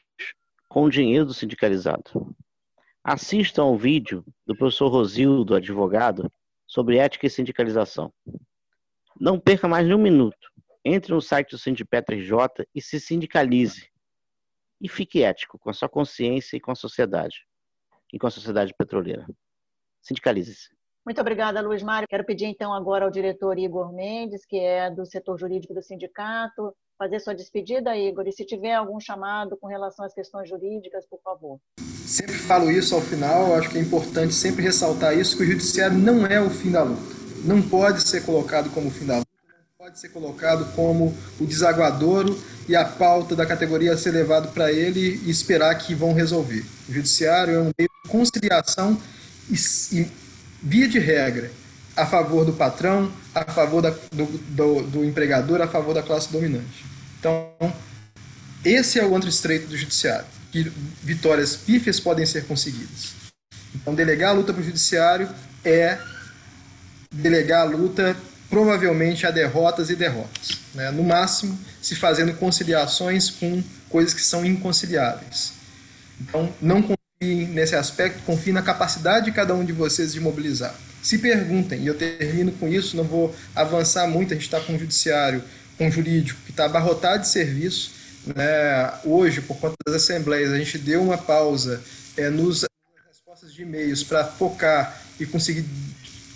com 0.69 0.83
o 0.83 0.89
dinheiro 0.89 1.25
do 1.25 1.33
sindicalizado. 1.33 2.35
Assistam 3.03 3.63
ao 3.63 3.77
vídeo 3.77 4.23
do 4.45 4.55
professor 4.55 4.89
Rosildo, 4.89 5.55
advogado, 5.55 6.31
sobre 6.67 6.97
ética 6.97 7.25
e 7.25 7.29
sindicalização. 7.29 8.13
Não 9.19 9.39
perca 9.39 9.65
mais 9.65 9.89
um 9.89 9.97
minuto. 9.97 10.51
Entre 10.83 11.13
no 11.13 11.21
site 11.21 11.51
do 11.51 11.57
Sindipetra 11.57 12.15
RJ 12.15 12.67
e 12.75 12.81
se 12.81 12.99
sindicalize. 12.99 13.89
E 14.81 14.89
fique 14.89 15.23
ético 15.23 15.57
com 15.57 15.69
a 15.69 15.73
sua 15.73 15.87
consciência 15.87 16.57
e 16.57 16.59
com 16.59 16.71
a 16.71 16.75
sociedade 16.75 17.47
e 18.11 18.19
com 18.19 18.27
a 18.27 18.31
sociedade 18.31 18.73
petroleira. 18.77 19.25
Sindicalize-se. 20.01 20.67
Muito 21.05 21.21
obrigada, 21.21 21.61
Luiz 21.61 21.81
Mário. 21.81 22.07
Quero 22.09 22.25
pedir 22.25 22.45
então 22.45 22.73
agora 22.73 23.05
ao 23.05 23.11
diretor 23.11 23.57
Igor 23.57 23.93
Mendes, 23.93 24.45
que 24.45 24.59
é 24.59 24.91
do 24.91 25.05
setor 25.05 25.39
jurídico 25.39 25.73
do 25.73 25.81
sindicato, 25.81 26.75
fazer 26.97 27.19
sua 27.21 27.33
despedida, 27.33 27.95
Igor. 27.95 28.27
E 28.27 28.33
se 28.33 28.45
tiver 28.45 28.73
algum 28.73 28.99
chamado 28.99 29.55
com 29.55 29.67
relação 29.67 30.05
às 30.05 30.13
questões 30.13 30.49
jurídicas, 30.49 31.05
por 31.07 31.21
favor. 31.21 31.57
Sempre 31.79 32.33
falo 32.33 32.69
isso 32.69 32.93
ao 32.93 33.01
final, 33.01 33.55
acho 33.55 33.69
que 33.69 33.77
é 33.77 33.81
importante 33.81 34.33
sempre 34.33 34.61
ressaltar 34.63 35.17
isso, 35.17 35.37
que 35.37 35.43
o 35.43 35.45
judiciário 35.45 35.97
não 35.97 36.25
é 36.25 36.41
o 36.41 36.49
fim 36.49 36.71
da 36.71 36.83
luta. 36.83 37.15
Não 37.45 37.61
pode 37.61 38.01
ser 38.01 38.23
colocado 38.23 38.71
como 38.71 38.87
o 38.87 38.91
fim 38.91 39.05
da 39.05 39.17
luta, 39.17 39.29
não 39.47 39.85
pode 39.85 39.99
ser 39.99 40.09
colocado 40.09 40.65
como 40.73 41.15
o 41.39 41.45
desaguadouro 41.45 42.41
e 42.67 42.75
a 42.75 42.83
pauta 42.83 43.35
da 43.35 43.45
categoria 43.45 43.95
ser 43.95 44.11
levado 44.11 44.51
para 44.51 44.71
ele 44.71 45.21
e 45.23 45.29
esperar 45.29 45.75
que 45.75 45.93
vão 45.93 46.11
resolver. 46.11 46.65
O 46.89 46.93
judiciário 46.93 47.53
é 47.53 47.59
um 47.59 47.71
meio 47.77 47.89
de 48.03 48.09
conciliação 48.09 48.99
e, 49.47 49.55
e 49.95 50.07
via 50.63 50.87
de 50.87 50.97
regra, 50.97 51.51
a 51.95 52.03
favor 52.07 52.45
do 52.45 52.53
patrão, 52.53 53.11
a 53.33 53.45
favor 53.45 53.79
da, 53.79 53.91
do, 54.11 54.25
do, 54.25 54.81
do, 54.81 55.05
empregador, 55.05 55.61
a 55.61 55.67
favor 55.67 55.93
da 55.93 56.01
classe 56.01 56.31
dominante. 56.31 56.83
Então, 57.19 57.53
esse 58.63 58.99
é 58.99 59.05
o 59.05 59.15
antro 59.15 59.29
estreito 59.29 59.67
do 59.67 59.77
judiciário, 59.77 60.25
que 60.51 60.63
vitórias 61.03 61.55
pífias 61.55 61.99
podem 61.99 62.25
ser 62.25 62.45
conseguidas. 62.45 63.13
Então, 63.75 63.93
delegar 63.93 64.31
a 64.31 64.33
luta 64.33 64.51
para 64.51 64.61
o 64.61 64.65
judiciário 64.65 65.29
é 65.63 65.99
delegar 67.21 67.61
a 67.61 67.63
luta 67.63 68.15
provavelmente 68.49 69.25
a 69.25 69.31
derrotas 69.31 69.89
e 69.89 69.95
derrotas. 69.95 70.59
Né? 70.73 70.91
No 70.91 71.03
máximo, 71.03 71.57
se 71.81 71.95
fazendo 71.95 72.33
conciliações 72.33 73.29
com 73.29 73.63
coisas 73.89 74.13
que 74.13 74.21
são 74.21 74.45
inconciliáveis. 74.45 75.53
Então, 76.21 76.53
não 76.61 76.81
confie 76.81 77.45
nesse 77.47 77.75
aspecto, 77.75 78.21
confie 78.25 78.51
na 78.51 78.61
capacidade 78.61 79.25
de 79.25 79.31
cada 79.31 79.53
um 79.53 79.65
de 79.65 79.73
vocês 79.73 80.13
de 80.13 80.19
mobilizar. 80.19 80.75
Se 81.01 81.17
perguntem, 81.17 81.81
e 81.81 81.87
eu 81.87 81.95
termino 81.95 82.51
com 82.53 82.67
isso, 82.67 82.97
não 82.97 83.03
vou 83.03 83.35
avançar 83.55 84.07
muito, 84.07 84.33
a 84.33 84.35
gente 84.35 84.45
está 84.45 84.59
com 84.59 84.73
um 84.73 84.79
judiciário, 84.79 85.43
com 85.77 85.87
um 85.87 85.91
jurídico 85.91 86.39
que 86.45 86.51
está 86.51 86.65
abarrotado 86.65 87.21
de 87.21 87.27
serviço. 87.27 87.91
Né? 88.25 88.91
Hoje, 89.03 89.41
por 89.41 89.57
conta 89.57 89.75
das 89.85 89.95
assembleias, 89.95 90.51
a 90.51 90.57
gente 90.57 90.77
deu 90.77 91.03
uma 91.03 91.17
pausa 91.17 91.81
é, 92.17 92.29
nos 92.29 92.65
respostas 93.07 93.53
de 93.53 93.61
e-mails 93.61 94.03
para 94.03 94.23
focar 94.23 94.99
e 95.19 95.25
conseguir 95.25 95.65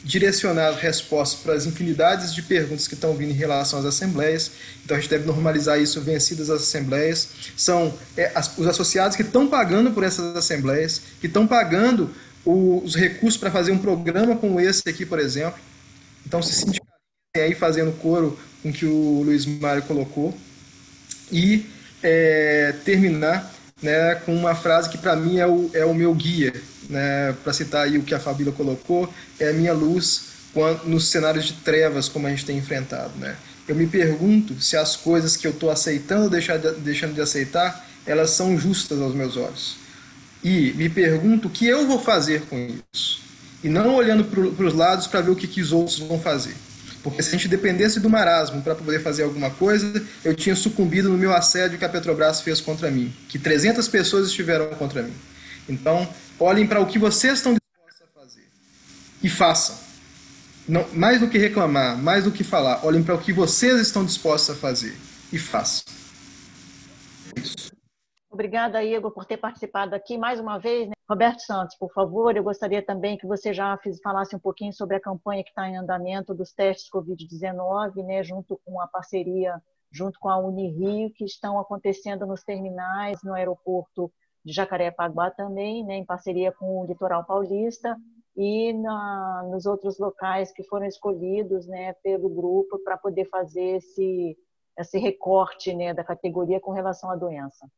direcionar 0.04 0.72
respostas 0.74 1.39
para 1.41 1.54
as 1.54 1.66
infinidades 1.66 2.34
de 2.34 2.41
perguntas 2.41 2.88
que 2.88 2.93
estão 2.93 3.14
vindo 3.16 3.32
em 3.32 3.36
relação 3.36 3.80
às 3.80 3.86
assembleias. 3.86 4.52
Então 4.84 4.95
a 4.95 5.00
gente 5.00 5.10
deve 5.10 5.26
normalizar 5.26 5.80
isso 5.80 6.00
vencidas 6.02 6.50
as 6.50 6.62
assembleias. 6.62 7.30
São 7.58 7.93
é, 8.16 8.32
as, 8.34 8.58
os 8.58 8.68
associados 8.68 9.16
que 9.16 9.24
estão 9.24 9.47
pagando 9.47 9.91
por 9.91 10.04
essas 10.04 10.36
assembleias, 10.36 11.02
que 11.20 11.28
estão 11.28 11.45
pagando 11.45 12.10
o, 12.45 12.82
os 12.84 12.95
recursos 12.95 13.39
para 13.39 13.52
fazer 13.52 13.72
um 13.72 13.78
programa 13.78 14.36
como 14.36 14.60
esse 14.60 14.88
aqui, 14.88 15.06
por 15.06 15.20
exemplo. 15.20 15.60
Então 16.26 16.41
se 16.41 16.54
sindicalizem 16.54 16.80
aí 17.36 17.56
fazendo 17.56 17.91
coro 18.00 18.39
com 18.64 18.72
que 18.72 18.86
o 18.86 19.22
Luiz 19.24 19.45
Mário 19.45 19.84
colocou. 19.84 20.36
E 21.32 21.66
é, 22.02 22.74
terminar 22.86 23.54
né, 23.82 24.16
com 24.16 24.36
uma 24.36 24.56
frase 24.56 24.89
que 24.89 24.97
para 24.97 25.16
mim 25.16 25.38
é 25.38 25.47
o, 25.47 25.70
é 25.74 25.86
o 25.86 25.93
meu 25.93 26.14
guia, 26.14 26.54
né, 26.90 27.36
para 27.44 27.54
citar 27.54 27.86
aí 27.86 27.98
o 27.98 28.04
que 28.04 28.16
a 28.16 28.20
Fabíola 28.20 28.52
colocou, 28.52 29.14
é 29.40 29.50
a 29.50 29.54
minha 29.54 29.74
luz 29.74 30.24
quando, 30.54 30.86
nos 30.86 31.08
cenários 31.10 31.46
de 31.46 31.54
trevas 31.54 32.10
como 32.10 32.28
a 32.28 32.30
gente 32.32 32.46
tem 32.46 32.58
enfrentado. 32.58 33.12
Né? 33.18 33.36
Eu 33.68 33.76
me 33.76 33.86
pergunto 33.86 34.60
se 34.60 34.76
as 34.76 34.96
coisas 34.96 35.38
que 35.38 35.46
eu 35.46 35.52
estou 35.52 35.70
aceitando 35.70 36.24
ou 36.24 36.30
deixando 36.30 37.14
de 37.14 37.22
aceitar, 37.22 37.88
elas 38.06 38.32
são 38.32 38.58
justas 38.58 39.00
aos 39.00 39.14
meus 39.14 39.38
olhos. 39.38 39.78
E 40.44 40.74
me 40.74 40.90
pergunto 40.90 41.48
o 41.48 41.52
que 41.52 41.68
eu 41.68 41.86
vou 41.86 42.00
fazer 42.00 42.42
com 42.44 42.68
isso. 42.94 43.22
E 43.64 43.70
não 43.70 43.96
olhando 43.96 44.24
para 44.24 44.66
os 44.66 44.74
lados 44.74 45.06
para 45.06 45.22
ver 45.22 45.32
o 45.32 45.36
que, 45.36 45.48
que 45.48 45.62
os 45.62 45.72
outros 45.72 46.00
vão 46.00 46.20
fazer. 46.20 46.56
Porque 47.04 47.22
se 47.22 47.30
a 47.30 47.32
gente 47.34 47.48
dependesse 47.48 48.00
do 48.00 48.10
marasmo 48.10 48.62
para 48.62 48.76
poder 48.76 49.02
fazer 49.02 49.24
alguma 49.24 49.50
coisa, 49.50 50.04
eu 50.24 50.34
tinha 50.34 50.56
sucumbido 50.56 51.10
no 51.10 51.18
meu 51.18 51.34
assédio 51.34 51.78
que 51.78 51.86
a 51.86 51.90
Petrobras 51.90 52.42
fez 52.42 52.60
contra 52.60 52.92
mim, 52.92 53.14
que 53.28 53.40
300 53.40 53.88
pessoas 53.88 54.28
estiveram 54.28 54.68
contra 54.70 55.04
mim. 55.04 55.14
Então, 55.70 56.08
olhem 56.40 56.68
para 56.68 56.82
o 56.82 56.88
que 56.88 56.98
vocês 56.98 57.36
estão 57.36 57.54
dispostos 57.54 58.02
a 58.02 58.20
fazer 58.20 58.48
e 59.22 59.30
façam. 59.30 59.76
Não, 60.68 60.88
mais 60.94 61.20
do 61.20 61.30
que 61.30 61.38
reclamar, 61.38 61.98
mais 61.98 62.24
do 62.24 62.32
que 62.32 62.44
falar, 62.44 62.86
olhem 62.86 63.04
para 63.04 63.16
o 63.16 63.22
que 63.22 63.32
vocês 63.32 63.80
estão 63.80 64.04
dispostos 64.04 64.56
a 64.56 64.60
fazer 64.60 64.96
e 65.32 65.38
façam. 65.38 65.84
É 67.36 67.40
isso. 67.40 67.72
Obrigada, 68.32 68.84
Igor, 68.84 69.12
por 69.12 69.26
ter 69.26 69.38
participado 69.38 69.96
aqui 69.96 70.18
mais 70.18 70.40
uma 70.40 70.58
vez. 70.58 70.88
Né? 70.88 70.94
Roberto 71.10 71.42
Santos, 71.42 71.76
por 71.76 71.92
favor, 71.92 72.36
eu 72.36 72.44
gostaria 72.44 72.84
também 72.84 73.18
que 73.18 73.26
você 73.26 73.52
já 73.54 73.78
falasse 74.04 74.36
um 74.36 74.40
pouquinho 74.40 74.72
sobre 74.72 74.96
a 74.96 75.00
campanha 75.00 75.44
que 75.44 75.50
está 75.50 75.68
em 75.68 75.78
andamento 75.78 76.34
dos 76.34 76.54
testes 76.54 76.90
Covid-19, 76.92 78.06
né, 78.06 78.24
junto 78.24 78.60
com 78.64 78.80
a 78.80 78.88
parceria, 78.88 79.60
junto 79.92 80.20
com 80.20 80.30
a 80.30 80.38
Unirio, 80.38 81.12
que 81.16 81.26
estão 81.26 81.60
acontecendo 81.60 82.28
nos 82.28 82.44
terminais, 82.44 83.20
no 83.24 83.34
aeroporto 83.34 84.12
de 84.44 84.54
Jacarepaguá 84.54 85.30
também, 85.32 85.84
né, 85.86 85.98
em 85.98 86.06
parceria 86.06 86.52
com 86.52 86.82
o 86.82 86.86
Litoral 86.86 87.26
Paulista, 87.26 87.98
e 88.36 88.72
na, 88.74 89.44
nos 89.52 89.66
outros 89.66 90.00
locais 90.00 90.52
que 90.52 90.64
foram 90.64 90.86
escolhidos 90.86 91.68
né, 91.68 91.94
pelo 92.04 92.30
grupo 92.30 92.80
para 92.80 92.98
poder 92.98 93.26
fazer 93.26 93.78
esse, 93.78 94.38
esse 94.78 94.98
recorte 94.98 95.74
né, 95.74 95.94
da 95.94 96.04
categoria 96.04 96.60
com 96.60 96.72
relação 96.72 97.12
à 97.12 97.16
doença. 97.16 97.70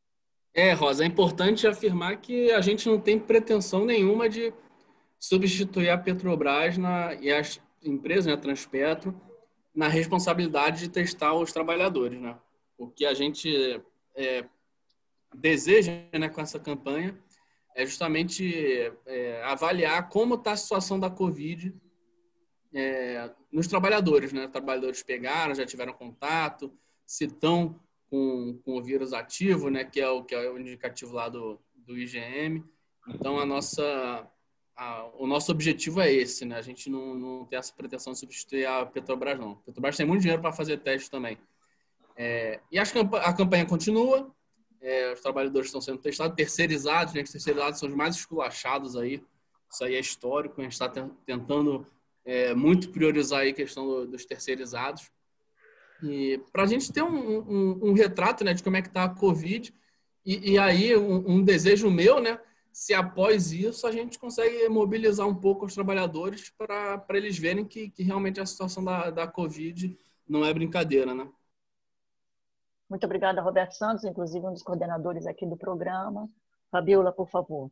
É, 0.54 0.72
Rosa, 0.72 1.02
é 1.02 1.06
importante 1.06 1.66
afirmar 1.66 2.20
que 2.20 2.52
a 2.52 2.60
gente 2.60 2.88
não 2.88 3.00
tem 3.00 3.18
pretensão 3.18 3.84
nenhuma 3.84 4.28
de 4.28 4.52
substituir 5.18 5.88
a 5.88 5.98
Petrobras 5.98 6.76
na, 6.76 7.14
e 7.14 7.32
as 7.32 7.60
empresas, 7.82 8.26
né, 8.26 8.34
a 8.34 8.36
Transpetro, 8.36 9.18
na 9.74 9.88
responsabilidade 9.88 10.80
de 10.80 10.90
testar 10.90 11.34
os 11.34 11.52
trabalhadores, 11.52 12.20
né? 12.20 12.36
O 12.76 12.88
que 12.88 13.06
a 13.06 13.14
gente 13.14 13.80
é, 14.14 14.44
deseja 15.34 15.92
né, 16.12 16.28
com 16.28 16.40
essa 16.40 16.58
campanha 16.58 17.18
é 17.74 17.86
justamente 17.86 18.92
é, 19.06 19.42
avaliar 19.44 20.08
como 20.08 20.34
está 20.34 20.52
a 20.52 20.56
situação 20.56 21.00
da 21.00 21.08
Covid 21.08 21.74
é, 22.74 23.30
nos 23.50 23.66
trabalhadores, 23.66 24.32
né? 24.32 24.48
Trabalhadores 24.48 25.02
pegaram, 25.02 25.54
já 25.54 25.64
tiveram 25.64 25.92
contato, 25.92 26.72
se 27.06 27.24
estão 27.24 27.78
com, 28.10 28.58
com 28.64 28.76
o 28.76 28.82
vírus 28.82 29.12
ativo, 29.12 29.70
né, 29.70 29.84
que 29.84 30.00
é 30.00 30.08
o 30.08 30.22
que 30.22 30.34
é 30.34 30.50
o 30.50 30.58
indicativo 30.58 31.12
lá 31.14 31.28
do, 31.28 31.58
do 31.74 31.98
IgM. 31.98 32.62
Então 33.08 33.38
a 33.38 33.46
nossa 33.46 34.26
a, 34.76 35.06
o 35.18 35.26
nosso 35.26 35.50
objetivo 35.52 36.00
é 36.00 36.12
esse, 36.12 36.44
né? 36.44 36.56
A 36.56 36.62
gente 36.62 36.88
não, 36.88 37.14
não 37.14 37.44
tem 37.46 37.58
essa 37.58 37.72
pretensão 37.74 38.12
de 38.12 38.18
substituir 38.18 38.66
a 38.66 38.86
Petrobras 38.86 39.38
não. 39.38 39.52
A 39.52 39.56
Petrobras 39.56 39.96
tem 39.96 40.06
muito 40.06 40.20
dinheiro 40.20 40.42
para 40.42 40.52
fazer 40.52 40.78
teste 40.78 41.10
também. 41.10 41.38
É, 42.16 42.60
e 42.70 42.82
que 42.82 42.98
a 42.98 43.32
campanha 43.32 43.66
continua. 43.66 44.30
É, 44.82 45.12
os 45.12 45.20
trabalhadores 45.20 45.68
estão 45.68 45.80
sendo 45.80 45.98
testados, 45.98 46.34
terceirizados, 46.34 47.14
né? 47.14 47.22
Os 47.22 47.30
terceirizados 47.30 47.78
são 47.78 47.88
os 47.88 47.94
mais 47.94 48.16
esculachados 48.16 48.96
aí. 48.96 49.22
Isso 49.70 49.84
aí 49.84 49.94
é 49.94 50.00
histórico. 50.00 50.60
A 50.60 50.64
gente 50.64 50.72
está 50.72 50.88
tentando 51.24 51.86
é, 52.24 52.52
muito 52.54 52.90
priorizar 52.90 53.46
a 53.46 53.52
questão 53.52 53.86
do, 53.86 54.06
dos 54.08 54.24
terceirizados. 54.26 55.10
E 56.02 56.40
para 56.52 56.64
a 56.64 56.66
gente 56.66 56.92
ter 56.92 57.02
um, 57.02 57.38
um, 57.38 57.90
um, 57.90 57.92
retrato 57.92 58.44
né, 58.44 58.52
de 58.52 58.62
como 58.62 58.76
é 58.76 58.82
que 58.82 58.88
está 58.88 59.04
a 59.04 59.08
Covid, 59.08 59.72
e, 60.26 60.52
e 60.52 60.58
aí 60.58 60.96
um, 60.96 61.36
um, 61.36 61.44
desejo 61.44 61.88
meu, 61.90 62.20
né, 62.20 62.40
se 62.72 62.92
após 62.92 63.52
isso 63.52 63.86
a 63.86 63.92
gente 63.92 64.18
consegue 64.18 64.68
mobilizar 64.68 65.28
um 65.28 65.34
pouco 65.34 65.64
os 65.64 65.74
trabalhadores 65.74 66.50
para 66.50 67.04
eles 67.10 67.38
verem 67.38 67.64
que, 67.64 67.88
que 67.90 68.02
realmente 68.02 68.40
a 68.40 68.46
situação 68.46 68.82
da, 68.82 69.10
da 69.10 69.26
Covid 69.28 69.96
não 70.28 70.44
é 70.44 70.52
brincadeira, 70.52 71.14
né? 71.14 71.28
Muito 72.92 73.06
obrigada, 73.06 73.40
Roberto 73.40 73.72
Santos, 73.72 74.04
inclusive 74.04 74.46
um 74.46 74.52
dos 74.52 74.62
coordenadores 74.62 75.26
aqui 75.26 75.46
do 75.46 75.56
programa. 75.56 76.28
Fabiola, 76.70 77.10
por 77.10 77.26
favor. 77.26 77.70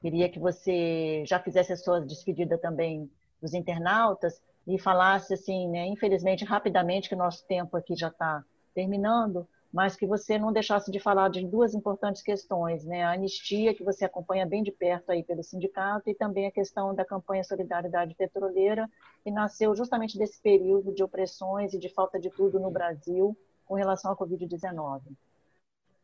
Queria 0.00 0.28
que 0.28 0.38
você 0.38 1.24
já 1.26 1.40
fizesse 1.40 1.72
a 1.72 1.76
sua 1.76 2.00
despedida 2.00 2.56
também 2.56 3.10
dos 3.40 3.52
internautas 3.52 4.40
e 4.64 4.78
falasse 4.78 5.34
assim, 5.34 5.68
né, 5.68 5.88
infelizmente, 5.88 6.44
rapidamente, 6.44 7.08
que 7.08 7.16
nosso 7.16 7.44
tempo 7.48 7.76
aqui 7.76 7.96
já 7.96 8.06
está 8.06 8.44
terminando, 8.72 9.44
mas 9.72 9.96
que 9.96 10.06
você 10.06 10.38
não 10.38 10.52
deixasse 10.52 10.92
de 10.92 11.00
falar 11.00 11.28
de 11.28 11.44
duas 11.44 11.74
importantes 11.74 12.22
questões, 12.22 12.84
né? 12.84 13.02
A 13.02 13.14
anistia, 13.14 13.74
que 13.74 13.82
você 13.82 14.04
acompanha 14.04 14.46
bem 14.46 14.62
de 14.62 14.70
perto 14.70 15.10
aí 15.10 15.24
pelo 15.24 15.42
sindicato, 15.42 16.08
e 16.08 16.14
também 16.14 16.46
a 16.46 16.52
questão 16.52 16.94
da 16.94 17.04
campanha 17.04 17.42
Solidariedade 17.42 18.14
Petroleira, 18.14 18.88
que 19.24 19.32
nasceu 19.32 19.74
justamente 19.74 20.16
desse 20.16 20.40
período 20.40 20.94
de 20.94 21.02
opressões 21.02 21.74
e 21.74 21.78
de 21.78 21.88
falta 21.88 22.20
de 22.20 22.30
tudo 22.30 22.60
no 22.60 22.70
Brasil 22.70 23.36
com 23.72 23.76
relação 23.76 24.12
à 24.12 24.16
Covid-19. 24.16 25.00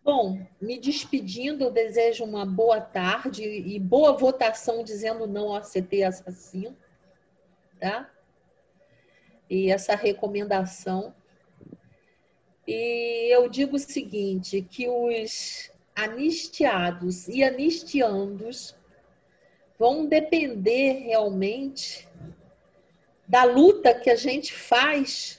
Bom, 0.03 0.41
me 0.59 0.81
despedindo, 0.81 1.65
eu 1.65 1.71
desejo 1.71 2.25
uma 2.25 2.47
boa 2.47 2.81
tarde 2.81 3.45
e 3.45 3.79
boa 3.79 4.15
votação 4.15 4.83
dizendo 4.83 5.27
não 5.27 5.55
ao 5.55 5.61
CT 5.61 6.03
assassino, 6.03 6.75
tá? 7.79 8.09
e 9.51 9.71
essa 9.71 9.95
recomendação. 9.95 11.13
E 12.67 13.29
eu 13.35 13.51
digo 13.51 13.77
o 13.77 13.79
seguinte, 13.79 14.63
que 14.63 14.89
os 14.89 15.71
anistiados 15.95 17.29
e 17.29 17.45
anistiandos 17.45 18.75
vão 19.79 20.07
depender 20.07 21.01
realmente 21.01 22.09
da 23.29 23.45
luta 23.45 23.93
que 23.93 24.09
a 24.09 24.17
gente 24.17 24.55
faz 24.55 25.39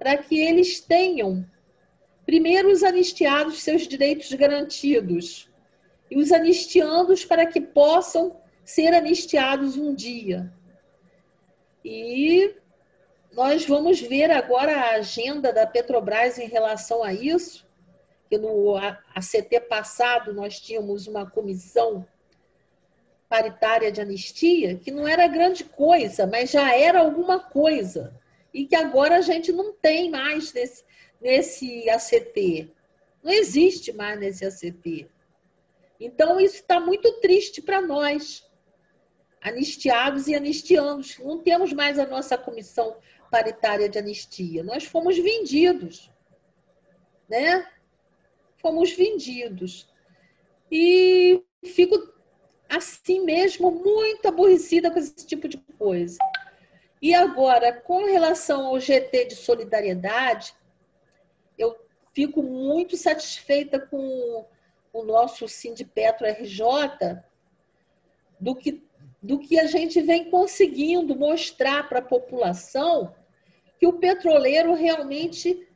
para 0.00 0.16
que 0.16 0.40
eles 0.40 0.80
tenham, 0.80 1.44
primeiro, 2.30 2.70
os 2.70 2.84
anistiados 2.84 3.60
seus 3.60 3.88
direitos 3.88 4.32
garantidos, 4.34 5.50
e 6.08 6.16
os 6.16 6.30
anistiandos 6.30 7.24
para 7.24 7.44
que 7.44 7.60
possam 7.60 8.40
ser 8.64 8.94
anistiados 8.94 9.76
um 9.76 9.92
dia. 9.92 10.52
E 11.84 12.54
nós 13.32 13.66
vamos 13.66 14.00
ver 14.00 14.30
agora 14.30 14.76
a 14.76 14.90
agenda 14.92 15.52
da 15.52 15.66
Petrobras 15.66 16.38
em 16.38 16.46
relação 16.46 17.02
a 17.02 17.12
isso, 17.12 17.66
que 18.28 18.38
no 18.38 18.76
ACT 18.76 19.62
passado 19.68 20.32
nós 20.32 20.60
tínhamos 20.60 21.08
uma 21.08 21.28
comissão 21.28 22.06
paritária 23.28 23.90
de 23.90 24.00
anistia, 24.00 24.76
que 24.76 24.92
não 24.92 25.06
era 25.06 25.26
grande 25.26 25.64
coisa, 25.64 26.28
mas 26.28 26.52
já 26.52 26.72
era 26.76 27.00
alguma 27.00 27.40
coisa, 27.40 28.16
e 28.54 28.66
que 28.66 28.76
agora 28.76 29.16
a 29.16 29.20
gente 29.20 29.50
não 29.50 29.72
tem 29.72 30.08
mais 30.12 30.52
nesse, 30.52 30.84
nesse 31.20 31.88
ACT. 31.88 32.70
Não 33.22 33.32
existe 33.32 33.92
mais 33.92 34.18
nesse 34.18 34.44
ACT. 34.44 35.06
Então, 36.00 36.40
isso 36.40 36.56
está 36.56 36.80
muito 36.80 37.20
triste 37.20 37.60
para 37.60 37.82
nós, 37.82 38.42
anistiados 39.42 40.26
e 40.26 40.34
anistianos. 40.34 41.18
Não 41.18 41.38
temos 41.38 41.72
mais 41.72 41.98
a 41.98 42.06
nossa 42.06 42.38
comissão 42.38 42.96
paritária 43.30 43.88
de 43.88 43.98
anistia. 43.98 44.62
Nós 44.62 44.84
fomos 44.84 45.18
vendidos, 45.18 46.10
né? 47.28 47.66
Fomos 48.56 48.92
vendidos. 48.92 49.88
E 50.70 51.42
fico 51.64 51.96
assim 52.68 53.20
mesmo 53.24 53.70
muito 53.70 54.26
aborrecida 54.26 54.90
com 54.90 54.98
esse 54.98 55.26
tipo 55.26 55.48
de 55.48 55.58
coisa. 55.78 56.18
E 57.02 57.14
agora, 57.14 57.72
com 57.72 58.04
relação 58.04 58.66
ao 58.66 58.78
GT 58.78 59.26
de 59.26 59.36
solidariedade, 59.36 60.54
fico 62.12 62.42
muito 62.42 62.96
satisfeita 62.96 63.78
com 63.78 64.44
o 64.92 65.02
nosso 65.04 65.48
Sindipetro 65.48 66.26
RJ 66.26 67.18
do 68.40 68.54
que 68.54 68.82
do 69.22 69.38
que 69.38 69.58
a 69.58 69.66
gente 69.66 70.00
vem 70.00 70.30
conseguindo 70.30 71.14
mostrar 71.14 71.86
para 71.88 71.98
a 71.98 72.02
população 72.02 73.14
que 73.78 73.86
o 73.86 73.92
petroleiro 73.92 74.72
realmente 74.72 75.68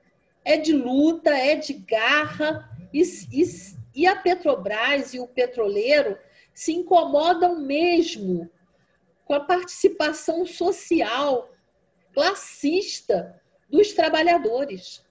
é 0.43 0.57
de 0.57 0.73
luta, 0.73 1.31
é 1.31 1.55
de 1.55 1.75
garra, 1.75 2.67
e, 2.91 3.03
e, 3.03 3.45
e 3.95 4.07
a 4.07 4.17
Petrobras 4.17 5.13
e 5.13 5.21
o 5.21 5.27
petroleiro 5.27 6.17
se 6.55 6.73
incomodam 6.73 7.61
mesmo 7.61 8.51
com 9.25 9.35
a 9.35 9.41
participação 9.41 10.47
social, 10.47 11.51
classista 12.15 13.43
dos 13.69 13.93
trabalhadores. 13.93 15.04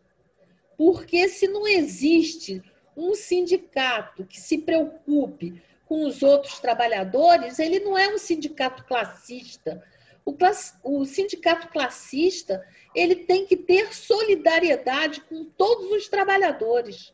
Porque 0.84 1.30
se 1.30 1.48
não 1.48 1.66
existe 1.66 2.62
um 2.94 3.16
sindicato 3.16 4.28
que 4.28 4.38
se 4.38 4.58
preocupe 4.58 5.64
com 5.86 6.06
os 6.06 6.22
outros 6.22 6.60
trabalhadores, 6.60 7.58
ele 7.58 7.80
não 7.80 7.98
é 7.98 8.14
um 8.14 8.18
sindicato 8.18 8.84
classista. 8.84 9.82
O, 10.26 10.34
class, 10.34 10.78
o 10.84 11.06
sindicato 11.06 11.70
classista 11.70 12.68
ele 12.94 13.16
tem 13.16 13.46
que 13.46 13.56
ter 13.56 13.96
solidariedade 13.96 15.22
com 15.22 15.46
todos 15.46 15.90
os 15.90 16.10
trabalhadores 16.10 17.14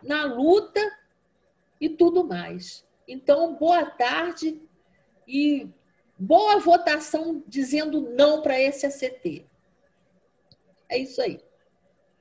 na 0.00 0.26
luta 0.26 0.80
e 1.80 1.88
tudo 1.88 2.22
mais. 2.22 2.84
Então, 3.08 3.56
boa 3.56 3.84
tarde 3.84 4.60
e 5.26 5.68
boa 6.16 6.60
votação 6.60 7.42
dizendo 7.48 8.00
não 8.14 8.42
para 8.42 8.60
esse 8.60 8.86
ACT. 8.86 9.44
É 10.88 10.98
isso 10.98 11.20
aí. 11.20 11.49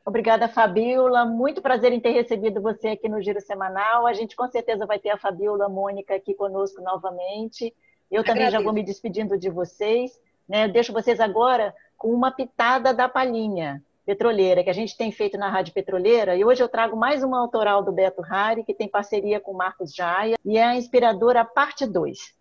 Obrigada, 0.09 0.47
Fabiola. 0.47 1.23
Muito 1.23 1.61
prazer 1.61 1.93
em 1.93 1.99
ter 1.99 2.09
recebido 2.09 2.59
você 2.59 2.87
aqui 2.87 3.07
no 3.07 3.21
Giro 3.21 3.39
Semanal. 3.39 4.07
A 4.07 4.13
gente 4.13 4.35
com 4.35 4.47
certeza 4.47 4.83
vai 4.87 4.97
ter 4.97 5.11
a 5.11 5.19
Fabiola 5.19 5.69
Mônica 5.69 6.15
aqui 6.15 6.33
conosco 6.33 6.81
novamente. 6.81 7.71
Eu 8.09 8.23
também 8.23 8.47
Agradeço. 8.47 8.57
já 8.57 8.63
vou 8.63 8.73
me 8.73 8.81
despedindo 8.81 9.37
de 9.37 9.51
vocês. 9.51 10.19
Né? 10.47 10.65
Eu 10.65 10.71
deixo 10.71 10.91
vocês 10.91 11.19
agora 11.19 11.75
com 11.95 12.11
uma 12.11 12.31
pitada 12.31 12.91
da 12.91 13.07
palhinha 13.07 13.83
petroleira 14.03 14.63
que 14.63 14.69
a 14.71 14.73
gente 14.73 14.97
tem 14.97 15.11
feito 15.11 15.37
na 15.37 15.47
Rádio 15.47 15.75
Petroleira. 15.75 16.35
E 16.35 16.43
hoje 16.43 16.63
eu 16.63 16.67
trago 16.67 16.97
mais 16.97 17.21
uma 17.23 17.39
autoral 17.39 17.83
do 17.83 17.91
Beto 17.91 18.23
Hari, 18.27 18.63
que 18.63 18.73
tem 18.73 18.87
parceria 18.87 19.39
com 19.39 19.53
Marcos 19.53 19.93
Jaia, 19.93 20.37
e 20.43 20.57
é 20.57 20.63
a 20.63 20.75
Inspiradora 20.75 21.45
Parte 21.45 21.85
2. 21.85 22.33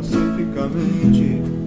Pacificamente. 0.00 1.59